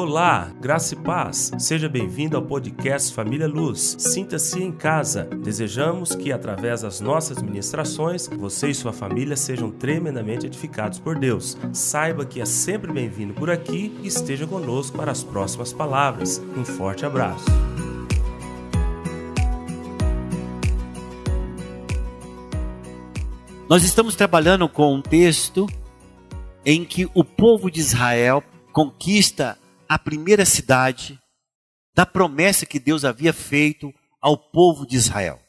Olá, 0.00 0.52
graça 0.60 0.94
e 0.94 0.96
paz. 0.96 1.50
Seja 1.58 1.88
bem-vindo 1.88 2.36
ao 2.36 2.42
podcast 2.44 3.12
Família 3.12 3.48
Luz. 3.48 3.96
Sinta-se 3.98 4.62
em 4.62 4.70
casa. 4.70 5.24
Desejamos 5.24 6.14
que, 6.14 6.30
através 6.30 6.82
das 6.82 7.00
nossas 7.00 7.42
ministrações, 7.42 8.28
você 8.28 8.68
e 8.68 8.74
sua 8.76 8.92
família 8.92 9.36
sejam 9.36 9.72
tremendamente 9.72 10.46
edificados 10.46 11.00
por 11.00 11.18
Deus. 11.18 11.58
Saiba 11.72 12.24
que 12.24 12.40
é 12.40 12.44
sempre 12.44 12.92
bem-vindo 12.92 13.34
por 13.34 13.50
aqui 13.50 13.92
e 14.00 14.06
esteja 14.06 14.46
conosco 14.46 14.96
para 14.96 15.10
as 15.10 15.24
próximas 15.24 15.72
palavras. 15.72 16.40
Um 16.56 16.64
forte 16.64 17.04
abraço. 17.04 17.46
Nós 23.68 23.82
estamos 23.82 24.14
trabalhando 24.14 24.68
com 24.68 24.94
um 24.94 25.02
texto 25.02 25.66
em 26.64 26.84
que 26.84 27.10
o 27.12 27.24
povo 27.24 27.68
de 27.68 27.80
Israel 27.80 28.44
conquista 28.72 29.58
a 29.88 29.98
primeira 29.98 30.44
cidade 30.44 31.20
da 31.94 32.04
promessa 32.04 32.66
que 32.66 32.78
Deus 32.78 33.04
havia 33.04 33.32
feito 33.32 33.92
ao 34.20 34.36
povo 34.36 34.86
de 34.86 34.96
Israel. 34.96 35.40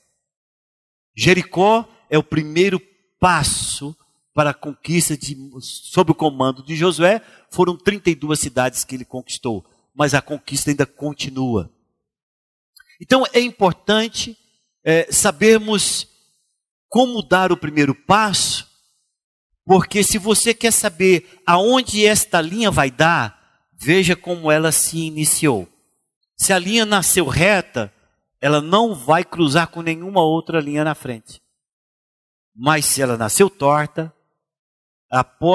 Jericó 1.16 1.88
é 2.10 2.18
o 2.18 2.24
primeiro 2.24 2.80
passo 3.20 3.96
para 4.34 4.52
a 4.52 4.54
conquista 4.54 5.18
de, 5.18 5.36
sob 5.62 6.12
o 6.12 6.16
comando 6.16 6.64
de 6.64 6.76
Josué. 6.76 7.22
Foram 7.50 7.78
32 7.78 8.40
cidades 8.40 8.84
que 8.86 8.96
ele 8.96 9.06
conquistou, 9.06 9.66
mas 9.94 10.14
a 10.14 10.22
conquista 10.22 10.70
ainda 10.70 10.86
continua. 10.86 11.70
Então 13.02 13.26
é 13.34 13.40
importante 13.40 14.38
é, 14.84 15.12
sabermos 15.12 16.08
como 16.88 17.22
dar 17.22 17.52
o 17.52 17.58
primeiro 17.58 17.94
passo, 17.94 18.68
porque 19.66 20.04
se 20.04 20.18
você 20.18 20.54
quer 20.54 20.72
saber 20.72 21.42
aonde 21.46 22.06
esta 22.06 22.42
linha 22.42 22.72
vai 22.72 22.90
dar, 22.90 23.39
Veja 23.82 24.16
como 24.16 24.52
ela 24.52 24.72
se 24.72 24.98
iniciou. 24.98 25.68
Se 26.36 26.52
a 26.52 26.60
linha 26.60 26.86
nasceu 26.86 27.26
reta, 27.28 27.94
ela 28.42 28.62
não 28.62 28.94
vai 28.94 29.24
cruzar 29.24 29.68
com 29.68 29.82
nenhuma 29.82 30.22
outra 30.22 30.60
linha 30.60 30.84
na 30.84 30.94
frente. 30.94 31.42
Mas 32.56 32.86
se 32.86 33.02
ela 33.02 33.18
nasceu 33.18 33.50
torta, 33.50 34.14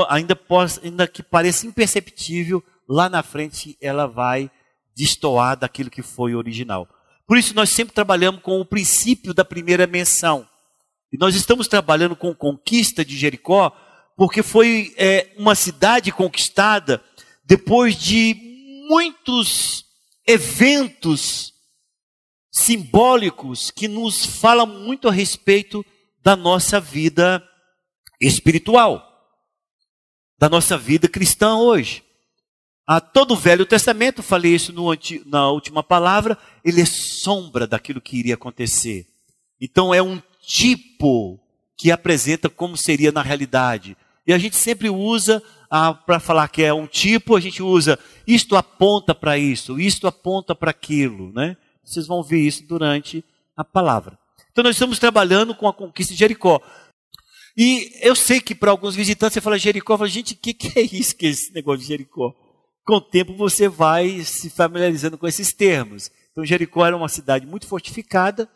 ainda, 0.09 0.39
ainda 0.83 1.07
que 1.07 1.23
pareça 1.23 1.67
imperceptível, 1.67 2.63
lá 2.89 3.09
na 3.09 3.23
frente 3.23 3.77
ela 3.81 4.07
vai 4.07 4.51
destoar 4.97 5.57
daquilo 5.57 5.91
que 5.91 6.03
foi 6.03 6.35
original. 6.35 6.89
Por 7.27 7.37
isso 7.37 7.55
nós 7.55 7.70
sempre 7.70 7.95
trabalhamos 7.95 8.41
com 8.43 8.61
o 8.61 8.65
princípio 8.65 9.35
da 9.35 9.45
primeira 9.45 9.87
menção. 9.87 10.48
E 11.13 11.19
nós 11.19 11.35
estamos 11.35 11.69
trabalhando 11.69 12.17
com 12.17 12.35
conquista 12.35 13.05
de 13.05 13.17
Jericó, 13.17 13.70
porque 14.17 14.43
foi 14.43 14.95
é, 14.97 15.33
uma 15.37 15.55
cidade 15.55 16.11
conquistada 16.11 17.03
depois 17.45 17.97
de 17.97 18.34
muitos 18.89 19.84
eventos 20.27 21.53
simbólicos 22.51 23.70
que 23.70 23.89
nos 23.89 24.25
falam 24.25 24.67
muito 24.67 25.09
a 25.09 25.12
respeito 25.12 25.84
da 26.23 26.36
nossa 26.36 26.81
vida 26.81 27.42
espiritual, 28.20 29.05
da 30.39 30.48
nossa 30.48 30.78
vida 30.78 31.09
cristã 31.09 31.56
hoje. 31.56 32.03
A 32.86 33.01
todo 33.01 33.33
o 33.33 33.36
Velho 33.36 33.67
Testamento, 33.67 34.23
falei 34.23 34.55
isso 34.55 34.73
na 35.27 35.51
última 35.51 35.83
palavra, 35.83 36.39
ele 36.64 36.81
é 36.83 36.86
sombra 36.86 37.67
daquilo 37.67 38.01
que 38.01 38.19
iria 38.19 38.34
acontecer. 38.34 39.06
Então 39.61 39.92
é 39.92 40.03
um 40.03 40.23
tipo 40.42 41.41
que 41.77 41.91
apresenta 41.91 42.48
como 42.48 42.77
seria 42.77 43.11
na 43.11 43.23
realidade. 43.23 43.97
E 44.27 44.33
a 44.33 44.39
gente 44.39 44.56
sempre 44.56 44.89
usa 44.89 45.42
para 46.06 46.20
falar 46.20 46.48
que 46.48 46.62
é 46.62 46.72
um 46.72 46.86
tipo, 46.86 47.34
a 47.34 47.41
gente 47.41 47.62
usa 47.62 47.98
isto 48.27 48.56
aponta 48.56 49.14
para 49.14 49.36
isso, 49.36 49.78
isto 49.78 50.06
aponta 50.06 50.55
para 50.55 50.70
aquilo, 50.70 51.33
né? 51.33 51.56
Vocês 51.84 52.06
vão 52.06 52.22
ver 52.22 52.41
isso 52.41 52.67
durante 52.67 53.25
a 53.56 53.64
palavra. 53.64 54.18
Então 54.52 54.63
nós 54.63 54.77
estamos 54.77 54.98
trabalhando 54.98 55.55
com 55.55 55.67
a 55.67 55.74
conquista 55.74 56.13
de 56.13 56.18
Jericó. 56.18 56.61
E 57.57 57.90
eu 58.01 58.14
sei 58.14 58.40
que 58.40 58.55
para 58.55 58.70
alguns 58.70 58.95
visitantes 58.95 59.34
você 59.34 59.40
fala 59.40 59.58
Jericó, 59.58 59.96
fala, 59.96 60.08
gente, 60.08 60.34
o 60.34 60.36
que, 60.36 60.55
que 60.55 60.79
é 60.79 60.83
isso 60.83 61.17
que 61.17 61.27
é 61.27 61.30
esse 61.30 61.52
negócio 61.52 61.80
de 61.80 61.86
Jericó? 61.89 62.33
Com 62.84 62.96
o 62.96 63.01
tempo 63.01 63.34
você 63.34 63.68
vai 63.68 64.20
se 64.20 64.51
familiarizando 64.51 65.18
com 65.18 65.27
esses 65.27 65.52
termos. 65.52 66.11
Então 66.33 66.45
Jericó 66.45 66.86
era 66.86 66.96
uma 66.96 67.08
cidade 67.08 67.46
muito 67.46 67.67
fortificada 67.67 68.48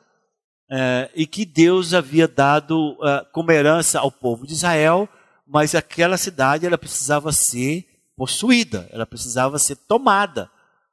é, 0.71 1.11
e 1.15 1.27
que 1.27 1.45
Deus 1.45 1.95
havia 1.95 2.29
dado 2.29 2.97
é, 3.03 3.27
como 3.33 3.51
herança 3.51 3.99
ao 3.99 4.11
povo 4.11 4.47
de 4.47 4.53
Israel 4.53 5.09
mas 5.49 5.75
aquela 5.75 6.19
cidade 6.19 6.67
ela 6.67 6.77
precisava 6.77 7.33
ser 7.33 7.87
possuída, 8.17 8.89
ela 8.93 9.07
precisava 9.07 9.59
ser 9.59 9.77
tomada 9.77 10.51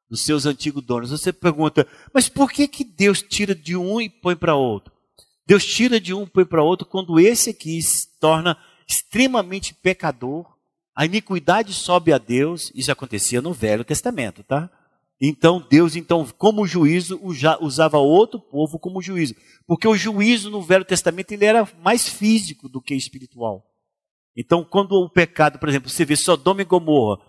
dos 0.10 0.24
seus 0.24 0.46
antigos 0.46 0.84
donos. 0.84 1.10
Você 1.10 1.34
pergunta, 1.34 1.86
mas 2.14 2.30
por 2.30 2.52
que, 2.52 2.68
que 2.68 2.84
Deus 2.84 3.22
tira 3.22 3.54
de 3.54 3.76
um 3.76 4.00
e 4.00 4.10
põe 4.10 4.36
para 4.36 4.56
outro? 4.56 4.94
Deus 5.46 5.66
tira 5.66 6.00
de 6.00 6.14
um 6.14 6.24
e 6.24 6.28
põe 6.28 6.46
para 6.46 6.64
outro 6.64 6.88
quando 6.88 7.20
esse 7.20 7.50
aqui 7.50 7.82
se 7.82 8.08
torna 8.20 8.58
extremamente 8.88 9.74
pecador, 9.74 10.46
a 10.96 11.06
iniquidade 11.06 11.74
sobe 11.74 12.14
a 12.14 12.18
Deus, 12.18 12.72
isso 12.74 12.92
acontecia 12.92 13.42
no 13.42 13.52
Velho 13.52 13.84
Testamento, 13.84 14.44
tá? 14.44 14.70
Então 15.20 15.66
Deus, 15.70 15.96
então, 15.96 16.26
como 16.38 16.68
juízo, 16.68 17.20
usava 17.60 17.98
outro 17.98 18.40
povo 18.40 18.80
como 18.80 19.02
juízo, 19.02 19.36
porque 19.68 19.88
o 19.88 19.96
juízo 19.96 20.50
no 20.50 20.62
Velho 20.62 20.86
Testamento 20.86 21.32
ele 21.32 21.46
era 21.46 21.68
mais 21.82 22.08
físico 22.08 22.70
do 22.70 22.82
que 22.82 22.94
espiritual. 22.96 23.75
Então, 24.36 24.64
quando 24.64 24.94
o 24.94 25.10
pecado, 25.10 25.58
por 25.60 25.70
exemplo, 25.70 25.90
você 25.90 26.04
vê 26.04 26.16
Sodoma 26.16 26.62
e 26.62 26.66
Gomorra, 26.66 27.22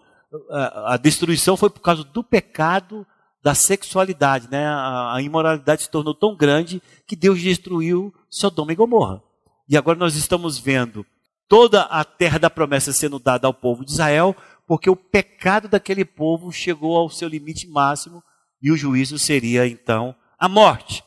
a 0.86 0.96
destruição 0.96 1.56
foi 1.56 1.70
por 1.70 1.80
causa 1.80 2.02
do 2.02 2.22
pecado 2.22 3.06
da 3.42 3.54
sexualidade, 3.54 4.48
né? 4.50 4.66
A 4.66 5.18
imoralidade 5.22 5.82
se 5.82 5.90
tornou 5.90 6.12
tão 6.12 6.34
grande 6.34 6.82
que 7.06 7.14
Deus 7.14 7.40
destruiu 7.40 8.12
Sodoma 8.28 8.72
e 8.72 8.74
Gomorra. 8.74 9.22
E 9.68 9.76
agora 9.76 9.96
nós 9.96 10.16
estamos 10.16 10.58
vendo 10.58 11.06
toda 11.48 11.82
a 11.82 12.04
terra 12.04 12.38
da 12.38 12.50
promessa 12.50 12.92
sendo 12.92 13.20
dada 13.20 13.46
ao 13.46 13.54
povo 13.54 13.84
de 13.84 13.92
Israel, 13.92 14.34
porque 14.66 14.90
o 14.90 14.96
pecado 14.96 15.68
daquele 15.68 16.04
povo 16.04 16.50
chegou 16.50 16.96
ao 16.96 17.08
seu 17.08 17.28
limite 17.28 17.68
máximo 17.68 18.20
e 18.60 18.72
o 18.72 18.76
juízo 18.76 19.16
seria 19.16 19.64
então 19.64 20.12
a 20.36 20.48
morte. 20.48 21.04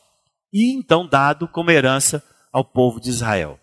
E 0.50 0.72
então 0.74 1.06
dado 1.06 1.46
como 1.46 1.70
herança 1.70 2.24
ao 2.50 2.64
povo 2.64 2.98
de 2.98 3.10
Israel. 3.10 3.59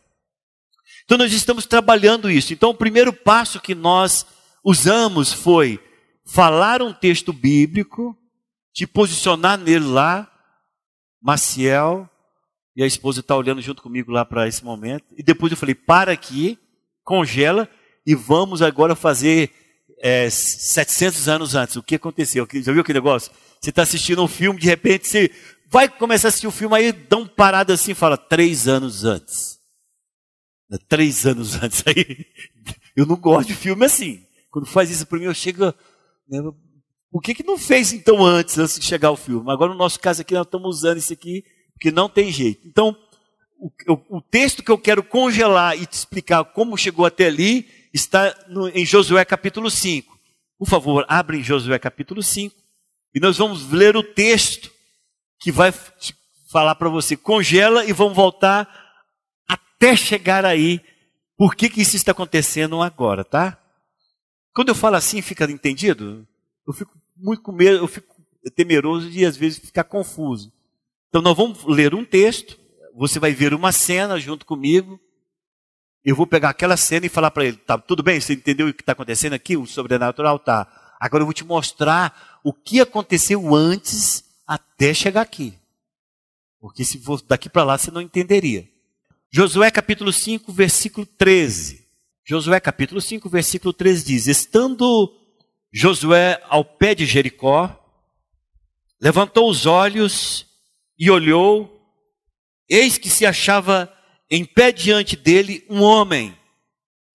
Então 1.07 1.17
nós 1.17 1.31
estamos 1.31 1.65
trabalhando 1.65 2.29
isso. 2.29 2.51
Então 2.51 2.71
o 2.71 2.75
primeiro 2.75 3.13
passo 3.13 3.61
que 3.61 3.73
nós 3.73 4.25
usamos 4.61 5.31
foi 5.31 5.79
falar 6.25 6.81
um 6.81 6.91
texto 6.91 7.31
bíblico, 7.31 8.13
te 8.73 8.85
posicionar 8.85 9.57
nele 9.57 9.85
lá, 9.85 10.29
Maciel, 11.21 12.09
e 12.75 12.83
a 12.83 12.85
esposa 12.85 13.21
está 13.21 13.37
olhando 13.37 13.61
junto 13.61 13.81
comigo 13.81 14.11
lá 14.11 14.25
para 14.25 14.49
esse 14.49 14.65
momento. 14.65 15.05
E 15.17 15.23
depois 15.23 15.49
eu 15.49 15.57
falei: 15.57 15.73
para 15.73 16.11
aqui, 16.11 16.59
congela 17.05 17.69
e 18.05 18.13
vamos 18.13 18.61
agora 18.61 18.93
fazer 18.93 19.49
é, 20.01 20.29
700 20.29 21.29
anos 21.29 21.55
antes. 21.55 21.77
O 21.77 21.83
que 21.83 21.95
aconteceu? 21.95 22.45
Já 22.51 22.73
viu 22.73 22.81
aquele 22.81 22.99
negócio? 22.99 23.31
Você 23.61 23.69
está 23.69 23.83
assistindo 23.83 24.21
um 24.21 24.27
filme, 24.27 24.59
de 24.59 24.67
repente 24.67 25.07
você 25.07 25.31
vai 25.71 25.87
começar 25.87 26.27
a 26.27 26.29
assistir 26.29 26.47
o 26.47 26.49
um 26.49 26.53
filme, 26.53 26.75
aí 26.75 26.91
dá 26.91 27.15
um 27.15 27.25
parado 27.25 27.71
assim 27.71 27.91
e 27.91 27.95
fala: 27.95 28.17
três 28.17 28.67
anos 28.67 29.05
antes. 29.05 29.56
Né, 30.69 30.77
três 30.87 31.25
anos 31.25 31.55
antes. 31.61 31.83
Aí, 31.85 32.25
eu 32.95 33.05
não 33.05 33.15
gosto 33.15 33.47
de 33.47 33.55
filme 33.55 33.85
assim. 33.85 34.25
Quando 34.49 34.65
faz 34.65 34.89
isso 34.89 35.05
para 35.05 35.19
mim, 35.19 35.25
eu 35.25 35.33
chego. 35.33 35.65
Né, 36.29 36.41
por 37.11 37.21
que, 37.21 37.33
que 37.33 37.43
não 37.43 37.57
fez 37.57 37.93
então 37.93 38.23
antes, 38.25 38.57
antes 38.57 38.79
de 38.79 38.85
chegar 38.85 39.11
o 39.11 39.17
filme? 39.17 39.49
Agora, 39.51 39.71
no 39.71 39.77
nosso 39.77 39.99
caso 39.99 40.21
aqui, 40.21 40.33
nós 40.33 40.45
estamos 40.45 40.77
usando 40.77 40.97
isso 40.97 41.13
aqui, 41.13 41.43
porque 41.73 41.91
não 41.91 42.09
tem 42.09 42.31
jeito. 42.31 42.67
Então, 42.67 42.95
o, 43.59 44.17
o 44.17 44.21
texto 44.21 44.61
que 44.61 44.71
eu 44.71 44.77
quero 44.77 45.03
congelar 45.03 45.77
e 45.77 45.85
te 45.85 45.93
explicar 45.93 46.43
como 46.43 46.77
chegou 46.77 47.05
até 47.05 47.27
ali 47.27 47.67
está 47.93 48.35
no, 48.47 48.67
em 48.69 48.85
Josué 48.85 49.23
capítulo 49.25 49.71
5. 49.71 50.17
Por 50.59 50.67
favor, 50.67 51.05
abre 51.07 51.37
em 51.37 51.43
Josué 51.43 51.79
capítulo 51.79 52.21
5 52.21 52.55
e 53.15 53.19
nós 53.19 53.37
vamos 53.37 53.71
ler 53.71 53.95
o 53.95 54.03
texto 54.03 54.71
que 55.39 55.51
vai 55.51 55.73
falar 56.51 56.75
para 56.75 56.89
você. 56.89 57.15
Congela 57.15 57.85
e 57.85 57.93
vamos 57.93 58.15
voltar 58.15 58.86
até 59.77 59.95
chegar 59.95 60.43
aí, 60.43 60.81
por 61.37 61.55
que, 61.55 61.69
que 61.69 61.81
isso 61.81 61.95
está 61.95 62.11
acontecendo 62.11 62.81
agora, 62.81 63.23
tá? 63.23 63.57
Quando 64.53 64.69
eu 64.69 64.75
falo 64.75 64.95
assim, 64.95 65.21
fica 65.21 65.49
entendido? 65.49 66.27
Eu 66.65 66.73
fico 66.73 66.91
muito 67.15 67.43
com 67.43 67.51
medo, 67.51 67.77
eu 67.77 67.87
fico 67.87 68.15
temeroso 68.55 69.09
de 69.09 69.23
às 69.23 69.37
vezes 69.37 69.59
ficar 69.59 69.83
confuso. 69.83 70.51
Então 71.09 71.21
nós 71.21 71.37
vamos 71.37 71.63
ler 71.65 71.93
um 71.93 72.03
texto, 72.03 72.57
você 72.95 73.19
vai 73.19 73.33
ver 73.33 73.53
uma 73.53 73.71
cena 73.71 74.19
junto 74.19 74.45
comigo, 74.45 74.99
eu 76.03 76.15
vou 76.15 76.25
pegar 76.25 76.49
aquela 76.49 76.75
cena 76.75 77.05
e 77.05 77.09
falar 77.09 77.29
para 77.29 77.45
ele, 77.45 77.57
tá 77.57 77.77
tudo 77.77 78.01
bem, 78.01 78.19
você 78.19 78.33
entendeu 78.33 78.67
o 78.67 78.73
que 78.73 78.81
está 78.81 78.93
acontecendo 78.93 79.33
aqui? 79.33 79.55
O 79.55 79.67
sobrenatural 79.67 80.39
tá. 80.39 80.67
Agora 80.99 81.21
eu 81.21 81.25
vou 81.25 81.33
te 81.33 81.45
mostrar 81.45 82.39
o 82.43 82.51
que 82.51 82.81
aconteceu 82.81 83.53
antes 83.53 84.23
até 84.47 84.93
chegar 84.93 85.21
aqui. 85.21 85.53
Porque 86.59 86.83
se 86.83 86.97
for 86.97 87.21
daqui 87.21 87.47
para 87.47 87.63
lá 87.63 87.77
você 87.77 87.91
não 87.91 88.01
entenderia. 88.01 88.67
Josué 89.29 89.69
capítulo 89.69 90.13
5, 90.13 90.51
versículo 90.53 91.05
13. 91.05 91.85
Josué 92.25 92.59
capítulo 92.59 93.01
5, 93.01 93.29
versículo 93.29 93.73
13 93.73 94.05
diz: 94.05 94.27
Estando 94.27 95.13
Josué 95.71 96.41
ao 96.47 96.63
pé 96.63 96.95
de 96.95 97.05
Jericó, 97.05 97.77
levantou 99.01 99.49
os 99.49 99.65
olhos 99.65 100.45
e 100.97 101.11
olhou, 101.11 101.81
eis 102.69 102.97
que 102.97 103.09
se 103.09 103.25
achava 103.25 103.93
em 104.29 104.45
pé 104.45 104.71
diante 104.71 105.15
dele 105.15 105.65
um 105.69 105.81
homem 105.81 106.35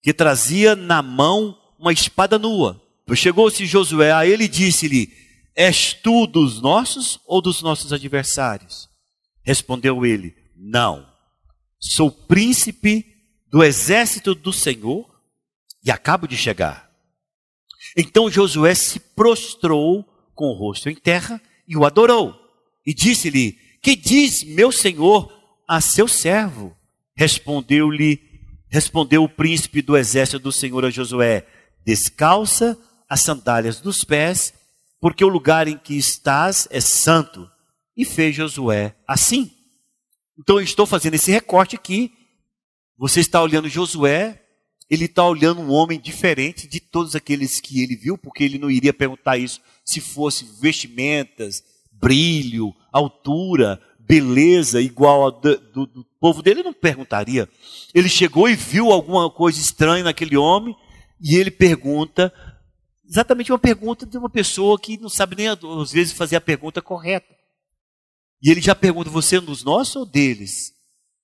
que 0.01 0.13
trazia 0.13 0.75
na 0.75 1.01
mão 1.01 1.57
uma 1.79 1.91
espada 1.91 2.37
nua. 2.37 2.81
Chegou-se 3.15 3.65
Josué 3.65 4.11
a 4.11 4.25
ele 4.25 4.45
e 4.45 4.49
disse-lhe: 4.49 5.11
És 5.55 5.93
tu 5.93 6.27
dos 6.27 6.61
nossos 6.61 7.19
ou 7.25 7.41
dos 7.41 7.61
nossos 7.61 7.91
adversários? 7.91 8.87
Respondeu 9.43 10.05
ele: 10.05 10.35
Não, 10.55 11.12
sou 11.83 12.09
príncipe 12.09 13.05
do 13.51 13.61
exército 13.61 14.33
do 14.33 14.53
Senhor 14.53 15.05
e 15.83 15.91
acabo 15.91 16.27
de 16.27 16.37
chegar. 16.37 16.89
Então 17.95 18.31
Josué 18.31 18.73
se 18.73 18.99
prostrou 18.99 20.03
com 20.33 20.45
o 20.45 20.53
rosto 20.53 20.89
em 20.89 20.95
terra 20.95 21.41
e 21.67 21.75
o 21.75 21.85
adorou. 21.85 22.33
E 22.85 22.93
disse-lhe: 22.93 23.57
Que 23.81 23.95
diz 23.95 24.43
meu 24.43 24.71
senhor 24.71 25.31
a 25.67 25.81
seu 25.81 26.07
servo? 26.07 26.75
Respondeu-lhe, 27.15 28.21
respondeu 28.69 29.23
o 29.23 29.29
príncipe 29.29 29.81
do 29.81 29.97
exército 29.97 30.39
do 30.39 30.51
Senhor 30.51 30.85
a 30.85 30.89
Josué: 30.89 31.45
Descalça 31.85 32.77
as 33.09 33.21
sandálias 33.21 33.81
dos 33.81 34.03
pés, 34.05 34.53
porque 35.01 35.23
o 35.23 35.29
lugar 35.29 35.67
em 35.67 35.77
que 35.77 35.95
estás 35.95 36.67
é 36.71 36.79
santo. 36.79 37.49
E 37.95 38.05
fez 38.05 38.35
Josué 38.35 38.95
assim. 39.05 39.51
Então 40.37 40.57
eu 40.57 40.63
estou 40.63 40.85
fazendo 40.85 41.15
esse 41.15 41.31
recorte 41.31 41.75
aqui. 41.75 42.11
Você 42.97 43.19
está 43.19 43.41
olhando 43.41 43.69
Josué, 43.69 44.41
ele 44.89 45.05
está 45.05 45.27
olhando 45.27 45.61
um 45.61 45.71
homem 45.71 45.99
diferente 45.99 46.67
de 46.67 46.79
todos 46.79 47.15
aqueles 47.15 47.59
que 47.59 47.81
ele 47.81 47.95
viu, 47.95 48.17
porque 48.17 48.43
ele 48.43 48.59
não 48.59 48.69
iria 48.69 48.93
perguntar 48.93 49.37
isso 49.37 49.61
se 49.83 49.99
fosse 49.99 50.45
vestimentas, 50.61 51.63
brilho, 51.91 52.73
altura, 52.91 53.81
beleza 53.99 54.81
igual 54.81 55.23
ao 55.23 55.31
do, 55.31 55.57
do, 55.57 55.85
do 55.85 56.05
povo 56.19 56.41
dele, 56.41 56.59
ele 56.59 56.67
não 56.67 56.73
perguntaria. 56.73 57.49
Ele 57.93 58.09
chegou 58.09 58.49
e 58.49 58.55
viu 58.55 58.91
alguma 58.91 59.29
coisa 59.29 59.59
estranha 59.59 60.03
naquele 60.03 60.37
homem 60.37 60.75
e 61.21 61.35
ele 61.35 61.49
pergunta, 61.49 62.33
exatamente 63.07 63.51
uma 63.51 63.59
pergunta 63.59 64.05
de 64.05 64.17
uma 64.17 64.29
pessoa 64.29 64.79
que 64.79 64.97
não 64.97 65.09
sabe 65.09 65.35
nem 65.35 65.47
às 65.47 65.91
vezes 65.91 66.13
fazer 66.13 66.35
a 66.35 66.41
pergunta 66.41 66.81
correta. 66.81 67.33
E 68.43 68.51
ele 68.51 68.59
já 68.59 68.75
pergunta: 68.75 69.09
você 69.09 69.37
é 69.37 69.39
um 69.39 69.45
dos 69.45 69.63
nossos 69.63 69.95
ou 69.95 70.05
deles? 70.05 70.73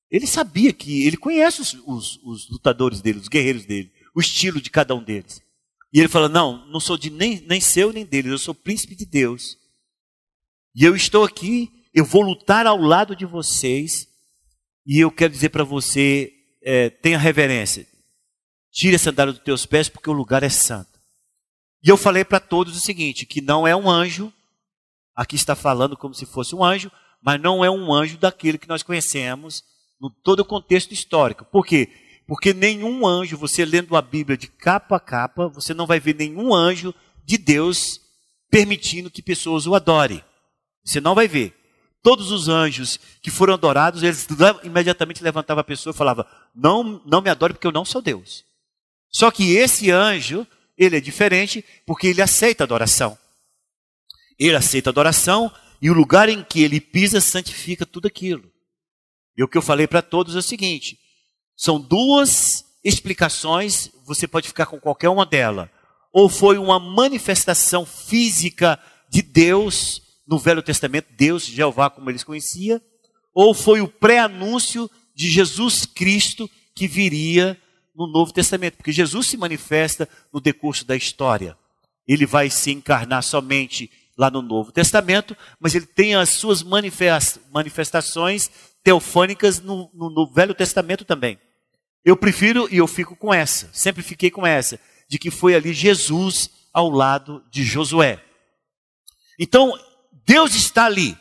Ele 0.09 0.25
sabia 0.25 0.71
que, 0.71 1.05
ele 1.05 1.17
conhece 1.17 1.61
os, 1.61 1.73
os, 1.85 2.19
os 2.23 2.49
lutadores 2.49 3.01
dele, 3.01 3.19
os 3.19 3.27
guerreiros 3.27 3.65
dele, 3.65 3.91
o 4.15 4.21
estilo 4.21 4.59
de 4.59 4.69
cada 4.69 4.95
um 4.95 5.03
deles. 5.03 5.41
E 5.93 5.99
ele 5.99 6.07
fala: 6.07 6.29
Não, 6.29 6.65
não 6.67 6.79
sou 6.79 6.97
de 6.97 7.09
nem, 7.09 7.41
nem 7.41 7.59
seu 7.59 7.91
nem 7.91 8.05
deles, 8.05 8.31
eu 8.31 8.39
sou 8.39 8.55
príncipe 8.55 8.95
de 8.95 9.05
Deus. 9.05 9.57
E 10.73 10.85
eu 10.85 10.95
estou 10.95 11.25
aqui, 11.25 11.69
eu 11.93 12.05
vou 12.05 12.21
lutar 12.21 12.65
ao 12.65 12.77
lado 12.77 13.15
de 13.15 13.25
vocês. 13.25 14.07
E 14.85 14.99
eu 14.99 15.11
quero 15.11 15.33
dizer 15.33 15.49
para 15.49 15.63
você: 15.63 16.31
é, 16.63 16.89
tenha 16.89 17.17
reverência. 17.17 17.85
Tire 18.71 18.95
a 18.95 18.99
sandália 18.99 19.33
dos 19.33 19.43
teus 19.43 19.65
pés, 19.65 19.89
porque 19.89 20.09
o 20.09 20.13
lugar 20.13 20.41
é 20.41 20.49
santo. 20.49 20.99
E 21.83 21.89
eu 21.89 21.97
falei 21.97 22.23
para 22.23 22.39
todos 22.39 22.77
o 22.77 22.79
seguinte: 22.79 23.25
que 23.25 23.41
não 23.41 23.67
é 23.67 23.75
um 23.75 23.89
anjo, 23.89 24.31
aqui 25.15 25.35
está 25.35 25.55
falando 25.55 25.97
como 25.97 26.13
se 26.13 26.25
fosse 26.25 26.55
um 26.55 26.63
anjo, 26.63 26.91
mas 27.21 27.41
não 27.41 27.63
é 27.63 27.69
um 27.69 27.93
anjo 27.93 28.17
daquele 28.17 28.57
que 28.57 28.67
nós 28.67 28.83
conhecemos 28.83 29.63
no 29.99 30.09
todo 30.09 30.41
o 30.41 30.45
contexto 30.45 30.93
histórico. 30.93 31.45
Por 31.45 31.65
quê? 31.65 31.89
Porque 32.27 32.53
nenhum 32.53 33.05
anjo, 33.05 33.37
você 33.37 33.65
lendo 33.65 33.95
a 33.95 34.01
Bíblia 34.01 34.37
de 34.37 34.47
capa 34.47 34.97
a 34.97 34.99
capa, 34.99 35.47
você 35.47 35.73
não 35.73 35.87
vai 35.87 35.99
ver 35.99 36.15
nenhum 36.15 36.53
anjo 36.53 36.93
de 37.25 37.37
Deus 37.37 37.99
permitindo 38.49 39.11
que 39.11 39.21
pessoas 39.21 39.67
o 39.67 39.75
adorem. 39.75 40.23
Você 40.83 41.01
não 41.01 41.15
vai 41.15 41.27
ver. 41.27 41.55
Todos 42.01 42.31
os 42.31 42.47
anjos 42.47 42.97
que 43.21 43.29
foram 43.29 43.55
adorados, 43.55 44.03
eles 44.03 44.25
imediatamente 44.63 45.21
levantavam 45.21 45.61
a 45.61 45.65
pessoa 45.65 45.91
e 45.93 45.97
falavam: 45.97 46.25
não, 46.55 47.01
não 47.05 47.21
me 47.21 47.29
adore 47.29 47.53
porque 47.53 47.67
eu 47.67 47.71
não 47.71 47.83
sou 47.83 48.01
Deus. 48.01 48.45
Só 49.11 49.29
que 49.31 49.55
esse 49.55 49.91
anjo, 49.91 50.47
ele 50.77 50.95
é 50.95 51.01
diferente 51.01 51.65
porque 51.85 52.07
ele 52.07 52.21
aceita 52.21 52.63
adoração. 52.63 53.17
Ele 54.39 54.55
aceita 54.55 54.89
adoração 54.89 55.51
e 55.81 55.89
o 55.89 55.93
lugar 55.93 56.29
em 56.29 56.43
que 56.43 56.61
ele 56.61 56.81
pisa 56.81 57.21
santifica 57.21 57.85
tudo 57.85 58.07
aquilo. 58.07 58.51
E 59.37 59.43
o 59.43 59.47
que 59.47 59.57
eu 59.57 59.61
falei 59.61 59.87
para 59.87 60.01
todos 60.01 60.35
é 60.35 60.39
o 60.39 60.43
seguinte: 60.43 60.97
são 61.55 61.79
duas 61.79 62.65
explicações, 62.83 63.89
você 64.05 64.27
pode 64.27 64.47
ficar 64.47 64.65
com 64.65 64.79
qualquer 64.79 65.09
uma 65.09 65.25
delas. 65.25 65.69
Ou 66.11 66.27
foi 66.27 66.57
uma 66.57 66.79
manifestação 66.79 67.85
física 67.85 68.79
de 69.09 69.21
Deus 69.21 70.01
no 70.27 70.37
Velho 70.37 70.61
Testamento, 70.61 71.07
Deus, 71.11 71.43
Jeová, 71.45 71.89
como 71.89 72.09
eles 72.09 72.23
conheciam, 72.23 72.81
ou 73.33 73.53
foi 73.53 73.81
o 73.81 73.87
pré-anúncio 73.87 74.89
de 75.15 75.29
Jesus 75.29 75.85
Cristo 75.85 76.49
que 76.75 76.87
viria 76.87 77.59
no 77.95 78.07
Novo 78.07 78.31
Testamento, 78.31 78.77
porque 78.77 78.91
Jesus 78.91 79.27
se 79.27 79.37
manifesta 79.37 80.07
no 80.31 80.39
decurso 80.39 80.85
da 80.85 80.95
história. 80.95 81.57
Ele 82.07 82.25
vai 82.25 82.49
se 82.49 82.71
encarnar 82.71 83.23
somente 83.23 83.91
lá 84.19 84.29
no 84.29 84.41
Novo 84.41 84.69
Testamento, 84.69 85.35
mas 85.57 85.73
ele 85.73 85.85
tem 85.85 86.13
as 86.13 86.31
suas 86.31 86.61
manifestações 86.61 88.51
teofânicas 88.83 89.61
no, 89.61 89.89
no, 89.93 90.29
Velho 90.29 90.53
Testamento 90.53 91.05
também. 91.05 91.39
Eu 92.03 92.17
prefiro 92.17 92.67
e 92.69 92.77
eu 92.77 92.85
fico 92.85 93.15
com 93.15 93.33
essa, 93.33 93.69
sempre 93.71 94.03
fiquei 94.03 94.29
com 94.29 94.45
essa, 94.45 94.77
de 95.09 95.17
que 95.17 95.31
foi 95.31 95.55
ali 95.55 95.71
Jesus 95.73 96.49
ao 96.73 96.89
lado 96.89 97.41
de 97.49 97.63
Josué. 97.63 98.21
Então, 99.39 99.73
Deus 100.25 100.53
está 100.53 100.85
ali. 100.85 101.17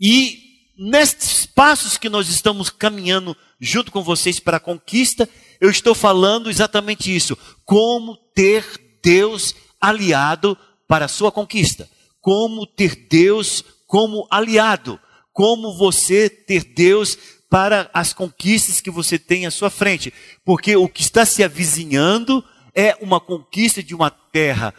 E 0.00 0.38
nestes 0.78 1.44
passos 1.46 1.98
que 1.98 2.08
nós 2.08 2.28
estamos 2.28 2.70
caminhando 2.70 3.36
junto 3.58 3.90
com 3.90 4.04
vocês 4.04 4.38
para 4.38 4.58
a 4.58 4.60
conquista, 4.60 5.28
eu 5.60 5.68
estou 5.68 5.96
falando 5.96 6.48
exatamente 6.48 7.14
isso: 7.14 7.36
como 7.64 8.16
ter 8.36 8.64
Deus 9.02 9.52
aliado 9.80 10.56
para 10.86 11.06
a 11.06 11.08
sua 11.08 11.32
conquista, 11.32 11.88
como 12.24 12.66
ter 12.66 13.06
Deus 13.06 13.62
como 13.86 14.26
aliado, 14.30 14.98
como 15.30 15.76
você 15.76 16.30
ter 16.30 16.64
Deus 16.64 17.18
para 17.50 17.90
as 17.92 18.14
conquistas 18.14 18.80
que 18.80 18.90
você 18.90 19.18
tem 19.18 19.44
à 19.44 19.50
sua 19.50 19.68
frente. 19.68 20.10
Porque 20.42 20.74
o 20.74 20.88
que 20.88 21.02
está 21.02 21.26
se 21.26 21.44
avizinhando 21.44 22.42
é 22.74 22.96
uma 23.02 23.20
conquista 23.20 23.82
de 23.82 23.94
uma 23.94 24.08
terra 24.08 24.72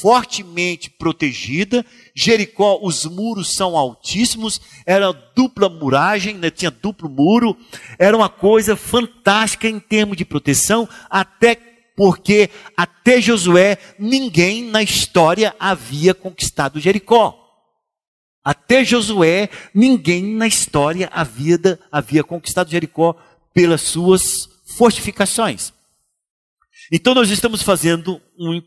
fortemente 0.00 0.88
protegida. 0.88 1.84
Jericó, 2.14 2.78
os 2.82 3.04
muros 3.04 3.54
são 3.54 3.76
altíssimos, 3.76 4.58
era 4.86 5.12
dupla 5.12 5.68
muragem, 5.68 6.36
né? 6.38 6.50
tinha 6.50 6.70
duplo 6.70 7.10
muro, 7.10 7.54
era 7.98 8.16
uma 8.16 8.30
coisa 8.30 8.76
fantástica 8.76 9.68
em 9.68 9.78
termos 9.78 10.16
de 10.16 10.24
proteção, 10.24 10.88
até 11.10 11.75
porque 11.96 12.50
até 12.76 13.20
Josué 13.20 13.78
ninguém 13.98 14.64
na 14.64 14.82
história 14.82 15.56
havia 15.58 16.12
conquistado 16.12 16.78
Jericó. 16.78 17.42
Até 18.44 18.84
Josué, 18.84 19.48
ninguém 19.74 20.22
na 20.22 20.46
história 20.46 21.10
havia, 21.12 21.58
havia 21.90 22.22
conquistado 22.22 22.70
Jericó 22.70 23.16
pelas 23.52 23.80
suas 23.80 24.48
fortificações. 24.76 25.72
Então 26.92 27.14
nós 27.14 27.30
estamos 27.30 27.62
fazendo 27.62 28.20
um 28.38 28.62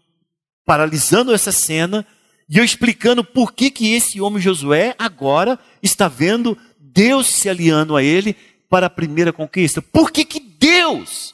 paralisando 0.66 1.34
essa 1.34 1.52
cena 1.52 2.06
e 2.50 2.58
eu 2.58 2.64
explicando 2.64 3.24
por 3.24 3.54
que 3.54 3.72
que 3.72 3.94
esse 3.94 4.20
homem 4.20 4.42
Josué 4.42 4.96
agora 4.98 5.58
está 5.82 6.08
vendo 6.08 6.58
Deus 6.80 7.28
se 7.28 7.48
aliando 7.48 7.96
a 7.96 8.04
ele 8.04 8.36
para 8.70 8.88
a 8.88 8.90
primeira 8.90 9.32
conquista. 9.32 9.82
Por 9.82 10.12
que 10.12 10.26
que 10.26 10.40
Deus 10.40 11.34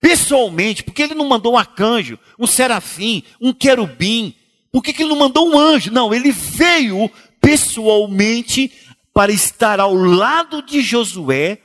pessoalmente, 0.00 0.82
porque 0.82 1.02
ele 1.02 1.14
não 1.14 1.28
mandou 1.28 1.54
um 1.54 1.58
arcanjo, 1.58 2.18
um 2.38 2.46
serafim, 2.46 3.22
um 3.40 3.52
querubim, 3.52 4.34
por 4.70 4.82
que, 4.82 4.92
que 4.92 5.02
ele 5.02 5.10
não 5.10 5.18
mandou 5.18 5.48
um 5.48 5.58
anjo? 5.58 5.90
Não, 5.90 6.12
ele 6.14 6.30
veio 6.30 7.10
pessoalmente 7.40 8.72
para 9.12 9.32
estar 9.32 9.80
ao 9.80 9.94
lado 9.94 10.62
de 10.62 10.80
Josué 10.80 11.58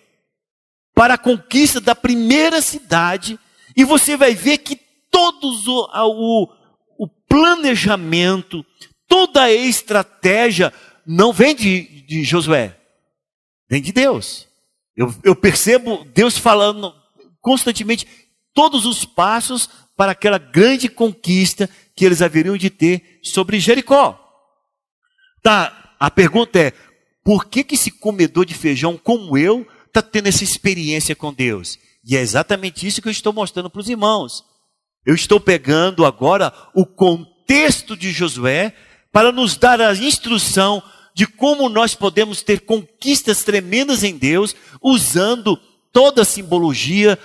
para 0.96 1.16
a 1.16 1.18
conquista 1.18 1.82
da 1.82 1.96
primeira 1.96 2.62
cidade, 2.62 3.40
e 3.76 3.84
você 3.84 4.16
vai 4.16 4.36
ver 4.36 4.60
que 4.60 4.80
todos 5.10 5.68
o, 5.68 5.90
o, 5.92 6.48
o 7.00 7.08
planejamento, 7.28 8.64
toda 9.08 9.44
a 9.44 9.52
estratégia 9.52 10.72
não 11.06 11.34
vem 11.34 11.56
de, 11.56 12.06
de 12.06 12.24
Josué, 12.24 12.78
vem 13.68 13.82
de 13.82 13.92
Deus. 13.92 14.48
Eu, 14.96 15.14
eu 15.24 15.36
percebo 15.36 16.06
Deus 16.14 16.38
falando 16.38 16.94
constantemente 17.42 18.08
todos 18.54 18.86
os 18.86 19.06
passos 19.06 19.70
para 19.96 20.12
aquela 20.12 20.38
grande 20.38 20.90
conquista 20.90 21.70
que 21.96 22.06
eles 22.06 22.22
haveriam 22.22 22.58
de 22.58 22.70
ter 22.70 23.20
sobre 23.22 23.60
Jericó. 23.60 24.20
Tá, 25.42 25.96
a 26.00 26.10
pergunta 26.10 26.60
é: 26.60 26.74
por 27.24 27.46
que, 27.46 27.64
que 27.64 27.76
esse 27.76 27.92
comedor 27.92 28.46
de 28.46 28.54
feijão 28.54 28.98
como 28.98 29.38
eu 29.38 29.68
está 29.86 30.02
tendo 30.02 30.28
essa 30.28 30.44
experiência 30.44 31.16
com 31.16 31.34
Deus? 31.34 31.78
E 32.06 32.18
é 32.18 32.22
exatamente 32.22 32.86
isso 32.86 33.02
que 33.02 33.08
eu 33.08 33.12
estou 33.12 33.32
mostrando 33.32 33.70
para 33.70 33.80
os 33.80 33.90
irmãos. 33.90 34.44
Eu 35.06 35.16
estou 35.16 35.40
pegando 35.40 36.06
agora 36.06 36.54
o 36.74 36.86
contexto 36.86 37.96
de 37.96 38.12
Josué 38.12 38.74
para 39.12 39.32
nos 39.32 39.56
dar 39.56 39.80
a 39.80 39.94
instrução 39.94 40.82
de 41.14 41.28
como 41.28 41.70
nós 41.70 41.94
podemos 41.94 42.42
ter 42.42 42.62
conquistas 42.62 43.44
tremendas 43.44 44.04
em 44.04 44.18
Deus, 44.18 44.56
usando 44.82 45.56
toda 45.92 46.24
a 46.24 46.26
simbologia, 46.26 47.20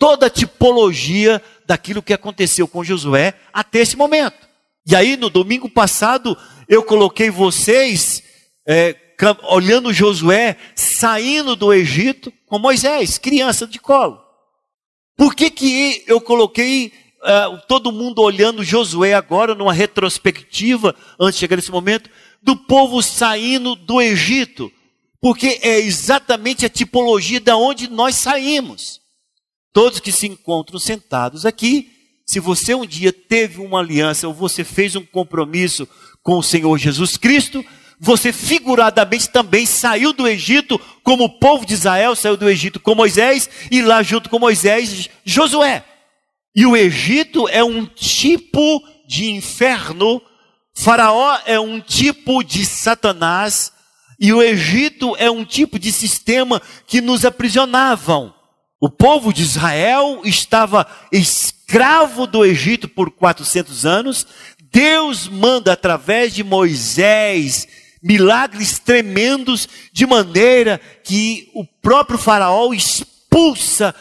toda 0.00 0.26
a 0.26 0.30
tipologia 0.30 1.42
daquilo 1.66 2.02
que 2.02 2.14
aconteceu 2.14 2.66
com 2.66 2.82
Josué 2.82 3.34
até 3.52 3.80
esse 3.80 3.98
momento. 3.98 4.48
E 4.86 4.96
aí, 4.96 5.14
no 5.14 5.28
domingo 5.28 5.68
passado, 5.68 6.34
eu 6.66 6.82
coloquei 6.82 7.28
vocês 7.28 8.22
é, 8.66 8.96
olhando 9.50 9.92
Josué 9.92 10.56
saindo 10.74 11.54
do 11.54 11.70
Egito 11.70 12.32
com 12.46 12.58
Moisés, 12.58 13.18
criança 13.18 13.66
de 13.66 13.78
colo. 13.78 14.18
Por 15.18 15.34
que, 15.34 15.50
que 15.50 16.02
eu 16.06 16.18
coloquei 16.18 16.94
uh, 17.18 17.60
todo 17.68 17.92
mundo 17.92 18.22
olhando 18.22 18.64
Josué 18.64 19.12
agora, 19.12 19.54
numa 19.54 19.72
retrospectiva, 19.74 20.96
antes 21.20 21.34
de 21.34 21.40
chegar 21.40 21.56
nesse 21.56 21.70
momento, 21.70 22.08
do 22.42 22.56
povo 22.56 23.02
saindo 23.02 23.76
do 23.76 24.00
Egito? 24.00 24.72
Porque 25.20 25.58
é 25.60 25.78
exatamente 25.78 26.64
a 26.64 26.70
tipologia 26.70 27.38
da 27.38 27.54
onde 27.54 27.86
nós 27.86 28.14
saímos. 28.14 28.99
Todos 29.72 30.00
que 30.00 30.10
se 30.10 30.26
encontram 30.26 30.78
sentados 30.78 31.46
aqui, 31.46 31.90
se 32.26 32.40
você 32.40 32.74
um 32.74 32.86
dia 32.86 33.12
teve 33.12 33.60
uma 33.60 33.80
aliança 33.80 34.26
ou 34.26 34.34
você 34.34 34.64
fez 34.64 34.96
um 34.96 35.04
compromisso 35.04 35.88
com 36.22 36.38
o 36.38 36.42
Senhor 36.42 36.76
Jesus 36.78 37.16
Cristo, 37.16 37.64
você 37.98 38.32
figuradamente 38.32 39.28
também 39.28 39.66
saiu 39.66 40.12
do 40.12 40.26
Egito, 40.26 40.80
como 41.04 41.24
o 41.24 41.38
povo 41.38 41.66
de 41.66 41.74
Israel 41.74 42.16
saiu 42.16 42.36
do 42.36 42.48
Egito 42.48 42.80
com 42.80 42.94
Moisés, 42.94 43.48
e 43.70 43.82
lá 43.82 44.02
junto 44.02 44.30
com 44.30 44.38
Moisés, 44.38 45.10
Josué. 45.24 45.84
E 46.56 46.64
o 46.64 46.76
Egito 46.76 47.46
é 47.48 47.62
um 47.62 47.84
tipo 47.84 48.82
de 49.06 49.30
inferno, 49.30 50.22
Faraó 50.74 51.38
é 51.44 51.60
um 51.60 51.78
tipo 51.78 52.42
de 52.42 52.64
Satanás, 52.64 53.70
e 54.18 54.32
o 54.32 54.42
Egito 54.42 55.14
é 55.18 55.30
um 55.30 55.44
tipo 55.44 55.78
de 55.78 55.92
sistema 55.92 56.60
que 56.86 57.00
nos 57.00 57.24
aprisionavam. 57.24 58.39
O 58.80 58.88
povo 58.88 59.30
de 59.30 59.42
Israel 59.42 60.22
estava 60.24 60.86
escravo 61.12 62.26
do 62.26 62.44
Egito 62.44 62.88
por 62.88 63.10
400 63.10 63.84
anos. 63.84 64.26
Deus 64.72 65.28
manda 65.28 65.74
através 65.74 66.34
de 66.34 66.42
Moisés 66.42 67.68
milagres 68.02 68.78
tremendos, 68.78 69.68
de 69.92 70.06
maneira 70.06 70.80
que 71.04 71.50
o 71.54 71.66
próprio 71.66 72.18
Faraó 72.18 72.72
expulsa 72.72 73.94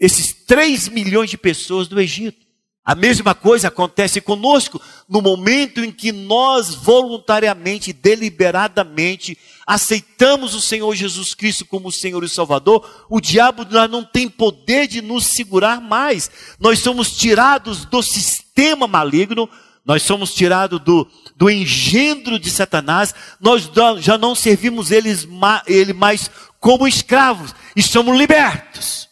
esses 0.00 0.32
3 0.44 0.88
milhões 0.88 1.30
de 1.30 1.38
pessoas 1.38 1.86
do 1.86 2.00
Egito. 2.00 2.43
A 2.84 2.94
mesma 2.94 3.34
coisa 3.34 3.68
acontece 3.68 4.20
conosco 4.20 4.80
no 5.08 5.22
momento 5.22 5.82
em 5.82 5.90
que 5.90 6.12
nós 6.12 6.74
voluntariamente, 6.74 7.94
deliberadamente, 7.94 9.38
aceitamos 9.66 10.54
o 10.54 10.60
Senhor 10.60 10.94
Jesus 10.94 11.32
Cristo 11.32 11.64
como 11.64 11.90
Senhor 11.90 12.22
e 12.22 12.28
Salvador. 12.28 13.06
O 13.08 13.22
diabo 13.22 13.64
não 13.88 14.04
tem 14.04 14.28
poder 14.28 14.86
de 14.86 15.00
nos 15.00 15.28
segurar 15.28 15.80
mais. 15.80 16.30
Nós 16.60 16.80
somos 16.80 17.16
tirados 17.16 17.86
do 17.86 18.02
sistema 18.02 18.86
maligno, 18.86 19.48
nós 19.82 20.02
somos 20.02 20.34
tirados 20.34 20.78
do, 20.80 21.08
do 21.36 21.48
engendro 21.48 22.38
de 22.38 22.50
Satanás, 22.50 23.14
nós 23.40 23.70
já 23.98 24.18
não 24.18 24.34
servimos 24.34 24.90
eles, 24.90 25.26
ele 25.66 25.94
mais 25.94 26.30
como 26.60 26.86
escravos 26.86 27.54
e 27.74 27.82
somos 27.82 28.16
libertos. 28.18 29.08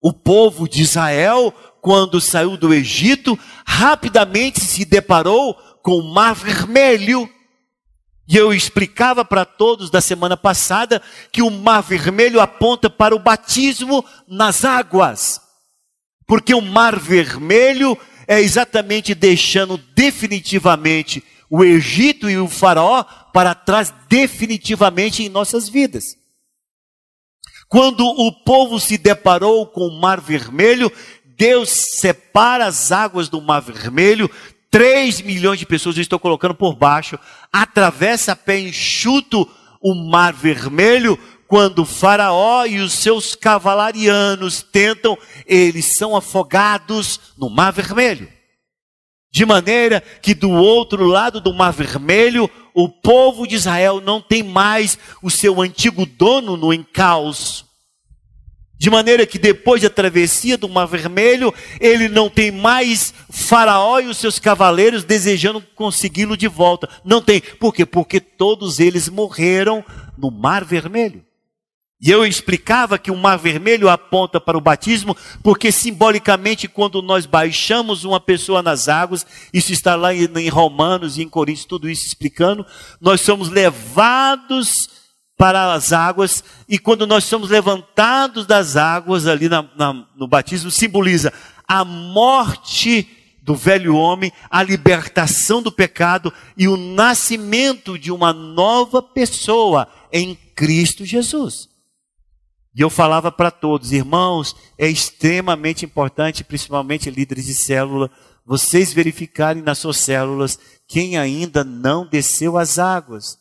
O 0.00 0.12
povo 0.12 0.68
de 0.68 0.82
Israel, 0.82 1.54
quando 1.84 2.18
saiu 2.18 2.56
do 2.56 2.72
Egito, 2.72 3.38
rapidamente 3.66 4.58
se 4.58 4.86
deparou 4.86 5.52
com 5.82 5.98
o 5.98 6.14
Mar 6.14 6.34
Vermelho. 6.34 7.28
E 8.26 8.38
eu 8.38 8.54
explicava 8.54 9.22
para 9.22 9.44
todos 9.44 9.90
da 9.90 10.00
semana 10.00 10.34
passada 10.34 11.02
que 11.30 11.42
o 11.42 11.50
Mar 11.50 11.82
Vermelho 11.82 12.40
aponta 12.40 12.88
para 12.88 13.14
o 13.14 13.18
batismo 13.18 14.02
nas 14.26 14.64
águas. 14.64 15.42
Porque 16.26 16.54
o 16.54 16.62
Mar 16.62 16.98
Vermelho 16.98 17.98
é 18.26 18.40
exatamente 18.40 19.14
deixando 19.14 19.76
definitivamente 19.94 21.22
o 21.50 21.62
Egito 21.62 22.30
e 22.30 22.38
o 22.38 22.48
Faraó 22.48 23.04
para 23.30 23.54
trás 23.54 23.92
definitivamente 24.08 25.22
em 25.22 25.28
nossas 25.28 25.68
vidas. 25.68 26.16
Quando 27.68 28.06
o 28.06 28.30
povo 28.30 28.78
se 28.78 28.96
deparou 28.96 29.66
com 29.66 29.88
o 29.88 30.00
Mar 30.00 30.20
Vermelho, 30.20 30.92
Deus 31.36 31.70
separa 31.70 32.66
as 32.66 32.92
águas 32.92 33.28
do 33.28 33.40
Mar 33.40 33.60
Vermelho, 33.60 34.30
3 34.70 35.20
milhões 35.22 35.58
de 35.58 35.66
pessoas, 35.66 35.96
eu 35.96 36.02
estou 36.02 36.18
colocando 36.18 36.54
por 36.54 36.74
baixo, 36.74 37.18
atravessa 37.52 38.32
a 38.32 38.36
pé 38.36 38.58
enxuto 38.58 39.48
o 39.80 39.94
Mar 39.94 40.32
Vermelho, 40.32 41.18
quando 41.46 41.84
Faraó 41.84 42.64
e 42.64 42.80
os 42.80 42.94
seus 42.94 43.34
cavalarianos 43.34 44.62
tentam, 44.62 45.16
eles 45.46 45.96
são 45.96 46.16
afogados 46.16 47.20
no 47.38 47.48
Mar 47.50 47.72
Vermelho. 47.72 48.28
De 49.30 49.44
maneira 49.44 50.00
que 50.22 50.32
do 50.34 50.50
outro 50.50 51.06
lado 51.06 51.40
do 51.40 51.52
Mar 51.52 51.72
Vermelho, 51.72 52.48
o 52.72 52.88
povo 52.88 53.46
de 53.46 53.56
Israel 53.56 54.00
não 54.00 54.20
tem 54.20 54.42
mais 54.42 54.98
o 55.22 55.30
seu 55.30 55.60
antigo 55.60 56.06
dono 56.06 56.56
no 56.56 56.72
encalço. 56.72 57.63
De 58.76 58.90
maneira 58.90 59.24
que 59.24 59.38
depois 59.38 59.82
da 59.82 59.88
travessia 59.88 60.58
do 60.58 60.68
Mar 60.68 60.86
Vermelho, 60.86 61.54
ele 61.80 62.08
não 62.08 62.28
tem 62.28 62.50
mais 62.50 63.14
Faraó 63.30 64.00
e 64.00 64.06
os 64.06 64.18
seus 64.18 64.38
cavaleiros 64.38 65.04
desejando 65.04 65.64
consegui-lo 65.74 66.36
de 66.36 66.48
volta. 66.48 66.88
Não 67.04 67.22
tem. 67.22 67.40
Por 67.40 67.72
quê? 67.72 67.86
Porque 67.86 68.20
todos 68.20 68.80
eles 68.80 69.08
morreram 69.08 69.84
no 70.18 70.30
Mar 70.30 70.64
Vermelho. 70.64 71.24
E 72.06 72.10
eu 72.10 72.26
explicava 72.26 72.98
que 72.98 73.10
o 73.10 73.16
mar 73.16 73.38
vermelho 73.38 73.88
aponta 73.88 74.38
para 74.38 74.58
o 74.58 74.60
batismo, 74.60 75.16
porque 75.42 75.72
simbolicamente, 75.72 76.68
quando 76.68 77.00
nós 77.00 77.24
baixamos 77.24 78.04
uma 78.04 78.20
pessoa 78.20 78.62
nas 78.62 78.88
águas, 78.88 79.26
isso 79.54 79.72
está 79.72 79.96
lá 79.96 80.12
em 80.12 80.48
Romanos 80.50 81.16
e 81.16 81.22
em 81.22 81.28
Coríntios, 81.30 81.64
tudo 81.64 81.88
isso 81.88 82.06
explicando, 82.06 82.66
nós 83.00 83.22
somos 83.22 83.48
levados 83.48 84.90
para 85.36 85.72
as 85.72 85.92
águas, 85.92 86.44
e 86.68 86.78
quando 86.78 87.06
nós 87.06 87.24
somos 87.24 87.50
levantados 87.50 88.46
das 88.46 88.76
águas 88.76 89.26
ali 89.26 89.48
na, 89.48 89.68
na, 89.76 90.06
no 90.16 90.28
batismo, 90.28 90.70
simboliza 90.70 91.32
a 91.66 91.84
morte 91.84 93.08
do 93.42 93.54
velho 93.54 93.94
homem, 93.94 94.32
a 94.48 94.62
libertação 94.62 95.62
do 95.62 95.70
pecado 95.70 96.32
e 96.56 96.66
o 96.66 96.76
nascimento 96.76 97.98
de 97.98 98.10
uma 98.10 98.32
nova 98.32 99.02
pessoa 99.02 99.86
em 100.10 100.34
Cristo 100.54 101.04
Jesus. 101.04 101.68
E 102.74 102.80
eu 102.80 102.88
falava 102.88 103.30
para 103.30 103.50
todos, 103.50 103.92
irmãos, 103.92 104.56
é 104.78 104.88
extremamente 104.88 105.84
importante, 105.84 106.42
principalmente 106.42 107.10
líderes 107.10 107.44
de 107.46 107.54
célula, 107.54 108.10
vocês 108.46 108.92
verificarem 108.92 109.62
nas 109.62 109.78
suas 109.78 109.98
células 109.98 110.58
quem 110.88 111.16
ainda 111.16 111.62
não 111.62 112.06
desceu 112.06 112.58
as 112.58 112.78
águas. 112.78 113.38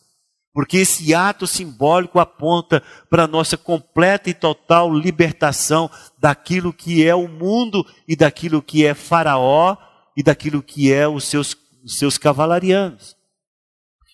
Porque 0.54 0.78
esse 0.78 1.14
ato 1.16 1.48
simbólico 1.48 2.20
aponta 2.20 2.84
para 3.10 3.24
a 3.24 3.28
nossa 3.28 3.58
completa 3.58 4.30
e 4.30 4.34
total 4.34 4.94
libertação 4.94 5.90
daquilo 6.18 6.72
que 6.72 7.06
é 7.06 7.16
o 7.16 7.28
mundo 7.28 7.86
e 8.08 8.16
daquilo 8.16 8.62
que 8.62 8.86
é 8.86 8.94
Faraó 8.94 9.76
e 10.16 10.22
daquilo 10.22 10.62
que 10.62 10.94
é 10.94 11.08
os 11.08 11.24
seus, 11.24 11.58
os 11.84 11.98
seus 11.98 12.18
cavalarianos 12.18 13.16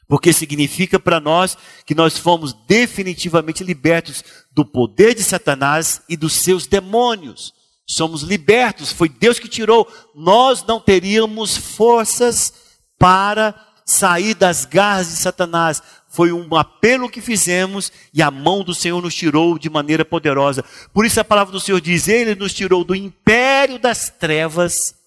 porque 0.10 0.34
significa 0.34 1.00
para 1.00 1.20
nós 1.20 1.56
que 1.86 1.94
nós 1.94 2.18
fomos 2.18 2.52
definitivamente 2.68 3.64
libertos 3.64 4.24
do 4.52 4.66
poder 4.66 5.14
de 5.14 5.24
Satanás 5.24 6.02
e 6.10 6.18
dos 6.18 6.34
seus 6.34 6.66
demônios. 6.66 7.54
Somos 7.86 8.24
libertos, 8.24 8.92
foi 8.92 9.08
Deus 9.08 9.38
que 9.38 9.48
tirou. 9.48 9.88
Nós 10.16 10.66
não 10.66 10.80
teríamos 10.80 11.56
forças 11.56 12.52
para 12.98 13.54
sair 13.86 14.34
das 14.34 14.66
garras 14.66 15.10
de 15.10 15.16
Satanás. 15.16 15.82
Foi 16.10 16.32
um 16.32 16.56
apelo 16.56 17.10
que 17.10 17.22
fizemos 17.22 17.92
e 18.14 18.22
a 18.22 18.32
mão 18.32 18.64
do 18.64 18.74
Senhor 18.74 19.02
nos 19.02 19.16
tirou 19.16 19.58
de 19.60 19.70
maneira 19.70 20.04
poderosa. 20.04 20.66
Por 20.94 21.06
isso 21.06 21.20
a 21.20 21.24
palavra 21.24 21.52
do 21.52 21.60
Senhor 21.60 21.80
diz: 21.80 22.08
Ele 22.08 22.36
nos 22.36 22.54
tirou 22.54 22.84
do 22.84 22.96
império 22.96 23.80
das 23.80 24.10
trevas 24.10 25.00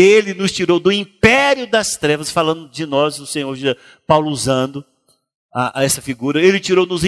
ele 0.00 0.32
nos 0.32 0.52
tirou 0.52 0.78
do 0.78 0.92
império 0.92 1.66
das 1.66 1.96
trevas, 1.96 2.30
falando 2.30 2.68
de 2.68 2.86
nós, 2.86 3.18
o 3.18 3.26
Senhor 3.26 3.56
Paulo 4.06 4.30
usando 4.30 4.84
a, 5.52 5.80
a 5.80 5.82
essa 5.82 6.00
figura. 6.00 6.40
Ele 6.40 6.60
tirou 6.60 6.86
nos 6.86 7.02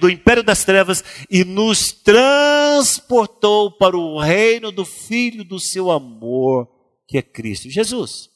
do 0.00 0.08
império 0.08 0.42
das 0.42 0.64
trevas 0.64 1.04
e 1.30 1.44
nos 1.44 1.92
transportou 1.92 3.70
para 3.72 3.94
o 3.94 4.18
reino 4.18 4.72
do 4.72 4.86
Filho 4.86 5.44
do 5.44 5.60
seu 5.60 5.90
amor, 5.90 6.66
que 7.06 7.18
é 7.18 7.22
Cristo 7.22 7.68
Jesus. 7.68 8.30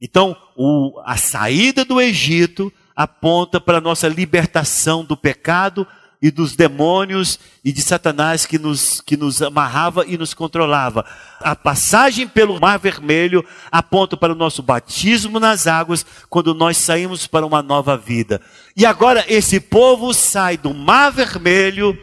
Então, 0.00 0.36
o, 0.56 1.00
a 1.04 1.16
saída 1.16 1.84
do 1.84 2.00
Egito 2.00 2.72
aponta 2.94 3.60
para 3.60 3.78
a 3.78 3.80
nossa 3.80 4.08
libertação 4.08 5.04
do 5.04 5.16
pecado, 5.16 5.86
e 6.22 6.30
dos 6.30 6.54
demônios 6.54 7.38
e 7.64 7.72
de 7.72 7.80
Satanás 7.80 8.44
que 8.44 8.58
nos, 8.58 9.00
que 9.00 9.16
nos 9.16 9.40
amarrava 9.40 10.04
e 10.06 10.18
nos 10.18 10.34
controlava. 10.34 11.04
A 11.40 11.56
passagem 11.56 12.28
pelo 12.28 12.60
Mar 12.60 12.78
Vermelho 12.78 13.44
aponta 13.72 14.16
para 14.16 14.32
o 14.32 14.36
nosso 14.36 14.62
batismo 14.62 15.40
nas 15.40 15.66
águas, 15.66 16.04
quando 16.28 16.54
nós 16.54 16.76
saímos 16.76 17.26
para 17.26 17.46
uma 17.46 17.62
nova 17.62 17.96
vida. 17.96 18.40
E 18.76 18.84
agora 18.84 19.24
esse 19.28 19.58
povo 19.60 20.12
sai 20.12 20.56
do 20.58 20.74
Mar 20.74 21.10
Vermelho 21.10 21.96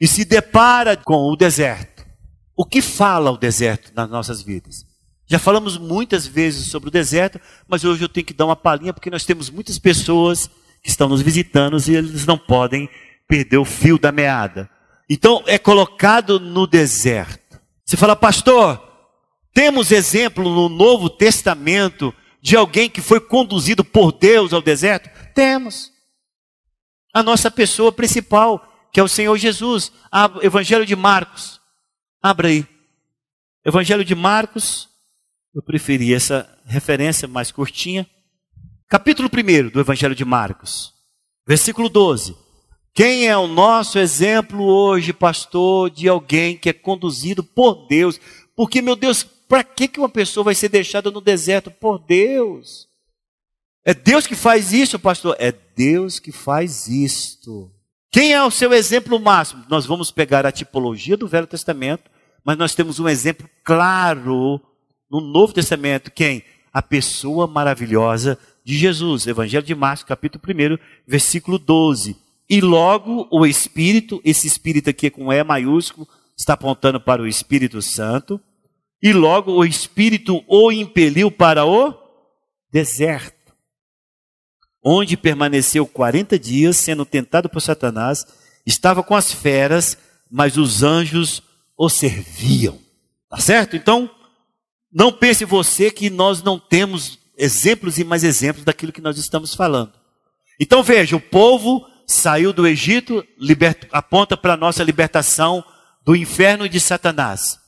e 0.00 0.08
se 0.08 0.24
depara 0.24 0.96
com 0.96 1.30
o 1.30 1.36
deserto. 1.36 2.06
O 2.56 2.64
que 2.64 2.80
fala 2.80 3.30
o 3.30 3.38
deserto 3.38 3.92
nas 3.94 4.08
nossas 4.08 4.42
vidas? 4.42 4.89
Já 5.30 5.38
falamos 5.38 5.78
muitas 5.78 6.26
vezes 6.26 6.66
sobre 6.66 6.88
o 6.88 6.90
deserto, 6.92 7.40
mas 7.68 7.84
hoje 7.84 8.02
eu 8.02 8.08
tenho 8.08 8.26
que 8.26 8.34
dar 8.34 8.46
uma 8.46 8.56
palhinha 8.56 8.92
porque 8.92 9.08
nós 9.08 9.24
temos 9.24 9.48
muitas 9.48 9.78
pessoas 9.78 10.50
que 10.82 10.90
estão 10.90 11.08
nos 11.08 11.22
visitando 11.22 11.78
e 11.86 11.94
eles 11.94 12.26
não 12.26 12.36
podem 12.36 12.90
perdeu 13.28 13.62
o 13.62 13.64
fio 13.64 13.96
da 13.96 14.10
meada. 14.10 14.68
Então 15.08 15.44
é 15.46 15.56
colocado 15.56 16.40
no 16.40 16.66
deserto. 16.66 17.60
Você 17.84 17.96
fala, 17.96 18.16
pastor, 18.16 18.82
temos 19.54 19.92
exemplo 19.92 20.42
no 20.42 20.68
Novo 20.68 21.08
Testamento 21.08 22.12
de 22.42 22.56
alguém 22.56 22.90
que 22.90 23.00
foi 23.00 23.20
conduzido 23.20 23.84
por 23.84 24.10
Deus 24.10 24.52
ao 24.52 24.60
deserto? 24.60 25.08
Temos. 25.32 25.92
A 27.14 27.22
nossa 27.22 27.52
pessoa 27.52 27.92
principal, 27.92 28.66
que 28.92 28.98
é 28.98 29.02
o 29.02 29.08
Senhor 29.08 29.36
Jesus. 29.38 29.92
Evangelho 30.42 30.84
de 30.84 30.96
Marcos. 30.96 31.60
Abra 32.20 32.48
aí. 32.48 32.66
Evangelho 33.64 34.04
de 34.04 34.16
Marcos. 34.16 34.89
Eu 35.52 35.62
preferi 35.62 36.14
essa 36.14 36.48
referência 36.64 37.26
mais 37.26 37.50
curtinha. 37.50 38.08
Capítulo 38.88 39.28
1 39.28 39.70
do 39.70 39.80
Evangelho 39.80 40.14
de 40.14 40.24
Marcos. 40.24 40.94
Versículo 41.44 41.88
12. 41.88 42.36
Quem 42.94 43.26
é 43.26 43.36
o 43.36 43.48
nosso 43.48 43.98
exemplo 43.98 44.62
hoje, 44.62 45.12
pastor, 45.12 45.90
de 45.90 46.08
alguém 46.08 46.56
que 46.56 46.68
é 46.68 46.72
conduzido 46.72 47.42
por 47.42 47.88
Deus? 47.88 48.20
Porque, 48.54 48.80
meu 48.80 48.94
Deus, 48.94 49.24
para 49.24 49.64
que 49.64 49.90
uma 49.98 50.08
pessoa 50.08 50.44
vai 50.44 50.54
ser 50.54 50.68
deixada 50.68 51.10
no 51.10 51.20
deserto 51.20 51.68
por 51.68 51.98
Deus? 51.98 52.86
É 53.84 53.92
Deus 53.92 54.28
que 54.28 54.36
faz 54.36 54.72
isso, 54.72 55.00
pastor? 55.00 55.34
É 55.40 55.50
Deus 55.50 56.20
que 56.20 56.30
faz 56.30 56.86
isto. 56.86 57.72
Quem 58.12 58.32
é 58.32 58.42
o 58.44 58.52
seu 58.52 58.72
exemplo 58.72 59.18
máximo? 59.18 59.64
Nós 59.68 59.84
vamos 59.84 60.12
pegar 60.12 60.46
a 60.46 60.52
tipologia 60.52 61.16
do 61.16 61.26
Velho 61.26 61.46
Testamento, 61.48 62.08
mas 62.44 62.56
nós 62.56 62.72
temos 62.72 63.00
um 63.00 63.08
exemplo 63.08 63.50
claro 63.64 64.60
no 65.10 65.20
Novo 65.20 65.52
Testamento. 65.52 66.10
Quem? 66.10 66.44
A 66.72 66.80
pessoa 66.80 67.46
maravilhosa 67.46 68.38
de 68.64 68.76
Jesus. 68.76 69.26
Evangelho 69.26 69.66
de 69.66 69.74
Marcos, 69.74 70.04
capítulo 70.04 70.42
1, 70.46 70.78
versículo 71.06 71.58
12. 71.58 72.16
E 72.48 72.60
logo 72.60 73.28
o 73.30 73.44
Espírito, 73.44 74.20
esse 74.24 74.46
Espírito 74.46 74.90
aqui 74.90 75.10
com 75.10 75.32
E 75.32 75.42
maiúsculo, 75.42 76.06
está 76.36 76.54
apontando 76.54 77.00
para 77.00 77.22
o 77.22 77.26
Espírito 77.26 77.82
Santo. 77.82 78.40
E 79.02 79.12
logo 79.12 79.52
o 79.52 79.64
Espírito 79.64 80.44
o 80.46 80.70
impeliu 80.70 81.30
para 81.30 81.64
o 81.64 81.94
deserto, 82.70 83.52
onde 84.84 85.16
permaneceu 85.16 85.86
40 85.86 86.38
dias, 86.38 86.76
sendo 86.76 87.04
tentado 87.04 87.48
por 87.48 87.60
Satanás. 87.60 88.24
Estava 88.64 89.02
com 89.02 89.14
as 89.16 89.32
feras, 89.32 89.96
mas 90.30 90.56
os 90.56 90.82
anjos 90.82 91.42
o 91.76 91.88
serviam. 91.88 92.78
Tá 93.28 93.38
certo? 93.38 93.74
Então, 93.76 94.10
não 94.92 95.12
pense 95.12 95.44
você 95.44 95.90
que 95.90 96.10
nós 96.10 96.42
não 96.42 96.58
temos 96.58 97.18
exemplos 97.36 97.98
e 97.98 98.04
mais 98.04 98.24
exemplos 98.24 98.64
daquilo 98.64 98.92
que 98.92 99.00
nós 99.00 99.16
estamos 99.18 99.54
falando. 99.54 99.92
Então 100.58 100.82
veja, 100.82 101.16
o 101.16 101.20
povo 101.20 101.86
saiu 102.06 102.52
do 102.52 102.66
Egito, 102.66 103.24
aponta 103.92 104.36
para 104.36 104.54
a 104.54 104.56
nossa 104.56 104.82
libertação 104.82 105.64
do 106.04 106.16
inferno 106.16 106.68
de 106.68 106.80
Satanás. 106.80 107.58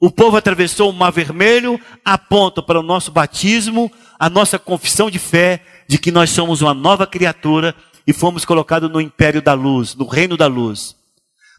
O 0.00 0.10
povo 0.10 0.36
atravessou 0.36 0.90
o 0.90 0.92
Mar 0.92 1.12
Vermelho, 1.12 1.80
aponta 2.04 2.60
para 2.62 2.78
o 2.78 2.82
nosso 2.82 3.10
batismo, 3.10 3.90
a 4.18 4.28
nossa 4.28 4.58
confissão 4.58 5.10
de 5.10 5.18
fé 5.18 5.64
de 5.88 5.96
que 5.96 6.10
nós 6.10 6.30
somos 6.30 6.60
uma 6.60 6.74
nova 6.74 7.06
criatura 7.06 7.74
e 8.06 8.12
fomos 8.12 8.44
colocados 8.44 8.90
no 8.90 9.00
império 9.00 9.40
da 9.40 9.54
luz, 9.54 9.94
no 9.94 10.06
reino 10.06 10.36
da 10.36 10.46
luz. 10.46 10.96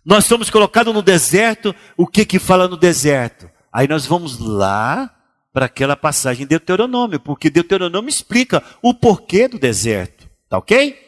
Nós 0.05 0.25
somos 0.25 0.49
colocados 0.49 0.93
no 0.93 1.01
deserto, 1.01 1.73
o 1.97 2.05
que 2.05 2.25
que 2.25 2.37
fala 2.37 2.67
no 2.67 2.77
deserto? 2.77 3.49
Aí 3.75 3.89
nós 3.89 4.05
vamos 4.05 4.39
lá 4.39 5.13
para 5.51 5.65
aquela 5.65 5.97
passagem 5.97 6.45
de 6.45 6.51
Deuteronômio, 6.51 7.19
porque 7.19 7.49
Deuteronômio 7.49 8.07
explica 8.07 8.63
o 8.81 8.93
porquê 8.93 9.49
do 9.49 9.59
deserto, 9.59 10.29
tá 10.47 10.57
ok? 10.57 11.03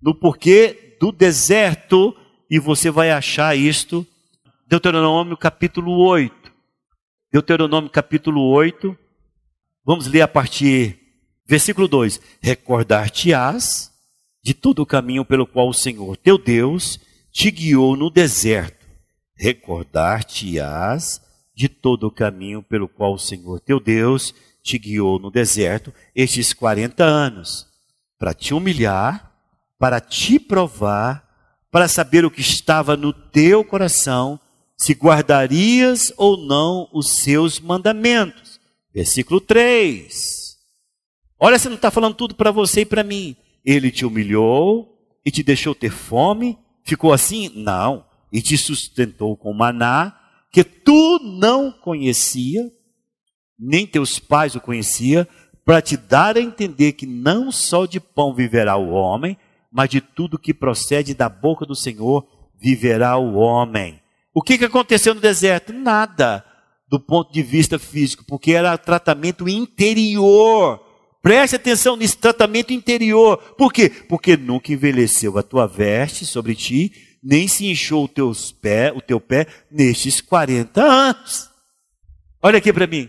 no 0.00 0.14
porquê 0.14 0.96
do 1.00 1.12
deserto, 1.12 2.16
e 2.50 2.58
você 2.58 2.90
vai 2.90 3.10
achar 3.10 3.56
isto, 3.56 4.06
Deuteronômio 4.66 5.36
capítulo 5.36 5.92
8. 6.06 6.52
Deuteronômio 7.32 7.90
capítulo 7.90 8.48
8, 8.50 8.96
vamos 9.84 10.06
ler 10.06 10.22
a 10.22 10.28
partir, 10.28 10.98
versículo 11.46 11.86
2: 11.86 12.20
Recordar-te-ás 12.40 13.90
de 14.42 14.54
todo 14.54 14.80
o 14.80 14.86
caminho 14.86 15.24
pelo 15.24 15.46
qual 15.46 15.68
o 15.68 15.74
Senhor 15.74 16.16
teu 16.16 16.38
Deus 16.38 16.98
te 17.30 17.50
guiou 17.50 17.96
no 17.96 18.10
deserto. 18.10 18.86
Recordar-te-ás 19.36 21.20
de 21.60 21.68
todo 21.68 22.06
o 22.06 22.10
caminho 22.10 22.62
pelo 22.62 22.88
qual 22.88 23.14
o 23.14 23.18
Senhor 23.18 23.60
teu 23.60 23.78
Deus 23.78 24.34
te 24.62 24.78
guiou 24.78 25.18
no 25.18 25.30
deserto 25.30 25.92
estes 26.14 26.52
40 26.52 27.04
anos, 27.04 27.66
para 28.18 28.32
te 28.32 28.54
humilhar 28.54 29.30
para 29.80 29.98
te 29.98 30.38
provar, 30.38 31.26
para 31.70 31.88
saber 31.88 32.22
o 32.26 32.30
que 32.30 32.42
estava 32.42 32.98
no 32.98 33.14
teu 33.14 33.64
coração, 33.64 34.38
se 34.76 34.92
guardarias 34.92 36.12
ou 36.18 36.36
não 36.36 36.86
os 36.92 37.22
seus 37.22 37.58
mandamentos. 37.58 38.60
Versículo 38.92 39.40
3. 39.40 40.58
Olha, 41.38 41.58
você 41.58 41.70
não 41.70 41.76
está 41.76 41.90
falando 41.90 42.14
tudo 42.14 42.34
para 42.34 42.50
você 42.50 42.82
e 42.82 42.86
para 42.86 43.02
mim. 43.02 43.34
Ele 43.64 43.90
te 43.90 44.04
humilhou 44.04 44.98
e 45.24 45.30
te 45.30 45.42
deixou 45.42 45.74
ter 45.74 45.90
fome. 45.90 46.58
Ficou 46.84 47.10
assim? 47.10 47.50
Não. 47.54 48.04
E 48.30 48.42
te 48.42 48.58
sustentou 48.58 49.34
com 49.34 49.54
maná, 49.54 50.14
que 50.52 50.64
tu 50.64 51.18
não 51.22 51.70
conhecia, 51.70 52.70
nem 53.58 53.86
teus 53.86 54.18
pais 54.18 54.54
o 54.54 54.60
conhecia, 54.60 55.28
para 55.64 55.80
te 55.80 55.96
dar 55.96 56.36
a 56.36 56.40
entender 56.40 56.92
que 56.92 57.06
não 57.06 57.52
só 57.52 57.86
de 57.86 58.00
pão 58.00 58.34
viverá 58.34 58.76
o 58.76 58.90
homem, 58.90 59.36
mas 59.70 59.88
de 59.88 60.00
tudo 60.00 60.38
que 60.38 60.52
procede 60.52 61.14
da 61.14 61.28
boca 61.28 61.64
do 61.64 61.76
Senhor 61.76 62.26
viverá 62.60 63.16
o 63.16 63.34
homem. 63.34 64.00
O 64.34 64.42
que, 64.42 64.58
que 64.58 64.64
aconteceu 64.64 65.14
no 65.14 65.20
deserto? 65.20 65.72
Nada 65.72 66.44
do 66.88 66.98
ponto 66.98 67.32
de 67.32 67.40
vista 67.40 67.78
físico, 67.78 68.24
porque 68.26 68.52
era 68.52 68.76
tratamento 68.76 69.48
interior. 69.48 70.80
Preste 71.22 71.54
atenção 71.54 71.94
nesse 71.94 72.16
tratamento 72.16 72.72
interior. 72.72 73.36
Por 73.56 73.72
quê? 73.72 73.88
Porque 73.88 74.36
nunca 74.36 74.72
envelheceu 74.72 75.38
a 75.38 75.42
tua 75.42 75.66
veste 75.66 76.26
sobre 76.26 76.56
ti, 76.56 76.92
nem 77.22 77.46
se 77.48 77.66
inchou 77.66 78.08
teus 78.08 78.52
pé, 78.52 78.92
o 78.92 79.00
teu 79.00 79.20
pé 79.20 79.46
nestes 79.70 80.20
40 80.20 80.82
anos. 80.82 81.50
Olha 82.42 82.58
aqui 82.58 82.72
para 82.72 82.86
mim. 82.86 83.08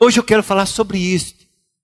Hoje 0.00 0.18
eu 0.18 0.24
quero 0.24 0.42
falar 0.42 0.66
sobre 0.66 0.98
isso. 0.98 1.34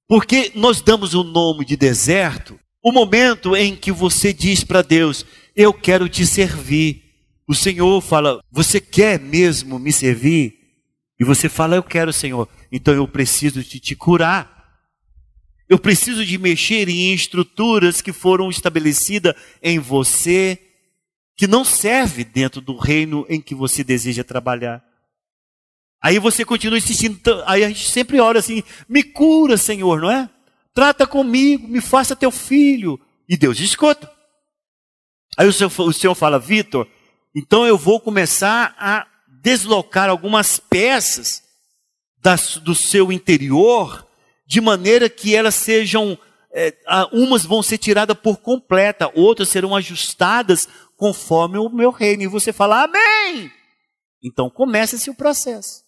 Porque 0.07 0.53
nós 0.55 0.81
damos 0.81 1.15
o 1.15 1.23
nome 1.23 1.65
de 1.65 1.77
deserto 1.77 2.59
o 2.83 2.93
momento 2.93 3.57
em 3.57 3.75
que 3.75 3.93
você 3.93 4.33
diz 4.33 4.65
para 4.65 4.83
Deus: 4.83 5.27
Eu 5.55 5.73
quero 5.73 6.09
te 6.09 6.27
servir. 6.27 7.03
O 7.47 7.55
Senhor 7.55 8.01
fala: 8.01 8.41
Você 8.51 8.81
quer 8.81 9.21
mesmo 9.21 9.79
me 9.79 9.93
servir? 9.93 10.55
E 11.19 11.25
você 11.25 11.49
fala: 11.49 11.77
Eu 11.77 11.83
quero, 11.83 12.13
Senhor. 12.13 12.49
Então 12.71 12.95
eu 12.95 13.07
preciso 13.07 13.63
de 13.63 13.81
te 13.81 13.95
curar. 13.95 14.57
Eu 15.69 15.79
preciso 15.79 16.25
de 16.25 16.39
mexer 16.39 16.89
em 16.89 17.13
estruturas 17.13 18.01
que 18.01 18.13
foram 18.13 18.49
estabelecidas 18.49 19.35
em 19.63 19.79
você, 19.79 20.59
que 21.39 21.47
não 21.47 21.65
serve 21.65 22.25
dentro 22.25 22.61
do 22.61 22.77
reino 22.77 23.25
em 23.29 23.41
que 23.41 23.55
você 23.55 23.85
deseja 23.85 24.25
trabalhar. 24.25 24.85
Aí 26.03 26.19
você 26.19 26.45
continua 26.45 26.77
insistindo, 26.77 27.21
aí 27.47 27.63
a 27.63 27.69
gente 27.69 27.89
sempre 27.89 28.21
ora 28.21 28.41
assim: 28.41 28.65
me 28.89 29.05
cura, 29.05 29.57
Senhor, 29.57 30.01
não 30.01 30.11
é? 30.11 30.29
Trata 30.75 31.07
comigo, 31.07 31.69
me 31.69 31.81
faça 31.81 32.17
teu 32.17 32.33
filho. 32.33 33.01
E 33.29 33.37
Deus 33.37 33.61
escuta. 33.61 34.11
Aí 35.37 35.47
o 35.47 35.53
Senhor, 35.53 35.73
o 35.81 35.93
senhor 35.93 36.15
fala, 36.17 36.39
Vitor, 36.39 36.89
então 37.35 37.65
eu 37.65 37.79
vou 37.79 38.01
começar 38.01 38.75
a 38.77 39.07
deslocar 39.41 40.11
algumas 40.11 40.59
peças 40.59 41.45
das, 42.21 42.57
do 42.57 42.75
seu 42.75 43.13
interior, 43.13 44.05
de 44.45 44.61
maneira 44.61 45.09
que 45.09 45.37
elas 45.37 45.55
sejam, 45.55 46.19
é, 46.53 46.75
umas 47.13 47.45
vão 47.45 47.63
ser 47.63 47.79
tiradas 47.79 48.17
por 48.19 48.39
completa, 48.39 49.13
outras 49.15 49.49
serão 49.49 49.77
ajustadas 49.77 50.69
conforme 50.99 51.57
o 51.57 51.71
meu 51.71 51.91
reino. 51.91 52.25
E 52.25 52.27
você 52.27 52.53
fala, 52.53 52.83
Amém! 52.83 53.51
Então 54.23 54.51
começa-se 54.51 55.09
o 55.09 55.15
processo. 55.15 55.85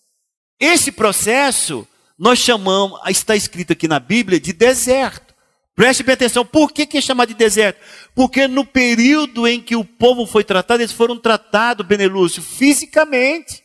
Esse 0.58 0.92
processo 0.92 1.86
nós 2.16 2.38
chamamos, 2.38 2.98
está 3.08 3.34
escrito 3.34 3.72
aqui 3.72 3.88
na 3.88 3.98
Bíblia, 3.98 4.38
de 4.38 4.52
deserto. 4.52 5.34
Preste 5.74 6.02
bem 6.02 6.12
atenção, 6.12 6.44
por 6.44 6.70
que, 6.70 6.86
que 6.86 6.98
é 6.98 7.00
chamado 7.00 7.28
de 7.28 7.34
deserto? 7.34 7.80
Porque 8.14 8.46
no 8.46 8.64
período 8.64 9.48
em 9.48 9.60
que 9.60 9.74
o 9.74 9.84
povo 9.84 10.26
foi 10.26 10.44
tratado, 10.44 10.82
eles 10.82 10.92
foram 10.92 11.18
tratados, 11.18 11.86
Benelúcio, 11.86 12.42
fisicamente. 12.42 13.64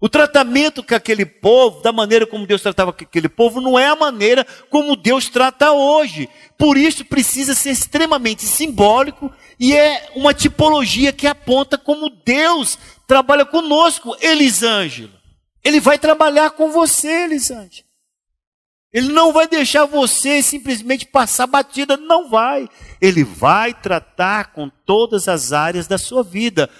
O 0.00 0.08
tratamento 0.08 0.82
que 0.82 0.94
aquele 0.94 1.26
povo, 1.26 1.82
da 1.82 1.92
maneira 1.92 2.26
como 2.26 2.46
Deus 2.46 2.62
tratava 2.62 2.90
aquele 2.90 3.28
povo, 3.28 3.60
não 3.60 3.78
é 3.78 3.86
a 3.86 3.96
maneira 3.96 4.46
como 4.70 4.96
Deus 4.96 5.28
trata 5.28 5.72
hoje. 5.72 6.28
Por 6.58 6.76
isso 6.76 7.04
precisa 7.04 7.54
ser 7.54 7.70
extremamente 7.70 8.44
simbólico 8.44 9.32
e 9.58 9.74
é 9.74 10.10
uma 10.14 10.34
tipologia 10.34 11.12
que 11.12 11.26
aponta 11.26 11.78
como 11.78 12.10
Deus 12.10 12.78
trabalha 13.06 13.44
conosco, 13.44 14.16
Elisângelo. 14.20 15.12
Ele 15.64 15.80
vai 15.80 15.98
trabalhar 15.98 16.50
com 16.50 16.70
você, 16.70 17.24
Elisângelo. 17.24 17.86
Ele 18.92 19.08
não 19.08 19.32
vai 19.32 19.46
deixar 19.46 19.84
você 19.84 20.42
simplesmente 20.42 21.06
passar 21.06 21.46
batida, 21.46 21.96
não 21.96 22.28
vai. 22.28 22.68
Ele 23.00 23.24
vai 23.24 23.74
tratar 23.74 24.52
com 24.52 24.68
todas 24.68 25.28
as 25.28 25.52
áreas 25.52 25.86
da 25.86 25.98
sua 25.98 26.22
vida. 26.22 26.70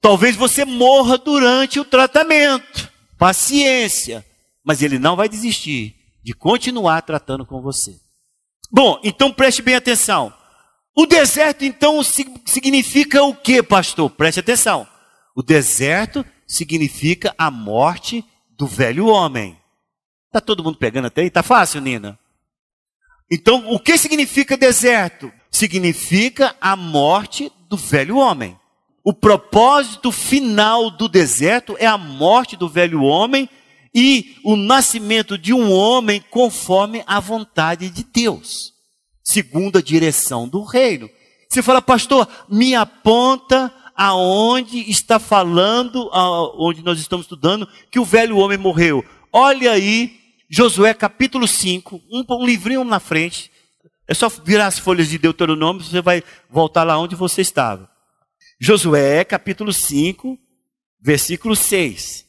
Talvez 0.00 0.36
você 0.36 0.64
morra 0.64 1.18
durante 1.18 1.80
o 1.80 1.84
tratamento. 1.84 2.90
Paciência. 3.18 4.24
Mas 4.64 4.82
ele 4.82 4.98
não 4.98 5.16
vai 5.16 5.28
desistir 5.28 5.96
de 6.22 6.32
continuar 6.32 7.02
tratando 7.02 7.46
com 7.46 7.60
você. 7.60 7.96
Bom, 8.70 9.00
então 9.02 9.32
preste 9.32 9.62
bem 9.62 9.74
atenção. 9.74 10.32
O 10.96 11.04
deserto, 11.04 11.62
então, 11.62 12.02
significa 12.02 13.22
o 13.22 13.34
que, 13.34 13.62
pastor? 13.62 14.08
Preste 14.08 14.40
atenção. 14.40 14.88
O 15.34 15.42
deserto 15.42 16.24
significa 16.46 17.34
a 17.36 17.50
morte 17.50 18.24
do 18.56 18.66
velho 18.66 19.06
homem. 19.06 19.58
Está 20.28 20.40
todo 20.40 20.64
mundo 20.64 20.78
pegando 20.78 21.06
até 21.06 21.20
aí? 21.20 21.26
Está 21.26 21.42
fácil, 21.42 21.82
Nina? 21.82 22.18
Então, 23.30 23.70
o 23.70 23.78
que 23.78 23.98
significa 23.98 24.56
deserto? 24.56 25.30
Significa 25.50 26.56
a 26.60 26.74
morte 26.74 27.52
do 27.68 27.76
velho 27.76 28.16
homem. 28.16 28.58
O 29.04 29.12
propósito 29.12 30.10
final 30.10 30.90
do 30.90 31.08
deserto 31.08 31.76
é 31.78 31.86
a 31.86 31.98
morte 31.98 32.56
do 32.56 32.68
velho 32.68 33.02
homem 33.02 33.48
e 33.94 34.36
o 34.44 34.56
nascimento 34.56 35.36
de 35.36 35.52
um 35.52 35.70
homem 35.72 36.24
conforme 36.30 37.04
a 37.06 37.20
vontade 37.20 37.88
de 37.88 38.02
Deus, 38.02 38.72
segundo 39.26 39.78
a 39.78 39.82
direção 39.82 40.48
do 40.48 40.62
reino. 40.62 41.10
Você 41.48 41.60
fala, 41.60 41.82
pastor, 41.82 42.28
me 42.48 42.76
aponta 42.76 43.74
aonde 43.96 44.88
está 44.88 45.18
falando, 45.18 46.08
onde 46.56 46.82
nós 46.84 47.00
estamos 47.00 47.24
estudando, 47.24 47.68
que 47.90 47.98
o 47.98 48.04
velho 48.04 48.36
homem 48.36 48.56
morreu. 48.56 49.04
Olha 49.32 49.72
aí, 49.72 50.16
Josué 50.48 50.94
capítulo 50.94 51.48
5, 51.48 52.00
um, 52.10 52.24
um 52.30 52.46
livrinho 52.46 52.84
na 52.84 53.00
frente. 53.00 53.50
É 54.06 54.14
só 54.14 54.28
virar 54.28 54.68
as 54.68 54.78
folhas 54.78 55.08
de 55.08 55.18
Deuteronômio, 55.18 55.82
você 55.82 56.00
vai 56.00 56.22
voltar 56.48 56.84
lá 56.84 56.96
onde 56.96 57.16
você 57.16 57.40
estava. 57.40 57.90
Josué, 58.60 59.24
capítulo 59.24 59.72
5, 59.72 60.38
versículo 61.00 61.56
6. 61.56 62.24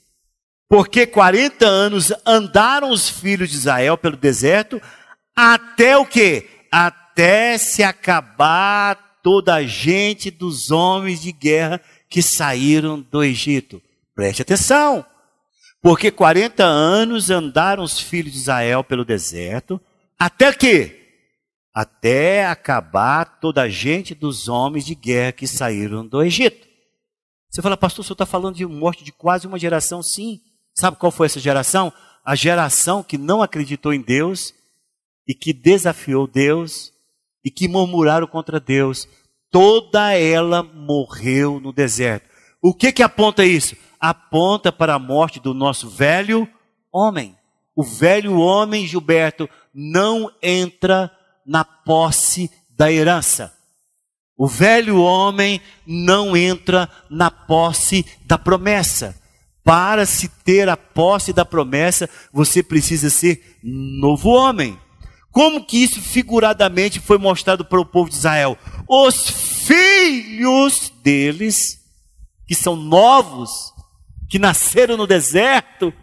Porque 0.68 1.06
40 1.06 1.66
anos 1.66 2.12
andaram 2.26 2.90
os 2.90 3.08
filhos 3.08 3.52
de 3.52 3.56
Israel 3.56 3.98
pelo 3.98 4.18
deserto, 4.18 4.82
até 5.36 5.96
o 5.96 6.06
quê? 6.06 6.57
Até 6.72 7.58
se 7.58 7.84
acabar 7.84 9.20
toda 9.24 9.56
a 9.56 9.64
gente 9.64 10.32
dos 10.32 10.72
homens 10.72 11.22
de 11.22 11.32
guerra 11.32 11.82
que 12.10 12.22
saíram 12.22 13.00
do 13.00 13.24
Egito. 13.24 13.82
Preste 14.16 14.42
atenção. 14.42 15.06
Porque 15.82 16.12
40 16.12 16.64
anos 16.64 17.30
andaram 17.30 17.84
os 17.84 18.00
filhos 18.00 18.34
de 18.34 18.40
Israel 18.40 18.84
pelo 18.84 19.06
deserto, 19.06 19.80
até 20.20 20.52
que? 20.52 21.08
até 21.78 22.44
acabar 22.48 23.40
toda 23.40 23.62
a 23.62 23.70
gente 23.70 24.16
dos 24.16 24.48
homens 24.48 24.84
de 24.84 24.96
guerra 24.96 25.32
que 25.32 25.46
saíram 25.46 26.04
do 26.04 26.24
Egito. 26.24 26.68
Você 27.52 27.62
fala, 27.62 27.78
pastor, 27.78 28.02
o 28.02 28.04
senhor 28.04 28.16
está 28.16 28.26
falando 28.26 28.56
de 28.56 28.66
morte 28.66 29.04
de 29.04 29.12
quase 29.12 29.46
uma 29.46 29.60
geração? 29.60 30.02
Sim. 30.02 30.40
Sabe 30.74 30.98
qual 30.98 31.12
foi 31.12 31.28
essa 31.28 31.40
geração? 31.40 31.94
A 32.26 32.34
geração 32.34 33.04
que 33.04 33.16
não 33.16 33.44
acreditou 33.44 33.94
em 33.94 34.02
Deus 34.02 34.56
e 35.28 35.34
que 35.34 35.52
desafiou 35.54 36.28
Deus 36.28 36.94
e 37.44 37.52
que 37.52 37.68
murmuraram 37.68 38.28
contra 38.28 38.60
Deus. 38.60 39.08
Toda 39.52 40.14
ela 40.14 40.64
morreu 40.64 41.60
no 41.60 41.74
deserto. 41.74 42.30
O 42.62 42.74
que 42.74 42.92
que 42.92 43.04
aponta 43.04 43.46
isso? 43.46 43.76
Aponta 44.00 44.72
para 44.72 44.96
a 44.96 45.00
morte 45.00 45.40
do 45.40 45.54
nosso 45.54 45.90
velho 45.90 46.48
homem. 46.92 47.36
O 47.76 47.84
velho 47.84 48.38
homem, 48.40 48.88
Gilberto, 48.88 49.50
não 49.74 50.32
entra 50.42 51.12
na 51.46 51.64
posse 51.64 52.50
da 52.70 52.92
herança. 52.92 53.54
O 54.38 54.48
velho 54.48 55.02
homem 55.02 55.62
não 55.86 56.38
entra 56.38 56.90
na 57.10 57.32
posse 57.32 58.06
da 58.26 58.38
promessa. 58.38 59.16
Para 59.64 60.06
se 60.06 60.28
ter 60.28 60.70
a 60.70 60.78
posse 60.78 61.34
da 61.34 61.44
promessa, 61.44 62.10
você 62.32 62.62
precisa 62.62 63.10
ser 63.10 63.60
novo 63.64 64.30
homem. 64.30 64.80
Como 65.38 65.64
que 65.64 65.78
isso 65.78 66.02
figuradamente 66.02 67.00
foi 67.00 67.20
mostrado 67.20 67.64
para 67.64 67.80
o 67.80 67.86
povo 67.86 68.10
de 68.10 68.16
Israel? 68.16 68.58
Os 68.90 69.30
filhos 69.68 70.92
deles, 71.04 71.80
que 72.48 72.56
são 72.56 72.76
novos, 72.76 73.72
que 74.28 74.40
nasceram 74.40 74.98
no 74.98 75.06
deserto, 75.06 75.94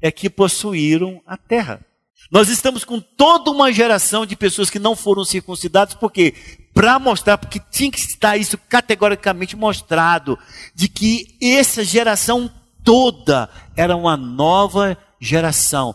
é 0.00 0.12
que 0.12 0.30
possuíram 0.30 1.20
a 1.26 1.36
terra. 1.36 1.84
Nós 2.30 2.48
estamos 2.48 2.84
com 2.84 3.00
toda 3.00 3.50
uma 3.50 3.72
geração 3.72 4.24
de 4.24 4.36
pessoas 4.36 4.70
que 4.70 4.78
não 4.78 4.94
foram 4.94 5.24
circuncidadas, 5.24 5.94
porque 5.94 6.32
para 6.72 7.00
mostrar, 7.00 7.38
porque 7.38 7.60
tinha 7.72 7.90
que 7.90 7.98
estar 7.98 8.36
isso 8.36 8.56
categoricamente 8.56 9.56
mostrado, 9.56 10.38
de 10.76 10.86
que 10.86 11.36
essa 11.42 11.82
geração 11.82 12.48
toda 12.84 13.50
era 13.76 13.96
uma 13.96 14.16
nova 14.16 14.96
geração. 15.20 15.92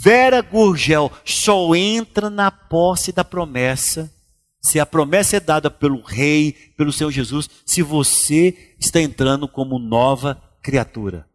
Vera 0.00 0.40
Gurgel 0.40 1.10
só 1.24 1.74
entra 1.74 2.30
na 2.30 2.50
posse 2.50 3.12
da 3.12 3.24
promessa 3.24 4.12
se 4.60 4.78
a 4.78 4.86
promessa 4.86 5.36
é 5.36 5.40
dada 5.40 5.70
pelo 5.70 6.02
Rei, 6.02 6.52
pelo 6.76 6.92
Senhor 6.92 7.10
Jesus, 7.10 7.48
se 7.64 7.80
você 7.80 8.74
está 8.78 9.00
entrando 9.00 9.48
como 9.48 9.78
nova 9.78 10.40
criatura. 10.62 11.26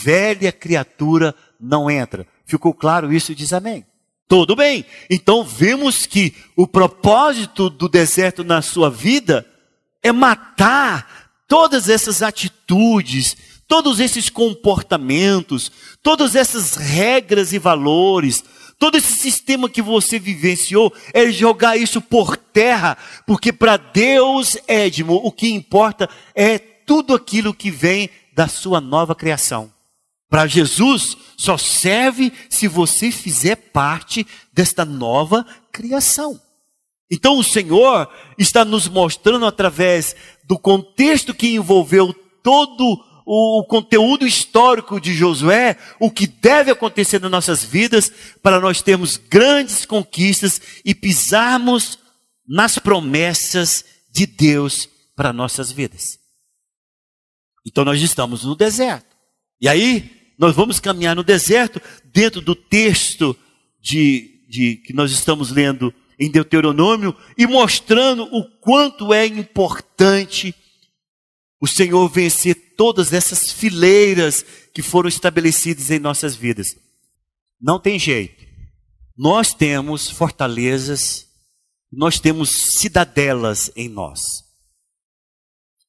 Velha 0.00 0.50
criatura 0.50 1.34
não 1.60 1.90
entra. 1.90 2.26
Ficou 2.46 2.72
claro 2.72 3.12
isso? 3.12 3.34
Diz 3.34 3.52
amém. 3.52 3.84
Tudo 4.26 4.56
bem. 4.56 4.86
Então 5.10 5.44
vemos 5.44 6.06
que 6.06 6.34
o 6.56 6.66
propósito 6.66 7.68
do 7.68 7.88
deserto 7.88 8.42
na 8.42 8.62
sua 8.62 8.88
vida 8.88 9.46
é 10.02 10.10
matar 10.10 11.30
todas 11.46 11.88
essas 11.88 12.22
atitudes, 12.22 13.36
todos 13.72 14.00
esses 14.00 14.28
comportamentos, 14.28 15.72
todas 16.02 16.36
essas 16.36 16.74
regras 16.74 17.54
e 17.54 17.58
valores, 17.58 18.44
todo 18.78 18.98
esse 18.98 19.14
sistema 19.14 19.66
que 19.66 19.80
você 19.80 20.18
vivenciou, 20.18 20.92
é 21.14 21.30
jogar 21.30 21.78
isso 21.78 21.98
por 21.98 22.36
terra, 22.36 22.98
porque 23.26 23.50
para 23.50 23.78
Deus, 23.78 24.58
Edmo, 24.68 25.14
o 25.24 25.32
que 25.32 25.48
importa 25.48 26.06
é 26.34 26.58
tudo 26.58 27.14
aquilo 27.14 27.54
que 27.54 27.70
vem 27.70 28.10
da 28.34 28.46
sua 28.46 28.78
nova 28.78 29.14
criação. 29.14 29.72
Para 30.28 30.46
Jesus, 30.46 31.16
só 31.38 31.56
serve 31.56 32.30
se 32.50 32.68
você 32.68 33.10
fizer 33.10 33.56
parte 33.56 34.26
desta 34.52 34.84
nova 34.84 35.46
criação. 35.72 36.38
Então 37.10 37.38
o 37.38 37.42
Senhor 37.42 38.06
está 38.36 38.66
nos 38.66 38.86
mostrando 38.86 39.46
através 39.46 40.14
do 40.44 40.58
contexto 40.58 41.32
que 41.32 41.54
envolveu 41.54 42.12
todo 42.42 42.84
o 42.92 43.11
conteúdo 43.68 44.26
histórico 44.26 45.00
de 45.00 45.14
Josué, 45.14 45.78
o 46.00 46.10
que 46.10 46.26
deve 46.26 46.70
acontecer 46.70 47.20
nas 47.20 47.30
nossas 47.30 47.64
vidas 47.64 48.12
para 48.42 48.60
nós 48.60 48.82
termos 48.82 49.16
grandes 49.16 49.84
conquistas 49.86 50.60
e 50.84 50.94
pisarmos 50.94 51.98
nas 52.46 52.78
promessas 52.78 53.84
de 54.10 54.26
Deus 54.26 54.88
para 55.14 55.32
nossas 55.32 55.70
vidas. 55.70 56.18
Então 57.66 57.84
nós 57.84 58.00
estamos 58.02 58.44
no 58.44 58.56
deserto. 58.56 59.16
E 59.60 59.68
aí, 59.68 60.34
nós 60.38 60.56
vamos 60.56 60.80
caminhar 60.80 61.14
no 61.14 61.22
deserto, 61.22 61.80
dentro 62.12 62.40
do 62.40 62.54
texto 62.54 63.36
de, 63.80 64.40
de, 64.48 64.76
que 64.76 64.92
nós 64.92 65.12
estamos 65.12 65.52
lendo 65.52 65.94
em 66.18 66.30
Deuteronômio, 66.30 67.16
e 67.38 67.46
mostrando 67.46 68.24
o 68.24 68.44
quanto 68.60 69.14
é 69.14 69.24
importante 69.26 70.54
o 71.60 71.66
Senhor 71.66 72.08
vencer 72.08 72.71
todas 72.82 73.12
essas 73.12 73.52
fileiras 73.52 74.44
que 74.74 74.82
foram 74.82 75.08
estabelecidas 75.08 75.88
em 75.88 76.00
nossas 76.00 76.34
vidas. 76.34 76.74
Não 77.60 77.78
tem 77.78 77.96
jeito. 77.96 78.44
Nós 79.16 79.54
temos 79.54 80.10
fortalezas, 80.10 81.28
nós 81.92 82.18
temos 82.18 82.50
cidadelas 82.72 83.70
em 83.76 83.88
nós. 83.88 84.20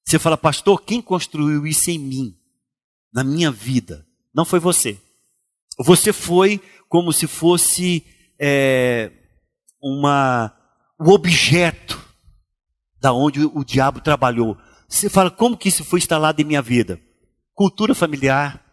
Você 0.06 0.20
fala, 0.20 0.38
pastor, 0.38 0.84
quem 0.84 1.02
construiu 1.02 1.66
isso 1.66 1.90
em 1.90 1.98
mim, 1.98 2.38
na 3.12 3.24
minha 3.24 3.50
vida? 3.50 4.06
Não 4.32 4.46
foi 4.46 4.60
você. 4.60 5.02
Você 5.80 6.14
foi 6.14 6.62
como 6.88 7.12
se 7.12 7.26
fosse 7.26 8.06
é, 8.40 9.12
uma, 9.82 10.56
o 11.00 11.10
objeto 11.10 12.00
da 13.02 13.12
onde 13.12 13.44
o 13.44 13.64
diabo 13.64 14.00
trabalhou. 14.00 14.56
Você 14.94 15.10
fala, 15.10 15.32
como 15.32 15.58
que 15.58 15.70
isso 15.70 15.84
foi 15.84 15.98
instalado 15.98 16.40
em 16.40 16.46
minha 16.46 16.62
vida? 16.62 17.02
Cultura 17.56 17.96
familiar, 17.96 18.64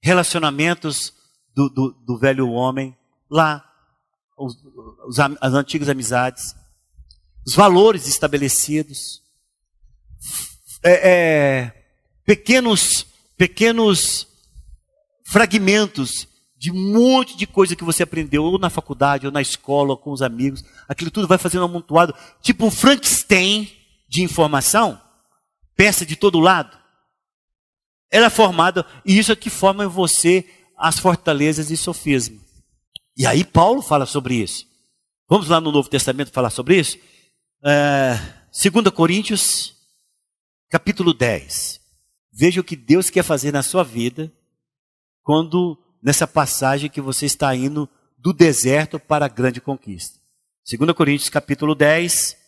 relacionamentos 0.00 1.12
do, 1.52 1.68
do, 1.68 1.90
do 2.06 2.16
velho 2.16 2.48
homem, 2.48 2.96
lá, 3.28 3.68
os, 4.38 4.54
os, 5.08 5.18
as 5.18 5.54
antigas 5.54 5.88
amizades, 5.88 6.54
os 7.44 7.52
valores 7.52 8.06
estabelecidos, 8.06 9.20
é, 10.84 11.10
é, 11.10 11.84
pequenos, 12.24 13.04
pequenos 13.36 14.28
fragmentos 15.26 16.28
de 16.56 16.70
um 16.70 16.92
monte 16.92 17.36
de 17.36 17.44
coisa 17.44 17.74
que 17.74 17.82
você 17.82 18.04
aprendeu, 18.04 18.44
ou 18.44 18.56
na 18.56 18.70
faculdade, 18.70 19.26
ou 19.26 19.32
na 19.32 19.42
escola, 19.42 19.90
ou 19.90 19.98
com 19.98 20.12
os 20.12 20.22
amigos. 20.22 20.62
Aquilo 20.88 21.10
tudo 21.10 21.26
vai 21.26 21.38
fazendo 21.38 21.64
amontoado, 21.64 22.14
tipo 22.40 22.64
um 22.64 22.70
Frankenstein 22.70 23.81
de 24.12 24.22
informação, 24.22 25.00
peça 25.74 26.04
de 26.04 26.16
todo 26.16 26.38
lado. 26.38 26.78
Ela 28.10 28.26
é 28.26 28.30
formada, 28.30 28.84
e 29.06 29.18
isso 29.18 29.32
é 29.32 29.36
que 29.36 29.48
forma 29.48 29.84
em 29.84 29.88
você 29.88 30.46
as 30.76 30.98
fortalezas 30.98 31.70
e 31.70 31.78
sofisma. 31.78 32.38
E 33.16 33.26
aí 33.26 33.42
Paulo 33.42 33.80
fala 33.80 34.04
sobre 34.04 34.34
isso. 34.34 34.66
Vamos 35.26 35.48
lá 35.48 35.62
no 35.62 35.72
Novo 35.72 35.88
Testamento 35.88 36.30
falar 36.30 36.50
sobre 36.50 36.78
isso? 36.78 36.98
É, 37.64 38.18
2 38.52 38.90
Coríntios, 38.94 39.74
capítulo 40.68 41.14
10. 41.14 41.80
Veja 42.30 42.60
o 42.60 42.64
que 42.64 42.76
Deus 42.76 43.08
quer 43.08 43.22
fazer 43.22 43.50
na 43.50 43.62
sua 43.62 43.82
vida 43.82 44.30
quando 45.22 45.78
nessa 46.02 46.26
passagem 46.26 46.90
que 46.90 47.00
você 47.00 47.24
está 47.24 47.56
indo 47.56 47.88
do 48.18 48.34
deserto 48.34 49.00
para 49.00 49.24
a 49.24 49.28
grande 49.28 49.58
conquista. 49.58 50.20
2 50.70 50.92
Coríntios 50.92 51.30
capítulo 51.30 51.74
10. 51.74 52.41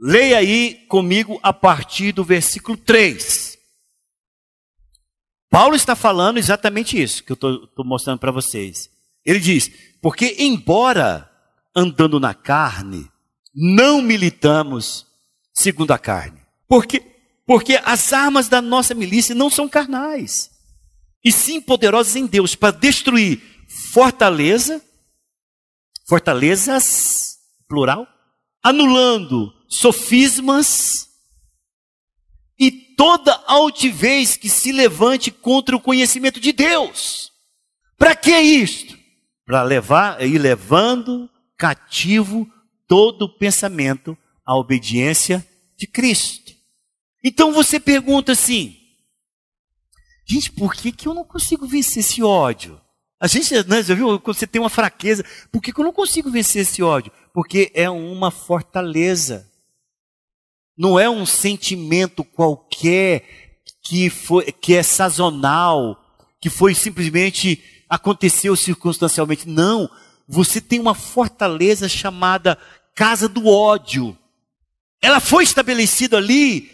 Leia 0.00 0.38
aí 0.38 0.86
comigo 0.88 1.38
a 1.42 1.52
partir 1.52 2.12
do 2.12 2.24
versículo 2.24 2.76
3. 2.76 3.58
Paulo 5.50 5.76
está 5.76 5.94
falando 5.94 6.38
exatamente 6.38 7.00
isso 7.00 7.22
que 7.22 7.30
eu 7.30 7.34
estou 7.34 7.84
mostrando 7.84 8.18
para 8.18 8.32
vocês. 8.32 8.90
Ele 9.24 9.38
diz: 9.38 9.70
Porque, 10.02 10.36
embora 10.38 11.30
andando 11.74 12.18
na 12.18 12.34
carne, 12.34 13.08
não 13.54 14.02
militamos 14.02 15.06
segundo 15.52 15.92
a 15.92 15.98
carne. 15.98 16.40
Porque, 16.66 17.00
porque 17.46 17.80
as 17.84 18.12
armas 18.12 18.48
da 18.48 18.60
nossa 18.60 18.94
milícia 18.94 19.34
não 19.34 19.48
são 19.48 19.68
carnais 19.68 20.50
e 21.24 21.32
sim 21.32 21.60
poderosas 21.60 22.16
em 22.16 22.26
Deus 22.26 22.54
para 22.54 22.76
destruir 22.76 23.40
fortaleza, 23.92 24.82
fortalezas, 26.06 27.38
plural, 27.66 28.06
anulando 28.64 29.54
sofismas 29.68 31.10
e 32.58 32.70
toda 32.70 33.34
altivez 33.46 34.38
que 34.38 34.48
se 34.48 34.72
levante 34.72 35.30
contra 35.30 35.76
o 35.76 35.80
conhecimento 35.80 36.40
de 36.40 36.50
Deus. 36.50 37.30
Para 37.98 38.16
que 38.16 38.34
isto? 38.34 38.98
Para 39.44 39.62
levar, 39.62 40.22
ir 40.26 40.38
levando 40.38 41.28
cativo 41.58 42.50
todo 42.88 43.28
pensamento 43.28 44.16
à 44.46 44.56
obediência 44.56 45.46
de 45.76 45.86
Cristo. 45.86 46.54
Então 47.22 47.52
você 47.52 47.78
pergunta 47.78 48.32
assim: 48.32 48.76
Gente, 50.26 50.50
por 50.52 50.74
que, 50.74 50.90
que 50.90 51.06
eu 51.06 51.12
não 51.12 51.24
consigo 51.24 51.66
vencer 51.66 52.00
esse 52.00 52.22
ódio? 52.22 52.80
A 53.24 53.26
gente, 53.26 53.54
né, 53.66 53.82
já 53.82 53.94
viu, 53.94 54.20
quando 54.20 54.36
você 54.36 54.46
tem 54.46 54.60
uma 54.60 54.68
fraqueza, 54.68 55.24
por 55.50 55.62
que, 55.62 55.72
que 55.72 55.80
eu 55.80 55.84
não 55.84 55.94
consigo 55.94 56.30
vencer 56.30 56.60
esse 56.60 56.82
ódio? 56.82 57.10
Porque 57.32 57.72
é 57.72 57.88
uma 57.88 58.30
fortaleza. 58.30 59.50
Não 60.76 61.00
é 61.00 61.08
um 61.08 61.24
sentimento 61.24 62.22
qualquer 62.22 63.62
que, 63.82 64.10
foi, 64.10 64.52
que 64.52 64.74
é 64.74 64.82
sazonal, 64.82 65.98
que 66.38 66.50
foi 66.50 66.74
simplesmente 66.74 67.64
aconteceu 67.88 68.54
circunstancialmente. 68.54 69.48
Não. 69.48 69.88
Você 70.28 70.60
tem 70.60 70.78
uma 70.78 70.94
fortaleza 70.94 71.88
chamada 71.88 72.58
casa 72.94 73.26
do 73.26 73.48
ódio. 73.48 74.14
Ela 75.00 75.18
foi 75.18 75.44
estabelecida 75.44 76.18
ali 76.18 76.73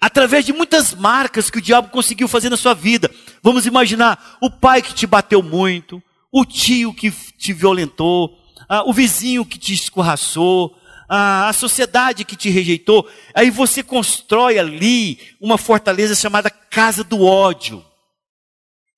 Através 0.00 0.44
de 0.44 0.52
muitas 0.52 0.94
marcas 0.94 1.50
que 1.50 1.58
o 1.58 1.62
diabo 1.62 1.88
conseguiu 1.88 2.28
fazer 2.28 2.48
na 2.50 2.56
sua 2.56 2.74
vida. 2.74 3.10
Vamos 3.42 3.66
imaginar 3.66 4.36
o 4.40 4.50
pai 4.50 4.80
que 4.80 4.94
te 4.94 5.06
bateu 5.06 5.42
muito, 5.42 6.02
o 6.30 6.44
tio 6.44 6.94
que 6.94 7.10
te 7.10 7.52
violentou, 7.52 8.38
o 8.86 8.92
vizinho 8.92 9.44
que 9.44 9.58
te 9.58 9.72
escorraçou, 9.74 10.76
a 11.08 11.52
sociedade 11.52 12.24
que 12.24 12.36
te 12.36 12.50
rejeitou. 12.50 13.08
Aí 13.34 13.50
você 13.50 13.82
constrói 13.82 14.58
ali 14.58 15.18
uma 15.40 15.58
fortaleza 15.58 16.14
chamada 16.14 16.50
casa 16.50 17.02
do 17.02 17.24
ódio. 17.24 17.84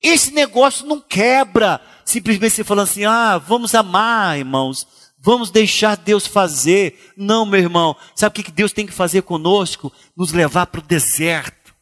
Esse 0.03 0.33
negócio 0.33 0.87
não 0.87 1.01
quebra 1.01 1.81
simplesmente 2.05 2.55
você 2.55 2.65
falando 2.65 2.89
assim: 2.89 3.05
ah, 3.05 3.39
vamos 3.39 3.75
amar, 3.75 4.39
irmãos. 4.39 4.87
Vamos 5.23 5.51
deixar 5.51 5.97
Deus 5.97 6.27
fazer. 6.27 7.13
Não, 7.17 7.45
meu 7.45 7.61
irmão. 7.61 7.95
Sabe 8.15 8.41
o 8.41 8.45
que 8.45 8.51
Deus 8.51 8.73
tem 8.73 8.87
que 8.87 8.93
fazer 8.93 9.23
conosco? 9.23 9.93
Nos 10.17 10.33
levar 10.33 10.67
para 10.67 10.81
o 10.81 10.85
deserto, 10.85 11.75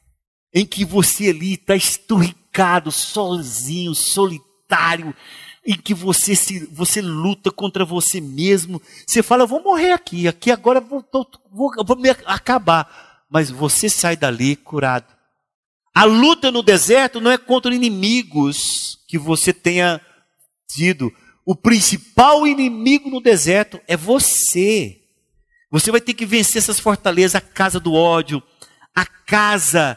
em 0.53 0.67
que 0.67 0.85
você 0.85 1.29
ali 1.29 1.55
está 1.55 1.77
esturricado, 1.77 2.91
sozinho, 2.91 3.95
solitário, 3.95 5.15
em 5.65 5.77
que 5.77 5.95
você 5.95 6.35
se, 6.35 6.67
você 6.67 7.01
luta 7.01 7.53
contra 7.53 7.85
você 7.85 8.21
mesmo. 8.21 8.83
Você 9.07 9.23
fala, 9.23 9.47
vou 9.47 9.63
morrer 9.63 9.93
aqui, 9.93 10.27
aqui 10.27 10.51
agora 10.51 10.81
vou, 10.81 11.05
vou, 11.53 11.71
vou 11.87 11.97
me 11.97 12.11
acabar. 12.11 13.25
Mas 13.31 13.51
você 13.51 13.89
sai 13.89 14.17
dali 14.17 14.57
curado. 14.57 15.07
A 15.95 16.05
luta 16.05 16.51
no 16.51 16.63
deserto 16.63 17.21
não 17.21 17.31
é 17.31 17.39
contra 17.39 17.75
inimigos 17.75 18.99
que 19.07 19.19
você 19.19 19.53
tenha 19.53 20.01
tido 20.69 21.13
o 21.49 21.57
principal 21.57 22.47
inimigo 22.47 23.09
no 23.09 23.23
deserto 23.23 23.81
é 23.89 23.97
você. 23.97 25.01
Você 25.71 25.91
vai 25.91 25.99
ter 25.99 26.13
que 26.13 26.27
vencer 26.27 26.59
essas 26.59 26.79
fortalezas, 26.79 27.37
a 27.37 27.41
casa 27.41 27.81
do 27.81 27.95
ódio, 27.95 28.43
a 28.95 29.07
casa 29.07 29.97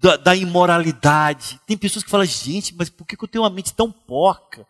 da, 0.00 0.16
da 0.16 0.34
imoralidade. 0.34 1.60
Tem 1.68 1.78
pessoas 1.78 2.04
que 2.04 2.10
falam, 2.10 2.26
gente, 2.26 2.74
mas 2.74 2.90
por 2.90 3.06
que, 3.06 3.14
eu 3.14 3.28
tenho 3.28 3.44
uma 3.44 3.50
mente 3.50 3.72
tão 3.72 3.92
porca? 3.92 4.66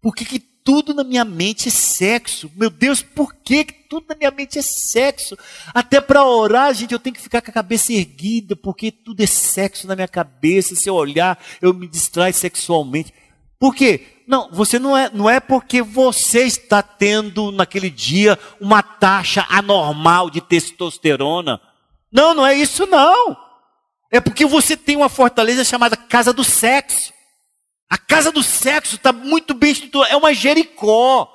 Por 0.00 0.14
que, 0.14 0.24
que 0.24 0.38
tudo 0.38 0.94
na 0.94 1.02
minha 1.02 1.24
mente 1.24 1.66
é 1.66 1.72
sexo? 1.72 2.48
Meu 2.54 2.70
Deus, 2.70 3.02
por 3.02 3.34
que, 3.34 3.64
tudo 3.64 4.06
na 4.10 4.14
minha 4.14 4.30
mente 4.30 4.60
é 4.60 4.62
sexo? 4.62 5.36
Até 5.74 6.00
para 6.00 6.24
orar, 6.24 6.72
gente, 6.72 6.92
eu 6.92 7.00
tenho 7.00 7.16
que 7.16 7.22
ficar 7.22 7.42
com 7.42 7.50
a 7.50 7.54
cabeça 7.54 7.92
erguida, 7.92 8.54
porque 8.54 8.92
tudo 8.92 9.24
é 9.24 9.26
sexo 9.26 9.88
na 9.88 9.96
minha 9.96 10.06
cabeça. 10.06 10.76
Se 10.76 10.88
eu 10.88 10.94
olhar, 10.94 11.36
eu 11.60 11.74
me 11.74 11.88
distrai 11.88 12.32
sexualmente. 12.32 13.12
Por 13.58 13.74
quê? 13.74 14.17
Não, 14.28 14.50
você 14.52 14.78
não 14.78 14.94
é, 14.94 15.08
não 15.10 15.28
é 15.28 15.40
porque 15.40 15.80
você 15.80 16.44
está 16.44 16.82
tendo 16.82 17.50
naquele 17.50 17.88
dia 17.88 18.38
uma 18.60 18.82
taxa 18.82 19.46
anormal 19.48 20.28
de 20.28 20.42
testosterona. 20.42 21.58
Não, 22.12 22.34
não 22.34 22.46
é 22.46 22.54
isso 22.54 22.86
não. 22.86 23.34
É 24.12 24.20
porque 24.20 24.44
você 24.44 24.76
tem 24.76 24.96
uma 24.96 25.08
fortaleza 25.08 25.64
chamada 25.64 25.96
casa 25.96 26.30
do 26.30 26.44
sexo. 26.44 27.10
A 27.88 27.96
casa 27.96 28.30
do 28.30 28.42
sexo 28.42 28.96
está 28.96 29.14
muito 29.14 29.54
bem 29.54 29.72
estruturada, 29.72 30.12
é 30.12 30.16
uma 30.16 30.34
Jericó. 30.34 31.34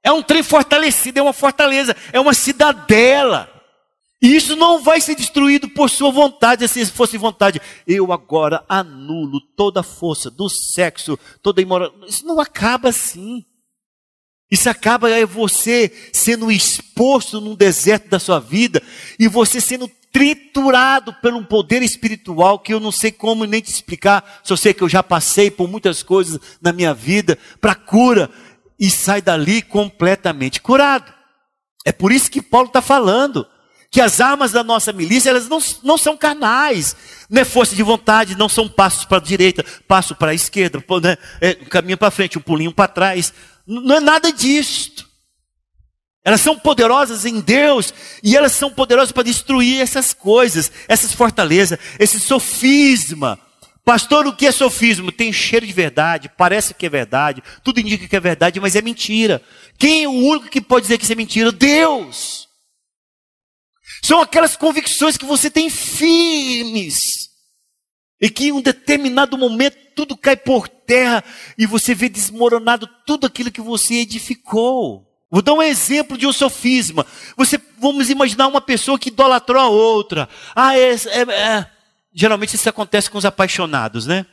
É 0.00 0.12
um 0.12 0.22
trem 0.22 0.44
fortalecido, 0.44 1.18
é 1.18 1.22
uma 1.22 1.32
fortaleza, 1.32 1.96
é 2.12 2.20
uma 2.20 2.32
cidadela. 2.32 3.59
E 4.22 4.36
isso 4.36 4.54
não 4.54 4.82
vai 4.82 5.00
ser 5.00 5.14
destruído 5.14 5.68
por 5.70 5.88
sua 5.88 6.10
vontade, 6.10 6.68
se 6.68 6.84
fosse 6.86 7.16
vontade. 7.16 7.60
Eu 7.86 8.12
agora 8.12 8.62
anulo 8.68 9.40
toda 9.56 9.80
a 9.80 9.84
força 9.84 10.30
do 10.30 10.48
sexo, 10.48 11.18
toda 11.42 11.60
a 11.60 11.62
imoralidade. 11.62 12.10
Isso 12.10 12.26
não 12.26 12.38
acaba 12.38 12.90
assim. 12.90 13.44
Isso 14.50 14.68
acaba 14.68 15.08
é 15.08 15.24
você 15.24 15.90
sendo 16.12 16.50
exposto 16.50 17.40
num 17.40 17.54
deserto 17.54 18.08
da 18.08 18.18
sua 18.18 18.38
vida 18.40 18.82
e 19.18 19.26
você 19.26 19.60
sendo 19.60 19.90
triturado 20.12 21.14
por 21.14 21.32
um 21.32 21.44
poder 21.44 21.82
espiritual 21.82 22.58
que 22.58 22.74
eu 22.74 22.80
não 22.80 22.90
sei 22.90 23.12
como 23.12 23.44
nem 23.44 23.62
te 23.62 23.70
explicar. 23.70 24.40
Só 24.42 24.56
sei 24.56 24.74
que 24.74 24.82
eu 24.82 24.88
já 24.88 25.02
passei 25.02 25.50
por 25.50 25.68
muitas 25.68 26.02
coisas 26.02 26.38
na 26.60 26.72
minha 26.72 26.92
vida 26.92 27.38
para 27.60 27.74
cura 27.74 28.28
e 28.78 28.90
sai 28.90 29.22
dali 29.22 29.62
completamente 29.62 30.60
curado. 30.60 31.14
É 31.86 31.92
por 31.92 32.12
isso 32.12 32.30
que 32.30 32.42
Paulo 32.42 32.66
está 32.66 32.82
falando 32.82 33.46
que 33.90 34.00
as 34.00 34.20
armas 34.20 34.52
da 34.52 34.62
nossa 34.62 34.92
milícia, 34.92 35.30
elas 35.30 35.48
não, 35.48 35.58
não 35.82 35.98
são 35.98 36.16
carnais, 36.16 36.94
não 37.28 37.42
é 37.42 37.44
força 37.44 37.74
de 37.74 37.82
vontade, 37.82 38.36
não 38.36 38.48
são 38.48 38.68
passos 38.68 39.04
para 39.04 39.18
a 39.18 39.20
direita, 39.20 39.64
passo 39.88 40.14
para 40.14 40.30
a 40.30 40.34
esquerda, 40.34 40.82
né? 41.02 41.18
é, 41.40 41.58
um 41.60 41.64
caminho 41.64 41.98
para 41.98 42.10
frente, 42.10 42.38
um 42.38 42.42
pulinho 42.42 42.72
para 42.72 42.86
trás. 42.86 43.32
Não 43.66 43.96
é 43.96 44.00
nada 44.00 44.32
disto. 44.32 45.08
Elas 46.24 46.40
são 46.40 46.56
poderosas 46.58 47.24
em 47.24 47.40
Deus 47.40 47.92
e 48.22 48.36
elas 48.36 48.52
são 48.52 48.70
poderosas 48.70 49.10
para 49.10 49.24
destruir 49.24 49.80
essas 49.80 50.12
coisas, 50.12 50.70
essas 50.86 51.12
fortalezas, 51.12 51.78
esse 51.98 52.20
sofisma, 52.20 53.38
Pastor, 53.84 54.26
o 54.26 54.36
que 54.36 54.46
é 54.46 54.52
sofismo? 54.52 55.10
Tem 55.10 55.32
cheiro 55.32 55.66
de 55.66 55.72
verdade, 55.72 56.30
parece 56.36 56.74
que 56.74 56.86
é 56.86 56.88
verdade, 56.88 57.42
tudo 57.64 57.80
indica 57.80 58.06
que 58.06 58.14
é 58.14 58.20
verdade, 58.20 58.60
mas 58.60 58.76
é 58.76 58.82
mentira. 58.82 59.42
Quem 59.78 60.04
é 60.04 60.08
o 60.08 60.12
único 60.12 60.48
que 60.48 60.60
pode 60.60 60.82
dizer 60.82 60.98
que 60.98 61.04
isso 61.04 61.12
é 61.12 61.16
mentira? 61.16 61.50
Deus. 61.50 62.39
São 64.02 64.20
aquelas 64.20 64.56
convicções 64.56 65.16
que 65.16 65.24
você 65.24 65.50
tem 65.50 65.68
firmes. 65.70 66.98
E 68.20 68.28
que 68.28 68.48
em 68.48 68.52
um 68.52 68.60
determinado 68.60 69.38
momento 69.38 69.76
tudo 69.94 70.16
cai 70.16 70.36
por 70.36 70.68
terra 70.68 71.22
e 71.58 71.66
você 71.66 71.94
vê 71.94 72.08
desmoronado 72.08 72.88
tudo 73.06 73.26
aquilo 73.26 73.50
que 73.50 73.60
você 73.60 73.96
edificou. 73.96 75.06
Vou 75.30 75.42
dar 75.42 75.52
um 75.52 75.62
exemplo 75.62 76.18
de 76.18 76.26
um 76.26 76.32
sofisma. 76.32 77.06
Você, 77.36 77.60
vamos 77.78 78.10
imaginar 78.10 78.48
uma 78.48 78.60
pessoa 78.60 78.98
que 78.98 79.08
idolatrou 79.08 79.62
a 79.62 79.68
outra. 79.68 80.28
Ah, 80.54 80.76
é, 80.76 80.90
é, 80.92 81.20
é. 81.30 81.66
Geralmente 82.12 82.56
isso 82.56 82.68
acontece 82.68 83.08
com 83.08 83.16
os 83.16 83.24
apaixonados, 83.24 84.06
né? 84.06 84.26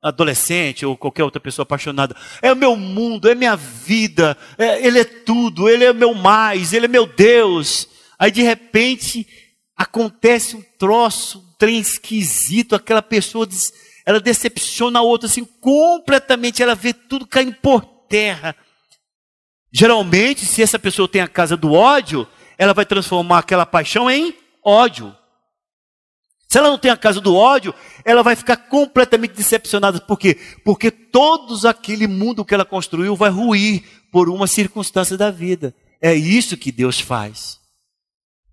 Adolescente 0.00 0.86
ou 0.86 0.96
qualquer 0.96 1.24
outra 1.24 1.38
pessoa 1.38 1.64
apaixonada. 1.64 2.16
É 2.40 2.50
o 2.50 2.56
meu 2.56 2.74
mundo, 2.74 3.28
é 3.28 3.34
minha 3.34 3.54
vida, 3.54 4.34
é, 4.56 4.86
ele 4.86 5.00
é 5.00 5.04
tudo, 5.04 5.68
ele 5.68 5.84
é 5.84 5.92
meu 5.92 6.14
mais, 6.14 6.72
ele 6.72 6.86
é 6.86 6.88
meu 6.88 7.06
Deus. 7.06 7.86
Aí 8.20 8.30
de 8.30 8.42
repente 8.42 9.26
acontece 9.74 10.54
um 10.54 10.62
troço, 10.78 11.38
um 11.38 11.54
trem 11.58 11.78
esquisito, 11.78 12.74
aquela 12.74 13.00
pessoa 13.00 13.46
diz, 13.46 13.72
ela 14.04 14.20
decepciona 14.20 14.98
a 14.98 15.02
outra 15.02 15.26
assim 15.26 15.42
completamente, 15.42 16.62
ela 16.62 16.74
vê 16.74 16.92
tudo 16.92 17.26
caindo 17.26 17.54
por 17.54 17.80
terra. 18.06 18.54
Geralmente, 19.72 20.44
se 20.44 20.62
essa 20.62 20.78
pessoa 20.78 21.08
tem 21.08 21.22
a 21.22 21.28
casa 21.28 21.56
do 21.56 21.72
ódio, 21.72 22.28
ela 22.58 22.74
vai 22.74 22.84
transformar 22.84 23.38
aquela 23.38 23.64
paixão 23.64 24.10
em 24.10 24.36
ódio. 24.62 25.16
Se 26.46 26.58
ela 26.58 26.68
não 26.68 26.76
tem 26.76 26.90
a 26.90 26.96
casa 26.96 27.20
do 27.20 27.34
ódio, 27.34 27.72
ela 28.04 28.22
vai 28.22 28.36
ficar 28.36 28.56
completamente 28.56 29.32
decepcionada. 29.32 29.98
Por 30.00 30.18
quê? 30.18 30.36
Porque 30.62 30.90
todo 30.90 31.66
aquele 31.66 32.06
mundo 32.06 32.44
que 32.44 32.52
ela 32.52 32.66
construiu 32.66 33.16
vai 33.16 33.30
ruir 33.30 33.82
por 34.10 34.28
uma 34.28 34.46
circunstância 34.46 35.16
da 35.16 35.30
vida. 35.30 35.74
É 36.02 36.12
isso 36.12 36.56
que 36.56 36.72
Deus 36.72 37.00
faz. 37.00 37.59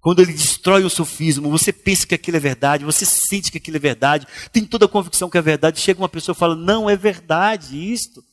Quando 0.02 0.22
ele 0.22 0.32
destrói 0.32 0.84
o 0.84 0.90
sofismo, 0.90 1.50
você 1.50 1.74
pensa 1.74 2.06
que 2.06 2.16
aquilo 2.16 2.38
é 2.38 2.40
verdade, 2.40 2.86
você 2.86 3.06
sente 3.06 3.52
que 3.52 3.58
aquilo 3.58 3.78
é 3.78 3.80
verdade, 3.80 4.28
tem 4.52 4.64
toda 4.64 4.86
a 4.86 4.90
convicção 4.90 5.30
que 5.30 5.38
é 5.38 5.42
verdade. 5.42 5.80
Chega 5.80 6.02
uma 6.02 6.10
pessoa 6.10 6.34
e 6.34 6.40
fala: 6.40 6.56
Não 6.56 6.90
é 6.90 6.96
verdade 6.96 7.76
isto. 7.92 8.24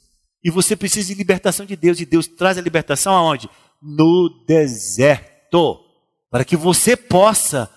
E 0.43 0.51
você 0.51 0.77
precisa 0.77 1.09
de 1.09 1.15
libertação 1.15 1.65
de 1.65 1.75
Deus, 1.75 1.99
e 1.99 2.05
Deus 2.05 2.27
traz 2.27 2.59
a 2.59 2.61
libertação 2.61 3.15
aonde? 3.15 3.49
No 3.83 4.45
deserto. 4.47 5.81
Para 6.31 6.45
que 6.45 6.57
você 6.57 6.97
possa 6.97 7.71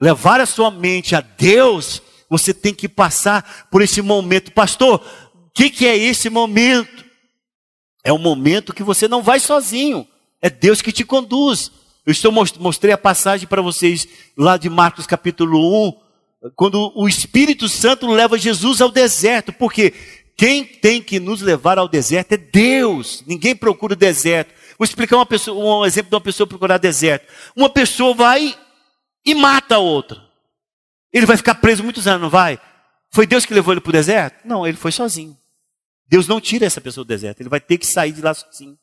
levar 0.00 0.40
a 0.40 0.46
sua 0.46 0.70
mente 0.70 1.14
a 1.14 1.20
Deus, 1.20 2.02
você 2.28 2.52
tem 2.52 2.74
que 2.74 2.88
passar 2.88 3.68
por 3.70 3.82
esse 3.82 4.02
momento. 4.02 4.52
Pastor, 4.52 5.02
o 5.34 5.50
que, 5.54 5.70
que 5.70 5.86
é 5.86 5.96
esse 5.96 6.28
momento? 6.28 7.04
É 8.04 8.12
um 8.12 8.18
momento 8.18 8.72
que 8.72 8.82
você 8.82 9.08
não 9.08 9.22
vai 9.22 9.40
sozinho, 9.40 10.06
é 10.40 10.48
Deus 10.48 10.80
que 10.80 10.92
te 10.92 11.04
conduz. 11.04 11.70
Eu 12.10 12.12
estou 12.12 12.32
mostrei 12.32 12.92
a 12.92 12.98
passagem 12.98 13.46
para 13.46 13.62
vocês 13.62 14.08
lá 14.36 14.56
de 14.56 14.68
Marcos 14.68 15.06
capítulo 15.06 15.88
1, 16.42 16.50
quando 16.56 16.92
o 16.96 17.06
Espírito 17.06 17.68
Santo 17.68 18.08
leva 18.08 18.36
Jesus 18.36 18.80
ao 18.80 18.90
deserto, 18.90 19.52
porque 19.52 19.94
quem 20.36 20.64
tem 20.64 21.00
que 21.00 21.20
nos 21.20 21.40
levar 21.40 21.78
ao 21.78 21.86
deserto 21.86 22.32
é 22.32 22.36
Deus. 22.36 23.22
Ninguém 23.28 23.54
procura 23.54 23.92
o 23.92 23.96
deserto. 23.96 24.52
Vou 24.76 24.84
explicar 24.84 25.18
uma 25.18 25.24
pessoa, 25.24 25.82
um 25.82 25.86
exemplo 25.86 26.10
de 26.10 26.16
uma 26.16 26.20
pessoa 26.20 26.48
procurar 26.48 26.78
deserto. 26.78 27.32
Uma 27.54 27.70
pessoa 27.70 28.12
vai 28.12 28.58
e 29.24 29.32
mata 29.32 29.76
a 29.76 29.78
outra. 29.78 30.20
Ele 31.12 31.26
vai 31.26 31.36
ficar 31.36 31.54
preso 31.54 31.84
muitos 31.84 32.08
anos, 32.08 32.22
não 32.22 32.30
vai? 32.30 32.58
Foi 33.12 33.24
Deus 33.24 33.46
que 33.46 33.54
levou 33.54 33.72
ele 33.72 33.80
para 33.80 33.90
o 33.90 33.92
deserto? 33.92 34.44
Não, 34.44 34.66
ele 34.66 34.76
foi 34.76 34.90
sozinho. 34.90 35.38
Deus 36.08 36.26
não 36.26 36.40
tira 36.40 36.66
essa 36.66 36.80
pessoa 36.80 37.04
do 37.04 37.08
deserto, 37.08 37.40
ele 37.40 37.48
vai 37.48 37.60
ter 37.60 37.78
que 37.78 37.86
sair 37.86 38.10
de 38.10 38.20
lá 38.20 38.34
sozinho. 38.34 38.76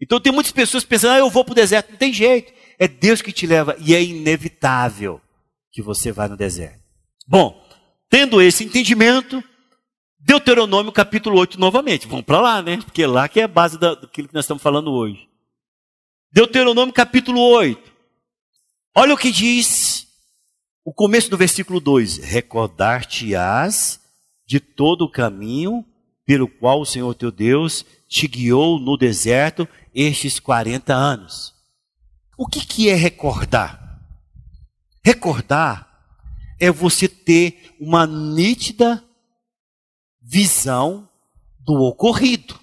Então 0.00 0.20
tem 0.20 0.32
muitas 0.32 0.52
pessoas 0.52 0.84
pensando, 0.84 1.12
ah, 1.12 1.18
eu 1.18 1.30
vou 1.30 1.44
para 1.44 1.52
o 1.52 1.54
deserto. 1.54 1.90
Não 1.90 1.98
tem 1.98 2.12
jeito. 2.12 2.52
É 2.78 2.86
Deus 2.86 3.22
que 3.22 3.32
te 3.32 3.46
leva 3.46 3.76
e 3.78 3.94
é 3.94 4.02
inevitável 4.02 5.20
que 5.72 5.80
você 5.82 6.12
vá 6.12 6.28
no 6.28 6.36
deserto. 6.36 6.80
Bom, 7.26 7.60
tendo 8.08 8.40
esse 8.40 8.64
entendimento, 8.64 9.42
Deuteronômio 10.18 10.92
capítulo 10.92 11.38
8 11.38 11.58
novamente. 11.58 12.06
Vamos 12.06 12.24
para 12.24 12.40
lá, 12.40 12.62
né? 12.62 12.78
Porque 12.78 13.06
lá 13.06 13.28
que 13.28 13.40
é 13.40 13.44
a 13.44 13.48
base 13.48 13.78
daquilo 13.78 14.28
que 14.28 14.34
nós 14.34 14.44
estamos 14.44 14.62
falando 14.62 14.92
hoje. 14.92 15.28
Deuteronômio 16.32 16.92
capítulo 16.92 17.40
8. 17.40 17.92
Olha 18.94 19.14
o 19.14 19.16
que 19.16 19.30
diz 19.30 20.06
o 20.84 20.92
começo 20.92 21.30
do 21.30 21.36
versículo 21.36 21.80
2: 21.80 22.18
Recordar-te-ás 22.18 24.00
de 24.46 24.60
todo 24.60 25.02
o 25.02 25.10
caminho 25.10 25.84
pelo 26.24 26.48
qual 26.48 26.80
o 26.80 26.86
Senhor 26.86 27.14
teu 27.14 27.30
Deus 27.30 27.86
te 28.08 28.26
guiou 28.26 28.80
no 28.80 28.96
deserto 28.96 29.68
estes 29.96 30.38
40 30.38 30.92
anos. 30.92 31.54
O 32.36 32.46
que, 32.46 32.64
que 32.64 32.90
é 32.90 32.94
recordar? 32.94 33.98
Recordar 35.02 35.88
é 36.60 36.70
você 36.70 37.08
ter 37.08 37.74
uma 37.80 38.06
nítida 38.06 39.02
visão 40.20 41.08
do 41.58 41.80
ocorrido. 41.82 42.60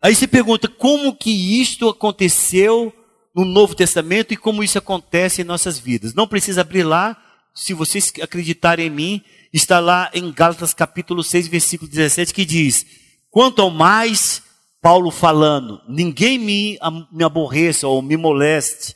Aí 0.00 0.14
se 0.14 0.28
pergunta 0.28 0.68
como 0.68 1.16
que 1.16 1.60
isto 1.60 1.88
aconteceu 1.88 2.92
no 3.34 3.44
Novo 3.44 3.74
Testamento 3.74 4.32
e 4.32 4.36
como 4.36 4.62
isso 4.62 4.78
acontece 4.78 5.42
em 5.42 5.44
nossas 5.44 5.78
vidas. 5.78 6.14
Não 6.14 6.28
precisa 6.28 6.60
abrir 6.60 6.84
lá, 6.84 7.20
se 7.52 7.74
vocês 7.74 8.12
acreditarem 8.22 8.86
em 8.86 8.90
mim, 8.90 9.24
está 9.52 9.80
lá 9.80 10.08
em 10.14 10.30
Gálatas 10.30 10.72
capítulo 10.72 11.24
6, 11.24 11.48
versículo 11.48 11.90
17, 11.90 12.32
que 12.32 12.44
diz: 12.44 12.86
Quanto 13.30 13.60
ao 13.60 13.70
mais 13.70 14.42
Paulo 14.86 15.10
falando, 15.10 15.82
ninguém 15.88 16.38
me, 16.38 16.78
me 17.10 17.24
aborreça 17.24 17.88
ou 17.88 18.00
me 18.00 18.16
moleste, 18.16 18.94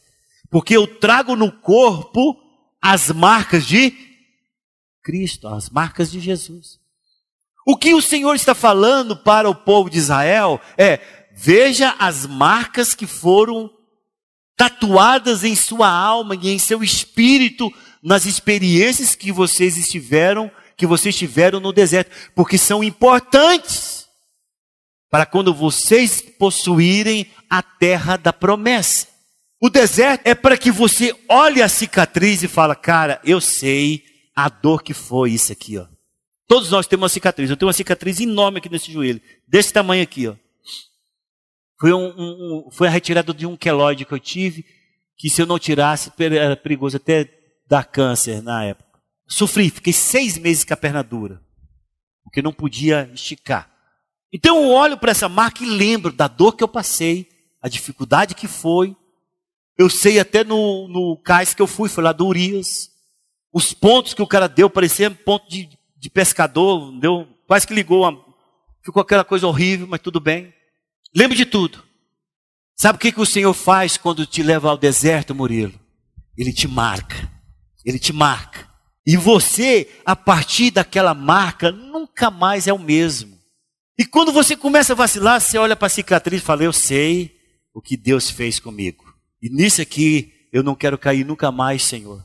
porque 0.49 0.77
eu 0.77 0.87
trago 0.87 1.35
no 1.35 1.51
corpo 1.51 2.41
as 2.81 3.11
marcas 3.11 3.67
de 3.67 3.93
Cristo, 5.03 5.49
as 5.49 5.69
marcas 5.69 6.09
de 6.09 6.21
Jesus. 6.21 6.79
O 7.67 7.77
que 7.77 7.93
o 7.93 8.01
Senhor 8.01 8.37
está 8.37 8.55
falando 8.55 9.17
para 9.17 9.51
o 9.51 9.55
povo 9.55 9.91
de 9.91 9.99
Israel 9.99 10.61
é: 10.79 11.01
veja 11.35 11.97
as 11.99 12.25
marcas 12.25 12.95
que 12.95 13.05
foram 13.05 13.69
tatuadas 14.57 15.43
em 15.43 15.57
sua 15.57 15.91
alma 15.91 16.37
e 16.37 16.51
em 16.51 16.59
seu 16.61 16.85
espírito 16.85 17.69
nas 18.01 18.27
experiências 18.27 19.17
que 19.17 19.33
vocês 19.33 19.77
estiveram, 19.77 20.53
que 20.77 20.87
vocês 20.87 21.17
tiveram 21.17 21.59
no 21.59 21.73
deserto, 21.73 22.13
porque 22.33 22.57
são 22.57 22.85
importantes 22.85 24.00
para 25.11 25.27
quando 25.27 25.53
vocês 25.53 26.21
possuírem 26.21 27.27
a 27.49 27.63
terra 27.63 28.17
da 28.17 28.33
promessa. 28.33 29.09
O 29.61 29.69
deserto 29.69 30.27
é 30.27 30.35
para 30.35 30.57
que 30.57 30.71
você 30.71 31.15
olhe 31.29 31.61
a 31.61 31.69
cicatriz 31.69 32.43
e 32.43 32.49
fala, 32.49 32.75
cara, 32.75 33.21
eu 33.25 33.41
sei 33.41 34.05
a 34.35 34.49
dor 34.49 34.83
que 34.83 34.95
foi 34.95 35.33
isso 35.33 35.53
aqui, 35.53 35.77
ó. 35.77 35.87
Todos 36.47 36.71
nós 36.71 36.87
temos 36.87 37.03
uma 37.03 37.09
cicatriz. 37.09 37.51
Eu 37.51 37.57
tenho 37.57 37.67
uma 37.67 37.73
cicatriz 37.73 38.21
enorme 38.21 38.59
aqui 38.59 38.69
nesse 38.69 38.91
joelho, 38.91 39.21
desse 39.47 39.73
tamanho 39.73 40.03
aqui, 40.03 40.29
ó. 40.29 40.35
Foi, 41.79 41.93
um, 41.93 42.09
um, 42.09 42.71
foi 42.71 42.89
a 42.89 42.91
retirada 42.91 43.33
de 43.33 43.47
um 43.47 43.57
queloide 43.57 44.05
que 44.05 44.13
eu 44.13 44.19
tive, 44.19 44.65
que 45.17 45.31
se 45.31 45.41
eu 45.41 45.47
não 45.47 45.59
tirasse, 45.59 46.13
era 46.19 46.57
perigoso 46.57 46.97
até 46.97 47.29
dar 47.69 47.85
câncer 47.85 48.43
na 48.43 48.65
época. 48.65 48.99
Sofri, 49.29 49.71
fiquei 49.71 49.93
seis 49.93 50.37
meses 50.37 50.65
com 50.65 50.75
a 50.75 50.77
perna 50.77 51.03
dura, 51.03 51.41
porque 52.25 52.43
não 52.43 52.53
podia 52.53 53.11
esticar. 53.15 53.71
Então 54.33 54.63
eu 54.63 54.71
olho 54.71 54.97
para 54.97 55.11
essa 55.11 55.29
marca 55.29 55.65
e 55.65 55.67
lembro 55.67 56.13
da 56.13 56.29
dor 56.29 56.53
que 56.53 56.63
eu 56.63 56.69
passei, 56.69 57.29
a 57.61 57.69
dificuldade 57.69 58.35
que 58.35 58.47
foi. 58.47 58.97
Eu 59.77 59.91
sei 59.91 60.21
até 60.21 60.45
no, 60.45 60.87
no 60.89 61.17
cais 61.17 61.55
que 61.55 61.63
eu 61.63 61.67
fui, 61.67 61.89
foi 61.89 62.05
lá 62.05 62.13
do 62.13 62.27
Urias. 62.27 62.91
Os 63.53 63.73
pontos 63.73 64.15
que 64.15 64.23
o 64.23 64.27
cara 64.27 64.49
deu, 64.49 64.71
parecia 64.71 65.11
ponto 65.11 65.49
de, 65.49 65.69
de 65.97 66.11
pescador, 66.11 66.93
deu, 67.01 67.27
quase 67.47 67.67
que 67.67 67.75
ligou. 67.75 68.09
Uma, 68.09 68.25
ficou 68.85 69.03
aquela 69.03 69.25
coisa 69.25 69.47
horrível, 69.47 69.87
mas 69.87 70.01
tudo 70.01 70.21
bem. 70.21 70.55
Lembro 71.15 71.37
de 71.37 71.45
tudo. 71.45 71.83
Sabe 72.77 72.97
o 72.97 73.01
que, 73.01 73.13
que 73.13 73.21
o 73.21 73.27
Senhor 73.27 73.53
faz 73.53 73.97
quando 73.97 74.25
te 74.25 74.43
leva 74.43 74.71
ao 74.71 74.79
deserto, 74.79 75.35
Murilo? 75.35 75.75
Ele 76.37 76.53
te 76.53 76.69
marca. 76.69 77.31
Ele 77.85 77.99
te 77.99 78.13
marca. 78.13 78.69
E 79.07 79.17
você, 79.17 79.89
a 80.05 80.15
partir 80.15 80.71
daquela 80.71 81.15
marca, 81.15 81.73
nunca 81.73 82.31
mais 82.31 82.67
é 82.67 82.73
o 82.73 82.79
mesmo. 82.79 83.40
E 84.01 84.05
quando 84.07 84.33
você 84.33 84.57
começa 84.57 84.95
a 84.95 84.97
vacilar, 84.97 85.43
você 85.43 85.59
olha 85.59 85.77
para 85.77 85.87
a 85.87 85.91
cicatriz 85.91 86.41
e 86.41 86.45
fala: 86.45 86.65
Eu 86.65 86.73
sei 86.73 87.39
o 87.75 87.83
que 87.83 87.99
Deus 87.99 88.31
fez 88.31 88.59
comigo. 88.59 89.05
E 89.43 89.51
nisso 89.51 89.83
aqui 89.83 90.33
eu 90.51 90.63
não 90.63 90.75
quero 90.75 90.97
cair 90.97 91.23
nunca 91.23 91.53
mais, 91.53 91.83
Senhor. 91.83 92.25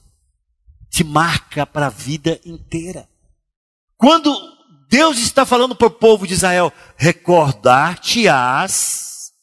Te 0.90 1.04
marca 1.04 1.66
para 1.66 1.88
a 1.88 1.90
vida 1.90 2.40
inteira. 2.46 3.10
Quando 3.98 4.34
Deus 4.90 5.18
está 5.18 5.46
falando 5.46 5.76
para 5.76 5.88
o 5.88 5.92
povo 5.92 6.26
de 6.26 6.36
Israel: 6.36 6.72
Recordar-te-ás 6.96 9.34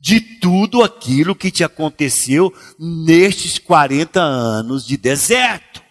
de 0.00 0.20
tudo 0.20 0.84
aquilo 0.84 1.34
que 1.34 1.50
te 1.50 1.64
aconteceu 1.64 2.54
nestes 2.78 3.58
40 3.58 4.20
anos 4.20 4.86
de 4.86 4.96
deserto. 4.96 5.82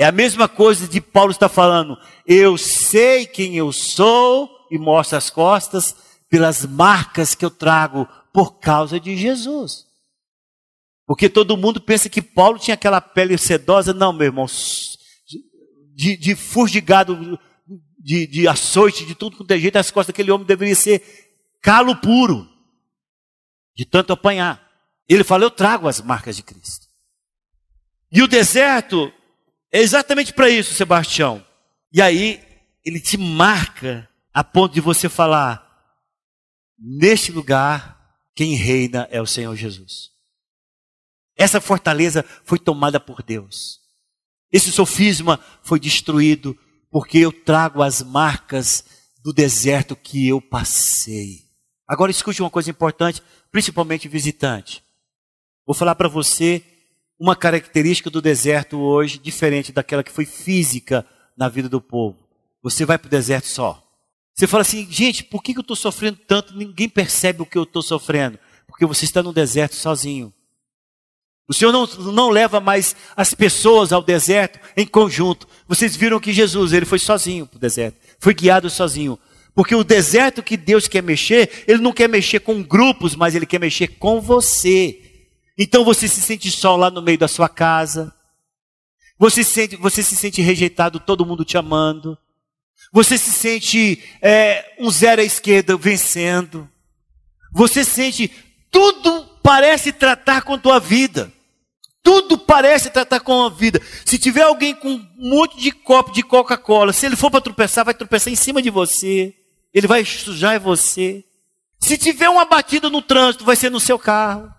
É 0.00 0.06
a 0.06 0.12
mesma 0.12 0.48
coisa 0.48 0.88
de 0.88 0.98
Paulo 0.98 1.30
está 1.30 1.46
falando. 1.46 1.94
Eu 2.26 2.56
sei 2.56 3.26
quem 3.26 3.58
eu 3.58 3.70
sou 3.70 4.48
e 4.70 4.78
mostra 4.78 5.18
as 5.18 5.28
costas 5.28 5.94
pelas 6.26 6.64
marcas 6.64 7.34
que 7.34 7.44
eu 7.44 7.50
trago 7.50 8.08
por 8.32 8.58
causa 8.60 8.98
de 8.98 9.14
Jesus. 9.14 9.84
Porque 11.06 11.28
todo 11.28 11.54
mundo 11.54 11.82
pensa 11.82 12.08
que 12.08 12.22
Paulo 12.22 12.58
tinha 12.58 12.76
aquela 12.76 12.98
pele 12.98 13.36
sedosa. 13.36 13.92
Não, 13.92 14.10
meu 14.10 14.28
irmão. 14.28 14.46
De, 15.94 16.16
de 16.16 16.34
furgigado, 16.34 17.38
de, 17.98 18.26
de 18.26 18.48
açoite, 18.48 19.04
de 19.04 19.14
tudo 19.14 19.36
quanto 19.36 19.50
é 19.50 19.58
jeito, 19.58 19.76
as 19.76 19.90
costas 19.90 20.14
daquele 20.14 20.30
homem 20.30 20.46
deveria 20.46 20.74
ser 20.74 21.02
calo 21.60 21.94
puro. 21.94 22.48
De 23.76 23.84
tanto 23.84 24.14
apanhar. 24.14 24.66
Ele 25.06 25.24
fala: 25.24 25.44
Eu 25.44 25.50
trago 25.50 25.88
as 25.88 26.00
marcas 26.00 26.36
de 26.36 26.42
Cristo. 26.42 26.86
E 28.10 28.22
o 28.22 28.26
deserto 28.26 29.12
é 29.72 29.78
exatamente 29.80 30.32
para 30.32 30.50
isso, 30.50 30.74
Sebastião. 30.74 31.44
E 31.92 32.00
aí, 32.00 32.42
ele 32.84 33.00
te 33.00 33.16
marca 33.16 34.08
a 34.32 34.42
ponto 34.42 34.74
de 34.74 34.80
você 34.80 35.08
falar: 35.08 35.66
Neste 36.78 37.30
lugar, 37.30 38.16
quem 38.34 38.54
reina 38.54 39.06
é 39.10 39.20
o 39.20 39.26
Senhor 39.26 39.54
Jesus. 39.54 40.10
Essa 41.36 41.60
fortaleza 41.60 42.24
foi 42.44 42.58
tomada 42.58 42.98
por 43.00 43.22
Deus. 43.22 43.80
Esse 44.52 44.72
sofisma 44.72 45.38
foi 45.62 45.78
destruído 45.78 46.58
porque 46.90 47.18
eu 47.18 47.32
trago 47.32 47.82
as 47.82 48.02
marcas 48.02 48.84
do 49.22 49.32
deserto 49.32 49.94
que 49.94 50.26
eu 50.26 50.40
passei. 50.40 51.48
Agora 51.86 52.10
escute 52.10 52.42
uma 52.42 52.50
coisa 52.50 52.70
importante, 52.70 53.22
principalmente 53.50 54.08
visitante. 54.08 54.82
Vou 55.66 55.74
falar 55.74 55.94
para 55.94 56.08
você 56.08 56.64
uma 57.20 57.36
característica 57.36 58.08
do 58.08 58.22
deserto 58.22 58.80
hoje 58.80 59.18
diferente 59.18 59.72
daquela 59.72 60.02
que 60.02 60.10
foi 60.10 60.24
física 60.24 61.06
na 61.36 61.50
vida 61.50 61.68
do 61.68 61.78
povo. 61.78 62.16
Você 62.62 62.86
vai 62.86 62.96
para 62.96 63.08
o 63.08 63.10
deserto 63.10 63.46
só. 63.46 63.86
Você 64.34 64.46
fala 64.46 64.62
assim, 64.62 64.90
gente, 64.90 65.22
por 65.24 65.42
que 65.42 65.52
eu 65.54 65.60
estou 65.60 65.76
sofrendo 65.76 66.18
tanto? 66.26 66.56
Ninguém 66.56 66.88
percebe 66.88 67.42
o 67.42 67.46
que 67.46 67.58
eu 67.58 67.64
estou 67.64 67.82
sofrendo. 67.82 68.38
Porque 68.66 68.86
você 68.86 69.04
está 69.04 69.22
no 69.22 69.34
deserto 69.34 69.76
sozinho. 69.76 70.32
O 71.46 71.52
Senhor 71.52 71.72
não, 71.72 71.86
não 72.12 72.30
leva 72.30 72.58
mais 72.58 72.96
as 73.14 73.34
pessoas 73.34 73.92
ao 73.92 74.02
deserto 74.02 74.58
em 74.74 74.86
conjunto. 74.86 75.46
Vocês 75.68 75.94
viram 75.94 76.20
que 76.20 76.32
Jesus, 76.32 76.72
ele 76.72 76.86
foi 76.86 76.98
sozinho 76.98 77.46
para 77.46 77.58
o 77.58 77.60
deserto. 77.60 77.98
Foi 78.18 78.32
guiado 78.32 78.70
sozinho. 78.70 79.18
Porque 79.54 79.74
o 79.74 79.84
deserto 79.84 80.42
que 80.42 80.56
Deus 80.56 80.88
quer 80.88 81.02
mexer, 81.02 81.64
Ele 81.66 81.82
não 81.82 81.92
quer 81.92 82.08
mexer 82.08 82.40
com 82.40 82.62
grupos, 82.62 83.14
mas 83.14 83.34
Ele 83.34 83.44
quer 83.44 83.58
mexer 83.58 83.88
com 83.88 84.20
você. 84.20 85.09
Então 85.62 85.84
você 85.84 86.08
se 86.08 86.22
sente 86.22 86.50
só 86.50 86.74
lá 86.74 86.90
no 86.90 87.02
meio 87.02 87.18
da 87.18 87.28
sua 87.28 87.46
casa. 87.46 88.10
Você 89.18 89.44
se 89.44 89.52
sente, 89.52 89.76
você 89.76 90.02
se 90.02 90.16
sente 90.16 90.40
rejeitado, 90.40 90.98
todo 90.98 91.26
mundo 91.26 91.44
te 91.44 91.58
amando. 91.58 92.16
Você 92.90 93.18
se 93.18 93.30
sente 93.30 94.02
é, 94.22 94.74
um 94.78 94.90
zero 94.90 95.20
à 95.20 95.24
esquerda 95.24 95.76
vencendo. 95.76 96.66
Você 97.52 97.84
sente, 97.84 98.30
tudo 98.70 99.26
parece 99.42 99.92
tratar 99.92 100.40
com 100.40 100.54
a 100.54 100.58
tua 100.58 100.80
vida. 100.80 101.30
Tudo 102.02 102.38
parece 102.38 102.88
tratar 102.88 103.20
com 103.20 103.44
a 103.44 103.50
vida. 103.50 103.82
Se 104.06 104.16
tiver 104.16 104.44
alguém 104.44 104.74
com 104.74 104.88
um 104.88 105.06
monte 105.18 105.58
de 105.60 105.70
copo 105.72 106.10
de 106.10 106.22
Coca-Cola, 106.22 106.94
se 106.94 107.04
ele 107.04 107.16
for 107.16 107.30
para 107.30 107.42
tropeçar, 107.42 107.84
vai 107.84 107.92
tropeçar 107.92 108.32
em 108.32 108.36
cima 108.36 108.62
de 108.62 108.70
você. 108.70 109.34
Ele 109.74 109.86
vai 109.86 110.06
sujar 110.06 110.58
você. 110.58 111.22
Se 111.78 111.98
tiver 111.98 112.30
uma 112.30 112.46
batida 112.46 112.88
no 112.88 113.02
trânsito, 113.02 113.44
vai 113.44 113.56
ser 113.56 113.70
no 113.70 113.78
seu 113.78 113.98
carro. 113.98 114.50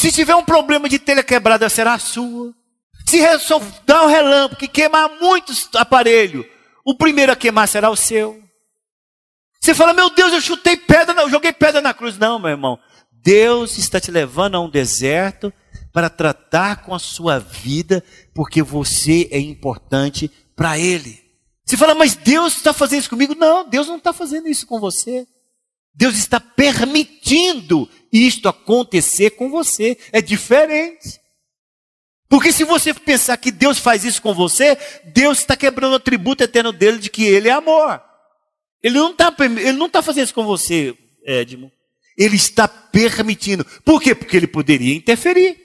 Se 0.00 0.10
tiver 0.10 0.34
um 0.34 0.42
problema 0.42 0.88
de 0.88 0.98
telha 0.98 1.22
quebrada, 1.22 1.68
será 1.68 1.92
a 1.92 1.98
sua. 1.98 2.54
Se 3.06 3.18
dar 3.84 4.04
um 4.04 4.06
relâmpago 4.06 4.64
e 4.64 4.66
queimar 4.66 5.10
muitos 5.20 5.68
aparelhos, 5.74 6.46
o 6.82 6.96
primeiro 6.96 7.30
a 7.30 7.36
queimar 7.36 7.68
será 7.68 7.90
o 7.90 7.96
seu. 7.96 8.42
Você 9.60 9.74
fala, 9.74 9.92
meu 9.92 10.08
Deus, 10.08 10.32
eu 10.32 10.40
chutei 10.40 10.74
pedra, 10.74 11.20
eu 11.20 11.28
joguei 11.28 11.52
pedra 11.52 11.82
na 11.82 11.92
cruz. 11.92 12.16
Não, 12.16 12.38
meu 12.38 12.48
irmão. 12.48 12.78
Deus 13.12 13.76
está 13.76 14.00
te 14.00 14.10
levando 14.10 14.54
a 14.54 14.60
um 14.60 14.70
deserto 14.70 15.52
para 15.92 16.08
tratar 16.08 16.76
com 16.76 16.94
a 16.94 16.98
sua 16.98 17.38
vida, 17.38 18.02
porque 18.34 18.62
você 18.62 19.28
é 19.30 19.38
importante 19.38 20.30
para 20.56 20.78
Ele. 20.78 21.22
Você 21.62 21.76
fala, 21.76 21.94
mas 21.94 22.14
Deus 22.14 22.56
está 22.56 22.72
fazendo 22.72 23.00
isso 23.00 23.10
comigo? 23.10 23.34
Não, 23.34 23.68
Deus 23.68 23.86
não 23.86 23.98
está 23.98 24.14
fazendo 24.14 24.48
isso 24.48 24.66
com 24.66 24.80
você. 24.80 25.26
Deus 25.94 26.16
está 26.16 26.40
permitindo 26.40 27.88
isto 28.12 28.48
acontecer 28.48 29.30
com 29.30 29.50
você. 29.50 29.98
É 30.12 30.20
diferente. 30.20 31.20
Porque 32.28 32.52
se 32.52 32.62
você 32.62 32.94
pensar 32.94 33.36
que 33.36 33.50
Deus 33.50 33.78
faz 33.78 34.04
isso 34.04 34.22
com 34.22 34.32
você, 34.32 34.78
Deus 35.06 35.38
está 35.38 35.56
quebrando 35.56 35.92
o 35.92 35.96
atributo 35.96 36.44
eterno 36.44 36.72
dele 36.72 36.98
de 36.98 37.10
que 37.10 37.24
ele 37.24 37.48
é 37.48 37.52
amor. 37.52 38.00
Ele 38.82 38.94
não 38.94 39.10
está 39.10 39.32
tá 39.32 40.02
fazendo 40.02 40.24
isso 40.24 40.34
com 40.34 40.44
você, 40.44 40.96
Edmo. 41.26 41.70
Ele 42.16 42.36
está 42.36 42.68
permitindo. 42.68 43.64
Por 43.84 44.00
quê? 44.00 44.14
Porque 44.14 44.36
ele 44.36 44.46
poderia 44.46 44.94
interferir. 44.94 45.58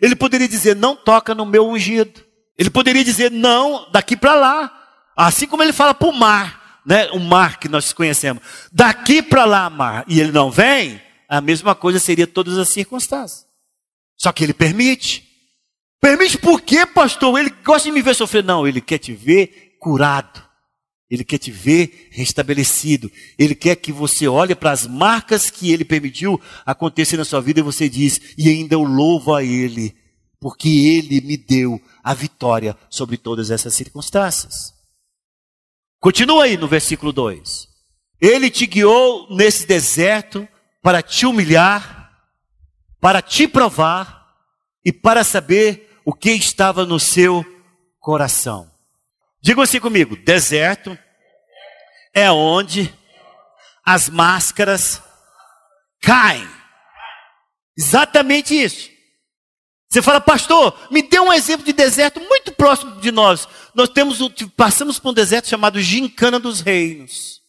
Ele 0.00 0.14
poderia 0.14 0.46
dizer, 0.46 0.76
não 0.76 0.94
toca 0.94 1.34
no 1.34 1.46
meu 1.46 1.66
ungido. 1.66 2.22
Ele 2.58 2.70
poderia 2.70 3.02
dizer, 3.02 3.30
não, 3.30 3.90
daqui 3.90 4.16
para 4.16 4.34
lá. 4.34 4.80
Assim 5.16 5.46
como 5.46 5.62
ele 5.62 5.72
fala 5.72 5.94
para 5.94 6.08
o 6.08 6.12
mar, 6.12 6.63
né? 6.84 7.10
o 7.10 7.18
mar 7.18 7.58
que 7.58 7.68
nós 7.68 7.92
conhecemos. 7.92 8.42
Daqui 8.72 9.22
para 9.22 9.44
lá, 9.44 9.70
mar. 9.70 10.04
E 10.08 10.20
ele 10.20 10.32
não 10.32 10.50
vem, 10.50 11.00
a 11.28 11.40
mesma 11.40 11.74
coisa 11.74 11.98
seria 11.98 12.26
todas 12.26 12.58
as 12.58 12.68
circunstâncias. 12.68 13.46
Só 14.16 14.32
que 14.32 14.44
ele 14.44 14.54
permite. 14.54 15.24
Permite 16.00 16.38
por 16.38 16.60
quê, 16.60 16.84
pastor? 16.86 17.38
Ele 17.38 17.50
gosta 17.64 17.88
de 17.88 17.94
me 17.94 18.02
ver 18.02 18.14
sofrer. 18.14 18.44
Não, 18.44 18.66
ele 18.66 18.80
quer 18.80 18.98
te 18.98 19.12
ver 19.12 19.76
curado. 19.80 20.42
Ele 21.10 21.24
quer 21.24 21.38
te 21.38 21.50
ver 21.50 22.08
restabelecido. 22.10 23.10
Ele 23.38 23.54
quer 23.54 23.76
que 23.76 23.92
você 23.92 24.26
olhe 24.26 24.54
para 24.54 24.70
as 24.70 24.86
marcas 24.86 25.50
que 25.50 25.72
ele 25.72 25.84
permitiu 25.84 26.40
acontecer 26.64 27.16
na 27.16 27.24
sua 27.24 27.40
vida 27.40 27.60
e 27.60 27.62
você 27.62 27.88
diz: 27.88 28.20
e 28.36 28.48
ainda 28.48 28.74
eu 28.74 28.82
louvo 28.82 29.34
a 29.34 29.42
ele, 29.42 29.94
porque 30.40 30.68
ele 30.68 31.20
me 31.20 31.36
deu 31.36 31.80
a 32.02 32.14
vitória 32.14 32.76
sobre 32.90 33.16
todas 33.16 33.50
essas 33.50 33.74
circunstâncias. 33.74 34.74
Continua 36.04 36.44
aí 36.44 36.58
no 36.58 36.68
versículo 36.68 37.14
2. 37.14 37.66
Ele 38.20 38.50
te 38.50 38.66
guiou 38.66 39.26
nesse 39.34 39.66
deserto 39.66 40.46
para 40.82 41.00
te 41.00 41.24
humilhar, 41.24 42.12
para 43.00 43.22
te 43.22 43.48
provar 43.48 44.28
e 44.84 44.92
para 44.92 45.24
saber 45.24 45.98
o 46.04 46.12
que 46.12 46.32
estava 46.32 46.84
no 46.84 47.00
seu 47.00 47.42
coração. 47.98 48.70
Diga 49.40 49.62
assim 49.62 49.80
comigo: 49.80 50.14
deserto 50.14 50.98
é 52.12 52.30
onde 52.30 52.94
as 53.82 54.10
máscaras 54.10 55.02
caem. 56.02 56.46
Exatamente 57.78 58.54
isso. 58.54 58.90
Você 59.94 60.02
fala, 60.02 60.20
pastor, 60.20 60.76
me 60.90 61.02
dê 61.02 61.20
um 61.20 61.32
exemplo 61.32 61.64
de 61.64 61.72
deserto 61.72 62.18
muito 62.18 62.50
próximo 62.50 63.00
de 63.00 63.12
nós. 63.12 63.46
Nós 63.72 63.88
temos, 63.88 64.18
passamos 64.56 64.98
por 64.98 65.10
um 65.10 65.14
deserto 65.14 65.48
chamado 65.48 65.80
Gincana 65.80 66.40
dos 66.40 66.58
Reinos. 66.58 67.40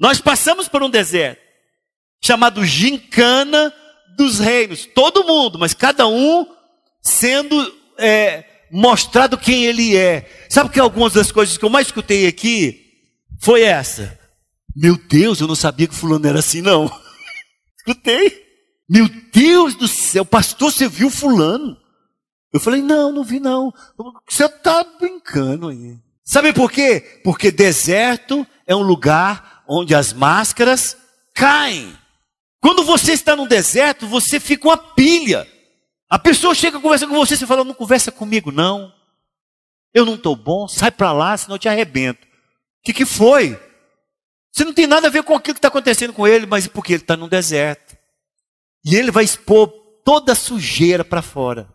Nós 0.00 0.20
passamos 0.20 0.66
por 0.66 0.82
um 0.82 0.90
deserto 0.90 1.40
chamado 2.20 2.64
Gincana 2.64 3.72
dos 4.16 4.40
Reinos. 4.40 4.84
Todo 4.84 5.22
mundo, 5.22 5.60
mas 5.60 5.74
cada 5.74 6.08
um 6.08 6.44
sendo 7.00 7.72
é, 7.96 8.46
mostrado 8.72 9.38
quem 9.38 9.64
ele 9.64 9.96
é. 9.96 10.28
Sabe 10.50 10.70
que 10.70 10.80
algumas 10.80 11.12
das 11.12 11.30
coisas 11.30 11.56
que 11.56 11.64
eu 11.64 11.70
mais 11.70 11.86
escutei 11.86 12.26
aqui 12.26 12.84
foi 13.40 13.62
essa. 13.62 14.18
Meu 14.74 14.96
Deus, 14.96 15.40
eu 15.40 15.46
não 15.46 15.54
sabia 15.54 15.86
que 15.86 15.94
fulano 15.94 16.26
era 16.26 16.40
assim, 16.40 16.62
não. 16.62 16.90
Escutei. 17.78 18.42
Meu 18.88 19.08
Deus 19.32 19.76
do 19.76 19.86
céu, 19.86 20.24
pastor, 20.24 20.72
você 20.72 20.88
viu 20.88 21.08
fulano? 21.08 21.80
Eu 22.52 22.60
falei, 22.60 22.82
não, 22.82 23.10
não 23.10 23.24
vi 23.24 23.40
não. 23.40 23.72
Você 24.28 24.44
está 24.44 24.84
brincando 25.00 25.68
aí. 25.68 25.98
Sabe 26.24 26.52
por 26.52 26.70
quê? 26.70 27.20
Porque 27.24 27.50
deserto 27.50 28.46
é 28.66 28.76
um 28.76 28.82
lugar 28.82 29.64
onde 29.66 29.94
as 29.94 30.12
máscaras 30.12 30.96
caem. 31.34 31.96
Quando 32.60 32.84
você 32.84 33.12
está 33.12 33.34
no 33.34 33.48
deserto, 33.48 34.06
você 34.06 34.38
fica 34.38 34.68
uma 34.68 34.76
pilha. 34.76 35.48
A 36.08 36.18
pessoa 36.18 36.54
chega 36.54 36.78
conversar 36.78 37.06
com 37.06 37.14
você, 37.14 37.36
você 37.36 37.46
fala, 37.46 37.64
não 37.64 37.74
conversa 37.74 38.12
comigo 38.12 38.52
não. 38.52 38.92
Eu 39.94 40.04
não 40.04 40.14
estou 40.14 40.36
bom, 40.36 40.68
sai 40.68 40.90
para 40.90 41.12
lá, 41.12 41.36
senão 41.36 41.56
eu 41.56 41.58
te 41.58 41.68
arrebento. 41.68 42.26
O 42.26 42.84
que, 42.84 42.92
que 42.92 43.06
foi? 43.06 43.58
Você 44.52 44.64
não 44.64 44.74
tem 44.74 44.86
nada 44.86 45.06
a 45.06 45.10
ver 45.10 45.22
com 45.22 45.34
aquilo 45.34 45.54
que 45.54 45.58
está 45.58 45.68
acontecendo 45.68 46.12
com 46.12 46.26
ele, 46.26 46.44
mas 46.44 46.66
porque 46.66 46.92
ele 46.92 47.02
está 47.02 47.16
no 47.16 47.28
deserto. 47.28 47.96
E 48.84 48.94
ele 48.94 49.10
vai 49.10 49.24
expor 49.24 49.68
toda 50.04 50.32
a 50.32 50.36
sujeira 50.36 51.04
para 51.04 51.22
fora. 51.22 51.68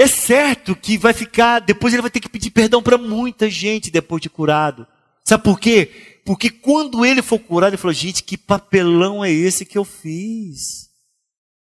É 0.00 0.06
certo 0.06 0.74
que 0.74 0.96
vai 0.96 1.12
ficar, 1.12 1.58
depois 1.58 1.92
ele 1.92 2.00
vai 2.00 2.10
ter 2.10 2.20
que 2.20 2.28
pedir 2.30 2.50
perdão 2.50 2.82
para 2.82 2.96
muita 2.96 3.50
gente 3.50 3.90
depois 3.90 4.22
de 4.22 4.30
curado. 4.30 4.86
Sabe 5.22 5.44
por 5.44 5.60
quê? 5.60 6.22
Porque 6.24 6.48
quando 6.48 7.04
ele 7.04 7.20
for 7.20 7.38
curado, 7.38 7.74
ele 7.74 7.76
falou: 7.76 7.92
gente, 7.92 8.24
que 8.24 8.38
papelão 8.38 9.22
é 9.22 9.30
esse 9.30 9.66
que 9.66 9.76
eu 9.76 9.84
fiz? 9.84 10.88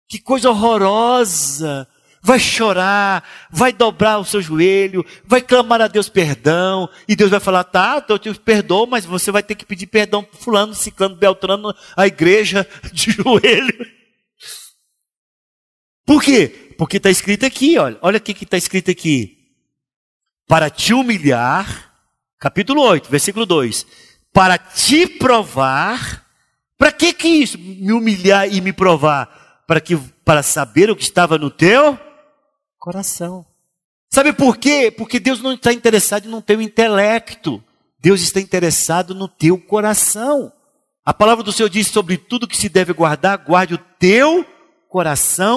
Que 0.07 0.19
coisa 0.19 0.51
horrorosa! 0.51 1.87
vai 2.23 2.37
chorar, 2.37 3.27
vai 3.49 3.73
dobrar 3.73 4.19
o 4.19 4.25
seu 4.25 4.39
joelho, 4.43 5.03
vai 5.25 5.41
clamar 5.41 5.81
a 5.81 5.87
Deus 5.87 6.07
perdão, 6.07 6.87
e 7.07 7.15
Deus 7.15 7.31
vai 7.31 7.39
falar: 7.39 7.63
tá, 7.63 8.05
eu 8.07 8.19
te 8.19 8.31
perdoo, 8.35 8.85
mas 8.85 9.03
você 9.03 9.31
vai 9.31 9.41
ter 9.41 9.55
que 9.55 9.65
pedir 9.65 9.87
perdão 9.87 10.23
para 10.23 10.39
Fulano, 10.39 10.75
Ciclano, 10.75 11.15
Beltrano, 11.15 11.73
a 11.97 12.05
igreja 12.05 12.67
de 12.93 13.09
joelho. 13.17 13.87
Por 16.05 16.21
quê? 16.21 16.70
Porque 16.81 16.97
está 16.97 17.11
escrito 17.11 17.45
aqui, 17.45 17.77
olha, 17.77 17.95
olha 18.01 18.17
o 18.17 18.19
que 18.19 18.31
está 18.31 18.57
escrito 18.57 18.89
aqui. 18.89 19.37
Para 20.47 20.67
te 20.67 20.95
humilhar, 20.95 21.93
capítulo 22.39 22.81
8, 22.81 23.07
versículo 23.07 23.45
2. 23.45 23.85
Para 24.33 24.57
te 24.57 25.05
provar, 25.05 26.25
para 26.79 26.91
que 26.91 27.13
que 27.13 27.27
isso? 27.27 27.59
Me 27.59 27.93
humilhar 27.93 28.51
e 28.51 28.59
me 28.61 28.73
provar? 28.73 29.61
Para, 29.67 29.79
que, 29.79 29.95
para 30.25 30.41
saber 30.41 30.89
o 30.89 30.95
que 30.95 31.03
estava 31.03 31.37
no 31.37 31.51
teu 31.51 31.99
coração. 32.79 33.45
Sabe 34.09 34.33
por 34.33 34.57
quê? 34.57 34.89
Porque 34.89 35.19
Deus 35.19 35.39
não 35.39 35.53
está 35.53 35.71
interessado 35.71 36.27
no 36.29 36.41
teu 36.41 36.59
intelecto. 36.59 37.63
Deus 37.99 38.21
está 38.21 38.39
interessado 38.41 39.13
no 39.13 39.27
teu 39.27 39.55
coração. 39.59 40.51
A 41.05 41.13
palavra 41.13 41.43
do 41.43 41.51
Senhor 41.51 41.69
diz 41.69 41.89
sobre 41.89 42.17
tudo 42.17 42.47
que 42.47 42.57
se 42.57 42.69
deve 42.69 42.91
guardar, 42.91 43.37
guarde 43.37 43.75
o 43.75 43.77
teu 43.99 44.43
coração, 44.43 44.60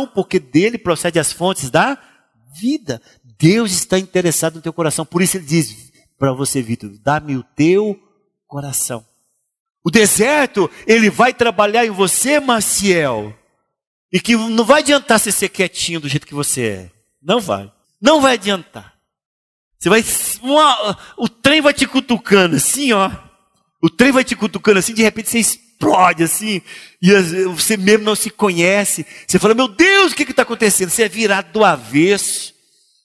porque 0.07 0.39
dele 0.39 0.79
procede 0.79 1.19
as 1.19 1.33
fontes 1.33 1.71
da 1.71 1.99
vida. 2.55 3.03
Deus 3.39 3.73
está 3.73 3.99
interessado 3.99 4.57
no 4.57 4.63
teu 4.63 4.73
coração. 4.73 5.05
Por 5.05 5.21
isso 5.23 5.37
ele 5.37 5.45
diz 5.45 5.93
para 6.19 6.33
você, 6.33 6.63
Vitor, 6.63 6.91
dá-me 7.03 7.37
o 7.37 7.43
teu 7.43 7.99
coração. 8.47 9.05
O 9.83 9.91
deserto, 9.91 10.71
ele 10.87 11.11
vai 11.11 11.35
trabalhar 11.35 11.85
em 11.85 11.91
você, 11.91 12.41
Maciel. 12.41 13.37
E 14.13 14.21
que 14.21 14.37
não 14.37 14.65
vai 14.65 14.81
adiantar 14.81 15.19
você 15.19 15.33
ser 15.33 15.49
quietinho 15.49 16.01
do 16.01 16.09
jeito 16.09 16.27
que 16.27 16.35
você 16.35 16.67
é. 16.67 16.91
Não 17.21 17.41
vai. 17.41 17.71
Não 18.01 18.21
vai 18.21 18.35
adiantar. 18.35 18.95
Você 19.79 19.89
vai. 19.89 20.05
Uma, 20.41 20.97
o 21.19 21.29
trem 21.29 21.61
vai 21.61 21.75
te 21.75 21.87
cutucando 21.87 22.57
assim, 22.57 22.93
ó. 22.93 23.11
O 23.83 23.91
trem 23.91 24.13
vai 24.13 24.25
te 24.25 24.35
cutucando 24.37 24.79
assim, 24.79 24.95
de 24.95 25.03
repente 25.03 25.29
você 25.29 25.39
explode 25.85 26.23
assim. 26.23 26.63
E 27.01 27.13
você 27.47 27.77
mesmo 27.77 28.05
não 28.05 28.15
se 28.15 28.31
conhece. 28.31 29.07
Você 29.27 29.39
fala, 29.39 29.55
meu 29.55 29.69
Deus, 29.69 30.13
o 30.13 30.15
que 30.17 30.23
está 30.23 30.43
acontecendo? 30.43 30.91
Você 30.91 31.03
é 31.03 31.09
virado 31.09 31.53
do 31.53 31.65
avesso. 31.65 32.55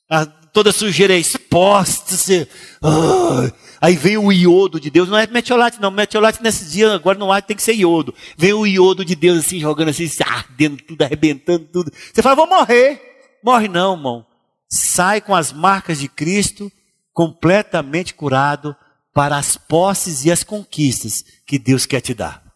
A, 0.10 0.26
toda 0.26 0.72
sujeira 0.72 1.14
é 1.14 1.20
exposta. 1.20 2.16
Você, 2.16 2.48
oh, 2.82 3.52
aí 3.82 3.96
vem 3.96 4.18
o 4.18 4.32
iodo 4.32 4.80
de 4.80 4.90
Deus. 4.90 5.10
Não 5.10 5.18
é 5.18 5.28
metiolate, 5.28 5.82
não. 5.82 5.92
Metiolate 5.92 6.42
nesse 6.42 6.66
dia, 6.70 6.94
agora 6.94 7.18
não 7.18 7.32
há, 7.32 7.42
tem 7.42 7.58
que 7.58 7.64
ser 7.64 7.76
iodo. 7.76 8.14
Vem 8.38 8.54
o 8.54 8.66
iodo 8.66 9.04
de 9.04 9.16
Deus 9.16 9.40
assim, 9.40 9.60
jogando 9.60 9.90
assim, 9.90 10.10
ardendo 10.26 10.78
tudo, 10.78 11.02
arrebentando 11.02 11.66
tudo. 11.66 11.92
Você 11.92 12.22
fala, 12.22 12.36
vou 12.36 12.48
morrer. 12.48 13.02
Morre 13.44 13.68
não, 13.68 13.96
irmão. 13.96 14.26
Sai 14.72 15.20
com 15.20 15.36
as 15.36 15.52
marcas 15.52 16.00
de 16.00 16.08
Cristo, 16.08 16.72
completamente 17.12 18.14
curado 18.14 18.76
para 19.14 19.36
as 19.38 19.58
posses 19.58 20.26
e 20.26 20.32
as 20.32 20.44
conquistas 20.44 21.26
que 21.46 21.58
Deus 21.58 21.86
quer 21.86 22.02
te 22.02 22.14
dar. 22.14 22.49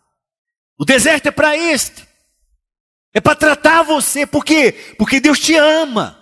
O 0.77 0.85
deserto 0.85 1.27
é 1.27 1.31
para 1.31 1.55
isto. 1.55 2.05
É 3.13 3.21
para 3.21 3.35
tratar 3.35 3.83
você. 3.83 4.25
Por 4.25 4.43
quê? 4.43 4.93
Porque 4.97 5.19
Deus 5.19 5.39
te 5.39 5.55
ama. 5.55 6.19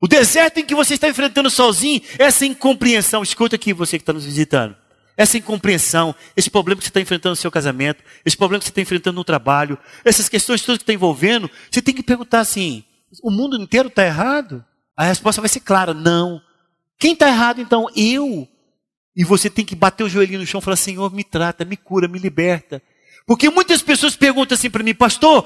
O 0.00 0.08
deserto 0.08 0.58
em 0.58 0.64
que 0.64 0.74
você 0.74 0.94
está 0.94 1.08
enfrentando 1.08 1.48
sozinho, 1.48 2.02
essa 2.18 2.44
incompreensão, 2.44 3.22
escuta 3.22 3.56
aqui 3.56 3.72
você 3.72 3.98
que 3.98 4.02
está 4.02 4.12
nos 4.12 4.24
visitando. 4.24 4.76
Essa 5.16 5.38
incompreensão, 5.38 6.14
esse 6.36 6.50
problema 6.50 6.78
que 6.78 6.84
você 6.84 6.90
está 6.90 7.00
enfrentando 7.00 7.30
no 7.30 7.36
seu 7.36 7.50
casamento, 7.50 8.02
esse 8.24 8.36
problema 8.36 8.58
que 8.58 8.64
você 8.64 8.70
está 8.70 8.80
enfrentando 8.80 9.14
no 9.16 9.24
trabalho, 9.24 9.78
essas 10.04 10.28
questões 10.28 10.60
todas 10.62 10.78
que 10.78 10.82
está 10.82 10.92
envolvendo, 10.92 11.48
você 11.70 11.80
tem 11.80 11.94
que 11.94 12.02
perguntar 12.02 12.40
assim: 12.40 12.84
o 13.22 13.30
mundo 13.30 13.56
inteiro 13.56 13.88
está 13.88 14.04
errado? 14.04 14.64
A 14.96 15.04
resposta 15.04 15.40
vai 15.40 15.48
ser 15.48 15.60
clara: 15.60 15.94
não. 15.94 16.40
Quem 16.98 17.12
está 17.12 17.28
errado 17.28 17.60
então? 17.60 17.86
Eu. 17.94 18.48
E 19.16 19.24
você 19.24 19.48
tem 19.48 19.64
que 19.64 19.76
bater 19.76 20.02
o 20.02 20.08
joelhinho 20.08 20.40
no 20.40 20.46
chão 20.46 20.58
e 20.58 20.64
falar: 20.64 20.76
Senhor, 20.76 21.12
me 21.14 21.22
trata, 21.22 21.64
me 21.64 21.76
cura, 21.76 22.08
me 22.08 22.18
liberta. 22.18 22.82
Porque 23.26 23.48
muitas 23.48 23.82
pessoas 23.82 24.16
perguntam 24.16 24.54
assim 24.54 24.70
para 24.70 24.82
mim, 24.82 24.94
pastor, 24.94 25.42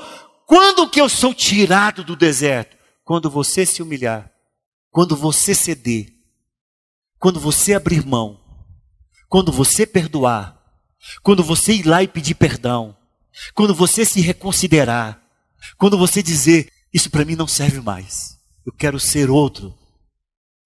quando 0.47 0.89
que 0.89 1.01
eu 1.01 1.09
sou 1.09 1.33
tirado 1.35 2.03
do 2.03 2.17
deserto? 2.17 2.77
Quando 3.05 3.31
você 3.31 3.65
se 3.65 3.83
humilhar, 3.83 4.31
quando 4.91 5.17
você 5.17 5.55
ceder, 5.55 6.13
quando 7.19 7.41
você 7.41 7.75
abrir 7.75 8.05
mão, 8.05 8.41
quando 9.29 9.53
você 9.53 9.87
perdoar, 9.87 10.59
quando 11.23 11.43
você 11.43 11.75
ir 11.75 11.87
lá 11.87 12.03
e 12.03 12.09
pedir 12.09 12.35
perdão, 12.35 12.97
quando 13.55 13.75
você 13.75 14.05
se 14.05 14.21
reconsiderar, 14.21 15.23
quando 15.77 15.97
você 15.97 16.23
dizer, 16.23 16.71
isso 16.93 17.11
para 17.11 17.25
mim 17.25 17.37
não 17.37 17.47
serve 17.47 17.81
mais. 17.81 18.39
Eu 18.67 18.73
quero 18.73 18.99
ser 18.99 19.31
outro, 19.31 19.75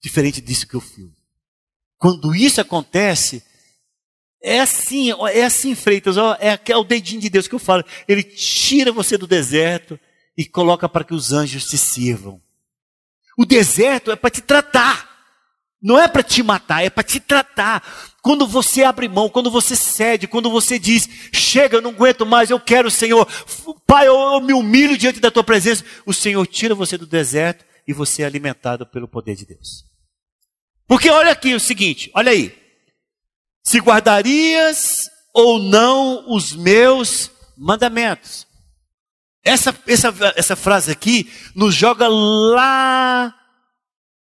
diferente 0.02 0.40
disso 0.40 0.66
que 0.66 0.74
eu 0.74 0.80
fui. 0.80 1.12
Quando 1.98 2.34
isso 2.34 2.60
acontece, 2.60 3.44
é 4.42 4.60
assim, 4.60 5.10
é 5.32 5.44
assim, 5.44 5.74
Freitas, 5.74 6.16
ó, 6.16 6.36
é, 6.40 6.58
é 6.68 6.76
o 6.76 6.84
dedinho 6.84 7.20
de 7.20 7.30
Deus 7.30 7.46
que 7.46 7.54
eu 7.54 7.58
falo. 7.58 7.84
Ele 8.08 8.22
tira 8.22 8.90
você 8.90 9.16
do 9.16 9.26
deserto 9.26 9.98
e 10.36 10.44
coloca 10.44 10.88
para 10.88 11.04
que 11.04 11.14
os 11.14 11.32
anjos 11.32 11.66
te 11.66 11.78
sirvam. 11.78 12.40
O 13.38 13.46
deserto 13.46 14.10
é 14.10 14.16
para 14.16 14.30
te 14.30 14.40
tratar. 14.40 15.10
Não 15.80 15.98
é 15.98 16.06
para 16.06 16.22
te 16.22 16.42
matar, 16.42 16.84
é 16.84 16.90
para 16.90 17.02
te 17.02 17.18
tratar. 17.18 17.82
Quando 18.22 18.46
você 18.46 18.84
abre 18.84 19.08
mão, 19.08 19.28
quando 19.28 19.50
você 19.50 19.74
cede, 19.74 20.28
quando 20.28 20.48
você 20.48 20.78
diz: 20.78 21.08
Chega, 21.32 21.76
eu 21.76 21.82
não 21.82 21.90
aguento 21.90 22.24
mais, 22.24 22.50
eu 22.50 22.60
quero, 22.60 22.90
Senhor. 22.90 23.26
Pai, 23.84 24.06
eu, 24.06 24.14
eu 24.14 24.40
me 24.40 24.52
humilho 24.52 24.96
diante 24.96 25.18
da 25.18 25.30
tua 25.30 25.42
presença. 25.42 25.84
O 26.06 26.12
Senhor 26.12 26.46
tira 26.46 26.74
você 26.74 26.96
do 26.96 27.06
deserto 27.06 27.64
e 27.86 27.92
você 27.92 28.22
é 28.22 28.26
alimentado 28.26 28.86
pelo 28.86 29.08
poder 29.08 29.34
de 29.34 29.44
Deus. 29.44 29.84
Porque 30.86 31.10
olha 31.10 31.32
aqui 31.32 31.52
o 31.54 31.60
seguinte: 31.60 32.10
olha 32.14 32.30
aí. 32.30 32.61
Se 33.62 33.78
guardarias 33.78 35.10
ou 35.32 35.58
não 35.58 36.32
os 36.32 36.52
meus 36.52 37.30
mandamentos. 37.56 38.46
Essa, 39.44 39.76
essa, 39.86 40.14
essa 40.36 40.56
frase 40.56 40.90
aqui 40.90 41.30
nos 41.54 41.74
joga 41.74 42.06
lá 42.08 43.34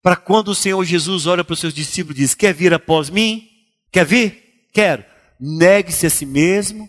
para 0.02 0.16
quando 0.16 0.48
o 0.48 0.54
Senhor 0.54 0.84
Jesus 0.84 1.26
olha 1.26 1.44
para 1.44 1.54
os 1.54 1.60
seus 1.60 1.72
discípulos 1.72 2.18
e 2.18 2.22
diz: 2.22 2.34
Quer 2.34 2.52
vir 2.52 2.74
após 2.74 3.10
mim? 3.10 3.48
Quer 3.92 4.04
vir? 4.04 4.66
Quero. 4.72 5.04
Negue-se 5.38 6.06
a 6.06 6.10
si 6.10 6.26
mesmo, 6.26 6.88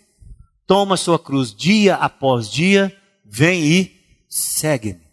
toma 0.66 0.96
sua 0.96 1.18
cruz 1.18 1.54
dia 1.54 1.94
após 1.96 2.50
dia, 2.50 2.96
vem 3.24 3.64
e 3.64 4.00
segue-me. 4.28 5.06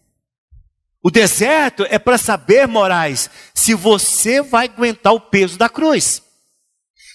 O 1.04 1.12
deserto 1.12 1.86
é 1.90 2.00
para 2.00 2.18
saber, 2.18 2.68
Moraes, 2.68 3.30
se 3.54 3.74
você 3.74 4.42
vai 4.42 4.66
aguentar 4.66 5.14
o 5.14 5.20
peso 5.20 5.58
da 5.58 5.68
cruz. 5.68 6.23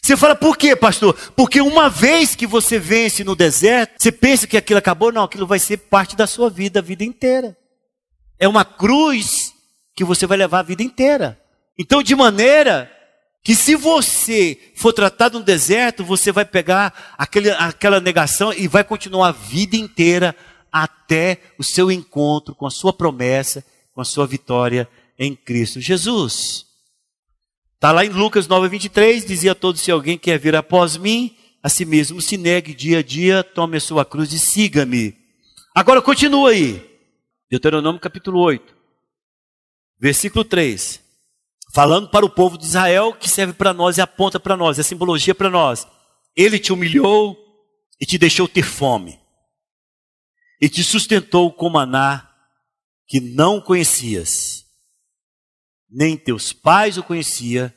Você 0.03 0.17
fala, 0.17 0.35
por 0.35 0.57
quê, 0.57 0.75
pastor? 0.77 1.15
Porque 1.37 1.61
uma 1.61 1.89
vez 1.89 2.35
que 2.35 2.47
você 2.47 2.79
vence 2.79 3.25
no 3.25 3.35
deserto, 3.35 3.95
você 3.99 4.13
pensa 4.13 4.47
que 4.47 4.57
aquilo 4.57 4.79
acabou? 4.79 5.13
Não, 5.13 5.25
aquilo 5.25 5.47
vai 5.47 5.59
ser 5.59 5.77
parte 5.77 6.17
da 6.17 6.27
sua 6.27 6.49
vida, 6.49 6.79
a 6.79 6.83
vida 6.83 7.05
inteira. 7.05 7.57
É 8.39 8.47
uma 8.47 8.65
cruz 8.65 9.53
que 9.95 10.05
você 10.05 10.27
vai 10.27 10.39
levar 10.39 10.61
a 10.61 10.63
vida 10.63 10.83
inteira. 10.83 11.39
Então, 11.77 12.03
de 12.03 12.15
maneira 12.15 12.91
que 13.43 13.55
se 13.55 13.75
você 13.75 14.59
for 14.75 14.93
tratado 14.93 15.39
no 15.39 15.45
deserto, 15.45 16.05
você 16.05 16.31
vai 16.31 16.45
pegar 16.45 17.15
aquele, 17.17 17.51
aquela 17.51 18.01
negação 18.01 18.53
e 18.53 18.69
vai 18.69 18.85
continuar 18.85 19.29
a 19.29 19.33
vida 19.33 19.77
inteira 19.77 20.35
até 20.71 21.41
o 21.59 21.65
seu 21.65 21.91
encontro 21.91 22.55
com 22.55 22.67
a 22.67 22.71
sua 22.71 22.93
promessa, 22.93 23.65
com 23.95 24.01
a 24.01 24.05
sua 24.05 24.27
vitória 24.27 24.89
em 25.19 25.35
Cristo 25.35 25.81
Jesus. 25.81 26.68
Está 27.79 27.93
lá 27.93 28.05
em 28.05 28.09
Lucas 28.09 28.49
9, 28.49 28.69
23, 28.71 29.25
dizia 29.25 29.53
a 29.53 29.55
todos: 29.55 29.81
se 29.81 29.93
alguém 29.93 30.19
quer 30.19 30.37
vir 30.37 30.57
após 30.57 30.97
mim, 30.97 31.37
a 31.63 31.69
si 31.69 31.85
mesmo 31.85 32.21
se 32.21 32.37
negue 32.37 32.75
dia 32.75 32.99
a 32.99 33.03
dia, 33.05 33.45
tome 33.45 33.77
a 33.77 33.81
sua 33.81 34.05
cruz 34.05 34.33
e 34.33 34.39
siga-me. 34.39 35.17
Agora 35.73 36.03
continua 36.03 36.51
aí. 36.51 36.85
Deuteronômio 37.49 38.01
capítulo 38.01 38.41
8. 38.41 38.75
Versículo 40.01 40.45
3. 40.45 41.01
Falando 41.73 42.09
para 42.09 42.27
o 42.27 42.31
povo 42.31 42.59
de 42.59 42.65
Israel, 42.65 43.13
que 43.13 43.29
serve 43.29 43.53
para 43.53 43.73
nós 43.73 43.97
e 43.97 44.01
aponta 44.01 44.41
para 44.41 44.57
nós, 44.57 44.81
é 44.81 44.83
simbologia 44.83 45.35
para 45.35 45.49
nós. 45.49 45.87
Ele 46.35 46.59
te 46.59 46.73
humilhou 46.73 47.37
e 48.01 48.05
te 48.05 48.19
deixou 48.19 48.49
ter 48.49 48.65
fome. 48.65 49.21
E 50.61 50.69
te 50.69 50.83
sustentou 50.83 51.53
com 51.53 51.71
maná 51.71 52.29
que 53.07 53.21
não 53.21 53.61
conhecias. 53.61 54.58
Nem 55.91 56.17
teus 56.17 56.53
pais 56.53 56.99
o 56.99 57.03
conhecia, 57.03 57.75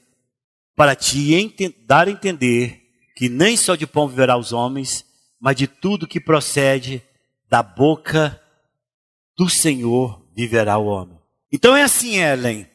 para 0.76 0.96
te 0.96 1.54
dar 1.86 2.08
a 2.08 2.12
entender 2.12 2.82
que 3.16 3.30
nem 3.30 3.56
só 3.56 3.76
de 3.76 3.86
pão 3.86 4.08
viverá 4.08 4.38
os 4.38 4.52
homens, 4.52 5.06
mas 5.40 5.56
de 5.56 5.68
tudo 5.68 6.08
que 6.08 6.20
procede 6.20 7.04
da 7.50 7.62
boca 7.62 8.42
do 9.38 9.50
Senhor 9.50 10.26
viverá 10.36 10.78
o 10.78 10.86
homem. 10.86 11.20
Então 11.52 11.76
é 11.76 11.84
assim, 11.84 12.18
Ellen. 12.18 12.68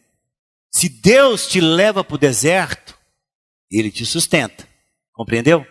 Se 0.71 0.89
Deus 0.89 1.47
te 1.47 1.61
leva 1.61 2.05
para 2.05 2.15
o 2.15 2.19
deserto, 2.19 2.97
Ele 3.71 3.91
te 3.91 4.05
sustenta. 4.05 4.69
Compreendeu? 5.13 5.67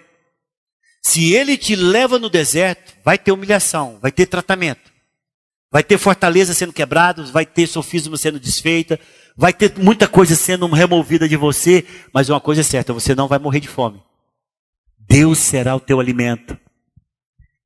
Se 1.03 1.34
Ele 1.34 1.57
te 1.57 1.76
leva 1.76 2.18
no 2.18 2.30
deserto, 2.30 2.95
vai 3.03 3.18
ter 3.18 3.32
humilhação, 3.32 3.99
vai 4.01 4.11
ter 4.11 4.26
tratamento. 4.26 4.91
vai 5.76 5.84
ter 5.84 5.97
fortaleza 5.97 6.53
sendo 6.53 6.72
quebrada, 6.72 7.22
vai 7.24 7.45
ter 7.45 7.68
sofisma 7.68 8.16
sendo 8.16 8.39
desfeita, 8.39 8.97
vai 9.36 9.54
ter 9.54 9.78
muita 9.78 10.08
coisa 10.08 10.36
sendo 10.36 10.68
removida 10.68 11.28
de 11.28 11.36
você, 11.36 11.86
mas 12.14 12.30
uma 12.30 12.40
coisa 12.40 12.62
é 12.62 12.64
certa, 12.64 12.94
você 12.94 13.14
não 13.14 13.28
vai 13.28 13.40
morrer 13.40 13.60
de 13.60 13.68
fome. 13.68 14.02
Deus 14.98 15.40
será 15.40 15.76
o 15.76 15.80
teu 15.80 16.00
alimento. 16.00 16.58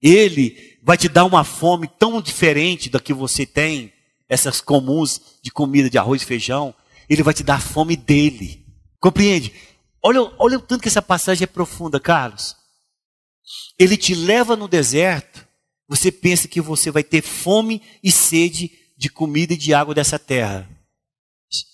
Ele 0.02 0.80
vai 0.82 0.98
te 0.98 1.08
dar 1.08 1.26
uma 1.26 1.44
fome 1.44 1.88
tão 1.88 2.22
diferente 2.22 2.90
da 2.90 3.00
que 3.00 3.14
você 3.14 3.46
tem, 3.46 3.94
essas 4.28 4.62
comuns 4.62 5.40
de 5.42 5.52
comida 5.52 5.90
de 5.90 5.98
arroz 5.98 6.22
e 6.22 6.26
feijão. 6.26 6.74
Ele 7.10 7.24
vai 7.24 7.34
te 7.34 7.44
dar 7.44 7.56
a 7.56 7.60
fome 7.60 7.96
dele. 7.96 8.66
Compreende? 9.00 9.54
Olha, 10.02 10.22
olha 10.38 10.58
o 10.58 10.62
tanto 10.62 10.82
que 10.82 10.88
essa 10.88 11.02
passagem 11.02 11.44
é 11.44 11.48
profunda, 11.48 12.00
Carlos. 12.00 12.56
Ele 13.78 13.98
te 13.98 14.14
leva 14.14 14.56
no 14.56 14.68
deserto, 14.68 15.48
você 15.88 16.12
pensa 16.12 16.48
que 16.48 16.62
você 16.62 16.92
vai 16.92 17.04
ter 17.04 17.22
fome 17.22 17.82
e 18.04 18.12
sede 18.12 18.72
de 18.96 19.10
comida 19.10 19.54
e 19.54 19.58
de 19.58 19.74
água 19.74 19.96
dessa 19.96 20.20
terra. 20.20 20.70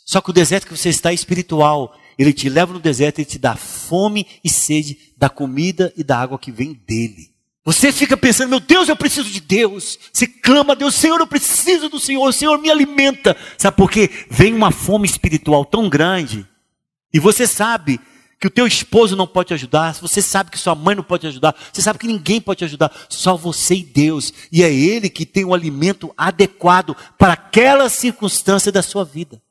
Só 0.06 0.22
que 0.22 0.30
o 0.30 0.34
deserto 0.34 0.68
que 0.68 0.78
você 0.78 0.90
está 0.90 1.12
é 1.12 1.14
espiritual. 1.14 1.96
Ele 2.18 2.32
te 2.32 2.48
leva 2.48 2.74
no 2.74 2.80
deserto 2.80 3.20
e 3.20 3.26
te 3.26 3.38
dá 3.38 3.56
fome 3.56 4.26
e 4.44 4.50
sede 4.50 4.98
da 5.18 5.30
comida 5.30 5.94
e 5.98 6.04
da 6.04 6.18
água 6.18 6.40
que 6.40 6.52
vem 6.52 6.74
dele. 6.74 7.36
Você 7.66 7.92
fica 7.92 8.16
pensando, 8.16 8.50
meu 8.50 8.60
Deus, 8.60 8.88
eu 8.88 8.96
preciso 8.96 9.30
de 9.30 9.42
Deus. 9.42 9.98
Você 10.14 10.28
clama 10.28 10.74
a 10.74 10.76
Deus, 10.76 10.94
Senhor, 10.94 11.20
eu 11.20 11.26
preciso 11.26 11.90
do 11.90 12.00
Senhor, 12.00 12.28
o 12.28 12.32
Senhor 12.32 12.60
me 12.60 12.70
alimenta. 12.70 13.36
Sabe 13.58 13.76
por 13.76 13.90
quê? 13.90 14.10
Vem 14.30 14.54
uma 14.54 14.72
fome 14.72 15.08
espiritual 15.08 15.66
tão 15.66 15.90
grande. 15.90 16.48
E 17.12 17.20
você 17.20 17.48
sabe 17.48 18.00
que 18.40 18.46
o 18.46 18.52
teu 18.52 18.68
esposo 18.68 19.16
não 19.16 19.26
pode 19.26 19.48
te 19.48 19.54
ajudar, 19.56 19.96
você 19.96 20.22
sabe 20.22 20.52
que 20.52 20.60
sua 20.60 20.76
mãe 20.76 20.94
não 20.94 21.04
pode 21.04 21.22
te 21.22 21.28
ajudar, 21.28 21.56
você 21.74 21.82
sabe 21.82 21.98
que 21.98 22.06
ninguém 22.06 22.40
pode 22.40 22.60
te 22.60 22.66
ajudar, 22.66 22.92
só 23.10 23.36
você 23.36 23.76
e 23.76 23.84
Deus. 23.84 24.32
E 24.52 24.62
é 24.62 24.72
Ele 24.72 25.10
que 25.10 25.26
tem 25.26 25.44
o 25.44 25.54
alimento 25.54 26.14
adequado 26.16 26.96
para 27.18 27.34
aquela 27.34 27.90
circunstância 27.90 28.72
da 28.72 28.84
sua 28.84 29.04
vida. 29.04 29.42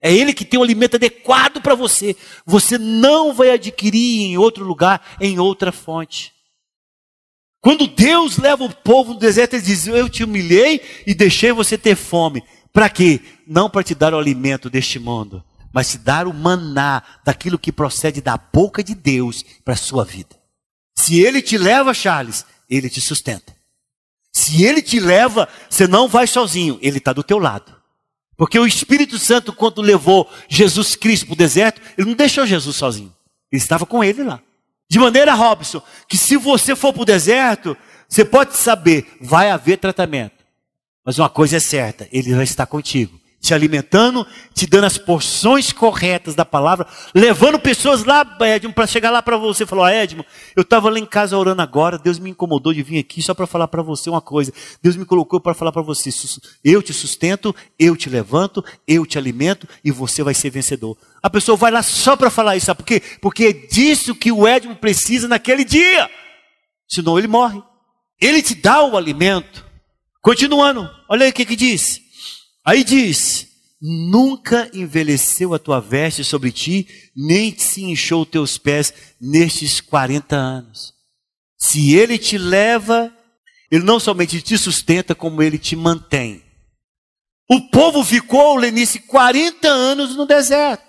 É 0.00 0.12
Ele 0.12 0.32
que 0.32 0.44
tem 0.44 0.58
o 0.58 0.62
alimento 0.62 0.96
adequado 0.96 1.60
para 1.60 1.74
você. 1.74 2.16
Você 2.46 2.78
não 2.78 3.32
vai 3.32 3.50
adquirir 3.50 4.22
em 4.22 4.38
outro 4.38 4.64
lugar, 4.64 5.16
em 5.20 5.38
outra 5.38 5.72
fonte. 5.72 6.32
Quando 7.60 7.86
Deus 7.86 8.38
leva 8.38 8.64
o 8.64 8.74
povo 8.74 9.14
no 9.14 9.18
deserto, 9.18 9.54
Ele 9.54 9.62
diz: 9.62 9.86
Eu 9.86 10.08
te 10.08 10.22
humilhei 10.22 10.80
e 11.06 11.14
deixei 11.14 11.52
você 11.52 11.76
ter 11.76 11.96
fome. 11.96 12.42
Para 12.72 12.88
quê? 12.88 13.20
Não 13.46 13.68
para 13.68 13.82
te 13.82 13.94
dar 13.94 14.14
o 14.14 14.18
alimento 14.18 14.70
deste 14.70 14.98
mundo, 14.98 15.42
mas 15.72 15.90
te 15.90 15.98
dar 15.98 16.28
o 16.28 16.34
maná 16.34 17.02
daquilo 17.24 17.58
que 17.58 17.72
procede 17.72 18.20
da 18.20 18.36
boca 18.36 18.84
de 18.84 18.94
Deus 18.94 19.44
para 19.64 19.74
a 19.74 19.76
sua 19.76 20.04
vida. 20.04 20.36
Se 20.96 21.20
Ele 21.20 21.42
te 21.42 21.58
leva, 21.58 21.92
Charles, 21.92 22.46
Ele 22.70 22.88
te 22.88 23.00
sustenta. 23.00 23.56
Se 24.32 24.62
Ele 24.64 24.80
te 24.80 25.00
leva, 25.00 25.48
você 25.68 25.88
não 25.88 26.06
vai 26.06 26.26
sozinho, 26.26 26.78
Ele 26.80 26.98
está 26.98 27.12
do 27.12 27.24
teu 27.24 27.38
lado. 27.38 27.77
Porque 28.38 28.58
o 28.58 28.66
Espírito 28.66 29.18
Santo, 29.18 29.52
quando 29.52 29.82
levou 29.82 30.30
Jesus 30.48 30.94
Cristo 30.94 31.26
para 31.26 31.32
o 31.34 31.36
deserto, 31.36 31.82
ele 31.98 32.08
não 32.08 32.16
deixou 32.16 32.46
Jesus 32.46 32.76
sozinho. 32.76 33.12
Ele 33.52 33.60
estava 33.60 33.84
com 33.84 34.02
ele 34.02 34.22
lá. 34.22 34.40
De 34.88 34.98
maneira, 34.98 35.34
Robson, 35.34 35.82
que 36.08 36.16
se 36.16 36.36
você 36.36 36.74
for 36.76 36.92
para 36.92 37.02
o 37.02 37.04
deserto, 37.04 37.76
você 38.08 38.24
pode 38.24 38.56
saber, 38.56 39.06
vai 39.20 39.50
haver 39.50 39.76
tratamento. 39.76 40.44
Mas 41.04 41.18
uma 41.18 41.28
coisa 41.28 41.56
é 41.56 41.60
certa, 41.60 42.08
ele 42.12 42.32
vai 42.32 42.44
estar 42.44 42.64
contigo 42.64 43.18
te 43.40 43.54
alimentando, 43.54 44.26
te 44.52 44.66
dando 44.66 44.84
as 44.84 44.98
porções 44.98 45.72
corretas 45.72 46.34
da 46.34 46.44
palavra, 46.44 46.86
levando 47.14 47.58
pessoas 47.58 48.04
lá, 48.04 48.26
Edmo, 48.40 48.72
para 48.72 48.86
chegar 48.86 49.10
lá 49.10 49.22
para 49.22 49.36
você. 49.36 49.64
Falou, 49.64 49.84
ah, 49.84 49.94
Edmo, 49.94 50.24
eu 50.56 50.62
estava 50.62 50.90
lá 50.90 50.98
em 50.98 51.06
casa 51.06 51.38
orando 51.38 51.62
agora, 51.62 51.98
Deus 51.98 52.18
me 52.18 52.30
incomodou 52.30 52.72
de 52.72 52.82
vir 52.82 52.98
aqui 52.98 53.22
só 53.22 53.34
para 53.34 53.46
falar 53.46 53.68
para 53.68 53.82
você 53.82 54.10
uma 54.10 54.20
coisa. 54.20 54.52
Deus 54.82 54.96
me 54.96 55.04
colocou 55.04 55.40
para 55.40 55.54
falar 55.54 55.72
para 55.72 55.82
você, 55.82 56.10
eu 56.64 56.82
te 56.82 56.92
sustento, 56.92 57.54
eu 57.78 57.96
te 57.96 58.10
levanto, 58.10 58.64
eu 58.86 59.06
te 59.06 59.16
alimento 59.18 59.68
e 59.84 59.90
você 59.90 60.22
vai 60.22 60.34
ser 60.34 60.50
vencedor. 60.50 60.96
A 61.22 61.30
pessoa 61.30 61.56
vai 61.56 61.70
lá 61.70 61.82
só 61.82 62.16
para 62.16 62.30
falar 62.30 62.56
isso, 62.56 62.66
sabe 62.66 62.78
por 62.78 62.86
quê? 62.86 63.00
Porque 63.20 63.44
é 63.44 63.52
disso 63.52 64.14
que 64.14 64.32
o 64.32 64.46
Edmo 64.46 64.74
precisa 64.76 65.28
naquele 65.28 65.64
dia. 65.64 66.10
Senão 66.88 67.18
ele 67.18 67.28
morre. 67.28 67.62
Ele 68.20 68.42
te 68.42 68.54
dá 68.54 68.82
o 68.82 68.96
alimento. 68.96 69.64
Continuando, 70.20 70.88
olha 71.08 71.24
aí 71.24 71.30
o 71.30 71.32
que 71.32 71.44
que 71.44 71.54
diz. 71.54 72.07
Aí 72.68 72.84
diz: 72.84 73.48
Nunca 73.80 74.70
envelheceu 74.74 75.54
a 75.54 75.58
tua 75.58 75.80
veste 75.80 76.22
sobre 76.22 76.52
ti, 76.52 76.86
nem 77.16 77.56
se 77.56 77.82
inchou 77.82 78.26
teus 78.26 78.58
pés 78.58 78.92
nestes 79.18 79.80
40 79.80 80.36
anos. 80.36 80.92
Se 81.58 81.94
ele 81.94 82.18
te 82.18 82.36
leva, 82.36 83.10
ele 83.70 83.82
não 83.82 83.98
somente 83.98 84.42
te 84.42 84.58
sustenta, 84.58 85.14
como 85.14 85.42
ele 85.42 85.56
te 85.56 85.74
mantém. 85.74 86.42
O 87.48 87.70
povo 87.70 88.04
ficou, 88.04 88.56
Lenice, 88.56 88.98
40 88.98 89.66
anos 89.66 90.14
no 90.14 90.26
deserto. 90.26 90.84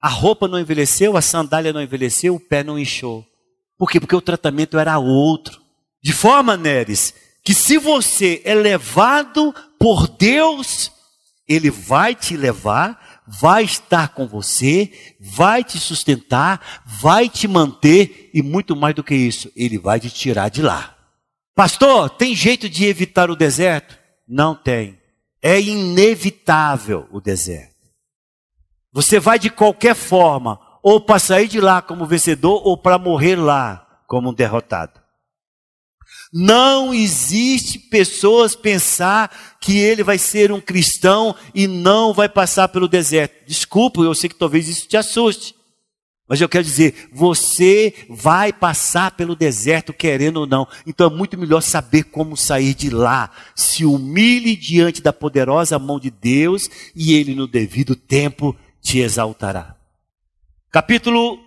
A 0.00 0.08
roupa 0.08 0.48
não 0.48 0.58
envelheceu, 0.58 1.14
a 1.14 1.20
sandália 1.20 1.74
não 1.74 1.82
envelheceu, 1.82 2.36
o 2.36 2.40
pé 2.40 2.64
não 2.64 2.78
inchou. 2.78 3.22
Por 3.76 3.90
quê? 3.90 4.00
Porque 4.00 4.16
o 4.16 4.22
tratamento 4.22 4.78
era 4.78 4.98
outro. 4.98 5.60
De 6.02 6.14
forma, 6.14 6.56
Neres, 6.56 7.12
que 7.44 7.52
se 7.52 7.76
você 7.76 8.40
é 8.46 8.54
levado 8.54 9.54
por 9.78 10.08
Deus, 10.08 10.90
ele 11.48 11.70
vai 11.70 12.14
te 12.14 12.36
levar, 12.36 13.22
vai 13.26 13.64
estar 13.64 14.08
com 14.08 14.26
você, 14.26 15.16
vai 15.20 15.64
te 15.64 15.78
sustentar, 15.78 16.82
vai 16.84 17.28
te 17.28 17.48
manter 17.48 18.30
e 18.34 18.42
muito 18.42 18.76
mais 18.76 18.94
do 18.94 19.02
que 19.02 19.14
isso, 19.14 19.50
ele 19.56 19.78
vai 19.78 19.98
te 19.98 20.10
tirar 20.10 20.50
de 20.50 20.62
lá. 20.62 20.94
Pastor, 21.54 22.10
tem 22.10 22.34
jeito 22.34 22.68
de 22.68 22.84
evitar 22.84 23.30
o 23.30 23.36
deserto? 23.36 23.98
Não 24.28 24.54
tem. 24.54 24.98
É 25.42 25.60
inevitável 25.60 27.08
o 27.10 27.20
deserto. 27.20 27.74
Você 28.92 29.18
vai 29.18 29.38
de 29.38 29.50
qualquer 29.50 29.94
forma, 29.94 30.60
ou 30.82 31.00
para 31.00 31.18
sair 31.18 31.48
de 31.48 31.60
lá 31.60 31.82
como 31.82 32.06
vencedor, 32.06 32.62
ou 32.64 32.76
para 32.76 32.98
morrer 32.98 33.36
lá 33.36 34.02
como 34.06 34.30
um 34.30 34.34
derrotado. 34.34 34.97
Não 36.32 36.92
existe 36.92 37.78
pessoas 37.78 38.54
pensar 38.54 39.56
que 39.60 39.78
ele 39.78 40.02
vai 40.02 40.18
ser 40.18 40.52
um 40.52 40.60
cristão 40.60 41.34
e 41.54 41.66
não 41.66 42.12
vai 42.12 42.28
passar 42.28 42.68
pelo 42.68 42.86
deserto. 42.86 43.46
Desculpa, 43.46 44.02
eu 44.02 44.14
sei 44.14 44.28
que 44.28 44.36
talvez 44.36 44.68
isso 44.68 44.86
te 44.86 44.96
assuste. 44.96 45.54
Mas 46.28 46.42
eu 46.42 46.48
quero 46.48 46.62
dizer, 46.62 47.08
você 47.10 47.94
vai 48.10 48.52
passar 48.52 49.12
pelo 49.12 49.34
deserto 49.34 49.94
querendo 49.94 50.40
ou 50.40 50.46
não. 50.46 50.68
Então 50.86 51.06
é 51.06 51.10
muito 51.10 51.38
melhor 51.38 51.62
saber 51.62 52.04
como 52.04 52.36
sair 52.36 52.74
de 52.74 52.90
lá. 52.90 53.30
Se 53.54 53.86
humilhe 53.86 54.54
diante 54.54 55.00
da 55.00 55.12
poderosa 55.12 55.78
mão 55.78 55.98
de 55.98 56.10
Deus 56.10 56.68
e 56.94 57.14
ele 57.14 57.34
no 57.34 57.48
devido 57.48 57.96
tempo 57.96 58.54
te 58.82 58.98
exaltará. 58.98 59.74
Capítulo, 60.70 61.40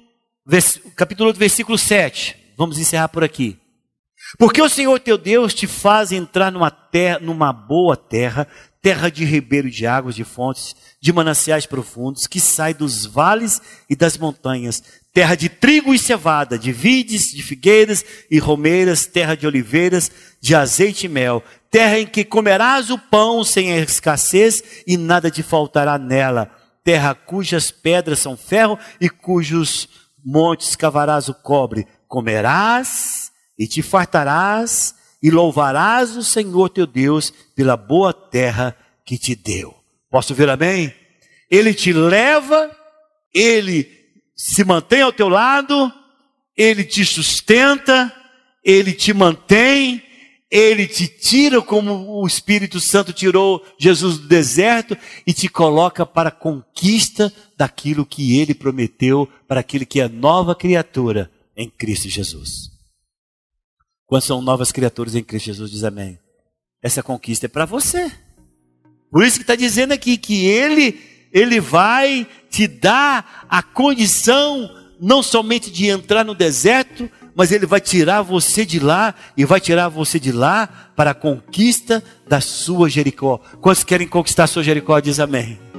capítulo 0.95 1.31
versículo 1.31 1.77
7. 1.77 2.35
Vamos 2.57 2.79
encerrar 2.79 3.09
por 3.09 3.23
aqui. 3.23 3.59
Porque 4.37 4.61
o 4.61 4.69
Senhor 4.69 4.99
teu 4.99 5.17
Deus 5.17 5.53
te 5.53 5.67
faz 5.67 6.11
entrar 6.11 6.51
numa 6.51 6.71
terra, 6.71 7.19
numa 7.19 7.51
boa 7.51 7.97
terra, 7.97 8.47
terra 8.81 9.09
de 9.09 9.23
ribeiro 9.23 9.69
de 9.69 9.85
águas, 9.85 10.15
de 10.15 10.23
fontes, 10.23 10.75
de 10.99 11.13
mananciais 11.13 11.65
profundos, 11.65 12.25
que 12.27 12.39
sai 12.39 12.73
dos 12.73 13.05
vales 13.05 13.61
e 13.89 13.95
das 13.95 14.17
montanhas, 14.17 14.81
terra 15.13 15.35
de 15.35 15.49
trigo 15.49 15.93
e 15.93 15.99
cevada, 15.99 16.57
de 16.57 16.71
vides, 16.71 17.31
de 17.31 17.43
figueiras 17.43 18.03
e 18.29 18.39
romeiras, 18.39 19.05
terra 19.05 19.35
de 19.35 19.45
oliveiras, 19.45 20.09
de 20.39 20.55
azeite 20.55 21.05
e 21.05 21.09
mel, 21.09 21.43
terra 21.69 21.99
em 21.99 22.07
que 22.07 22.23
comerás 22.25 22.89
o 22.89 22.97
pão 22.97 23.43
sem 23.43 23.69
escassez 23.77 24.63
e 24.87 24.97
nada 24.97 25.29
te 25.29 25.43
faltará 25.43 25.97
nela, 25.97 26.49
terra 26.83 27.13
cujas 27.13 27.69
pedras 27.69 28.19
são 28.19 28.35
ferro 28.35 28.79
e 28.99 29.09
cujos 29.09 29.87
montes 30.23 30.75
cavarás 30.75 31.29
o 31.29 31.33
cobre, 31.33 31.87
comerás 32.07 33.30
e 33.61 33.67
te 33.67 33.83
fartarás 33.83 34.95
e 35.21 35.29
louvarás 35.29 36.17
o 36.17 36.23
Senhor 36.23 36.67
teu 36.69 36.87
Deus 36.87 37.31
pela 37.55 37.77
boa 37.77 38.11
terra 38.11 38.75
que 39.05 39.19
te 39.19 39.35
deu. 39.35 39.75
Posso 40.09 40.33
ver 40.33 40.49
amém? 40.49 40.91
Ele 41.47 41.71
te 41.71 41.93
leva, 41.93 42.75
ele 43.31 43.87
se 44.35 44.63
mantém 44.63 45.03
ao 45.03 45.13
teu 45.13 45.29
lado, 45.29 45.93
ele 46.57 46.83
te 46.83 47.05
sustenta, 47.05 48.11
ele 48.63 48.93
te 48.93 49.13
mantém, 49.13 50.01
ele 50.49 50.87
te 50.87 51.07
tira 51.07 51.61
como 51.61 52.19
o 52.19 52.25
Espírito 52.25 52.79
Santo 52.79 53.13
tirou 53.13 53.63
Jesus 53.77 54.17
do 54.17 54.27
deserto 54.27 54.97
e 55.27 55.33
te 55.33 55.47
coloca 55.47 56.03
para 56.03 56.29
a 56.29 56.31
conquista 56.31 57.31
daquilo 57.55 58.07
que 58.07 58.39
ele 58.39 58.55
prometeu 58.55 59.29
para 59.47 59.59
aquele 59.59 59.85
que 59.85 60.01
é 60.01 60.09
nova 60.09 60.55
criatura 60.55 61.29
em 61.55 61.69
Cristo 61.69 62.09
Jesus. 62.09 62.70
Quando 64.11 64.23
são 64.23 64.41
novas 64.41 64.73
criaturas 64.73 65.15
em 65.15 65.23
Cristo 65.23 65.45
Jesus, 65.45 65.71
diz 65.71 65.85
amém. 65.85 66.19
Essa 66.83 67.01
conquista 67.01 67.45
é 67.45 67.47
para 67.47 67.63
você. 67.63 68.11
Por 69.09 69.23
isso 69.23 69.37
que 69.37 69.43
está 69.43 69.55
dizendo 69.55 69.93
aqui 69.93 70.17
que 70.17 70.47
Ele, 70.47 70.99
Ele 71.31 71.61
vai 71.61 72.27
te 72.49 72.67
dar 72.67 73.47
a 73.49 73.63
condição 73.63 74.69
não 74.99 75.23
somente 75.23 75.71
de 75.71 75.87
entrar 75.87 76.25
no 76.25 76.35
deserto, 76.35 77.09
mas 77.33 77.53
Ele 77.53 77.65
vai 77.65 77.79
tirar 77.79 78.21
você 78.21 78.65
de 78.65 78.81
lá 78.81 79.15
e 79.37 79.45
vai 79.45 79.61
tirar 79.61 79.87
você 79.87 80.19
de 80.19 80.33
lá 80.33 80.67
para 80.93 81.11
a 81.11 81.15
conquista 81.15 82.03
da 82.27 82.41
sua 82.41 82.89
Jericó. 82.89 83.37
Quantos 83.61 83.85
querem 83.85 84.09
conquistar 84.09 84.43
a 84.43 84.47
sua 84.47 84.61
Jericó? 84.61 84.99
Diz 84.99 85.21
amém. 85.21 85.70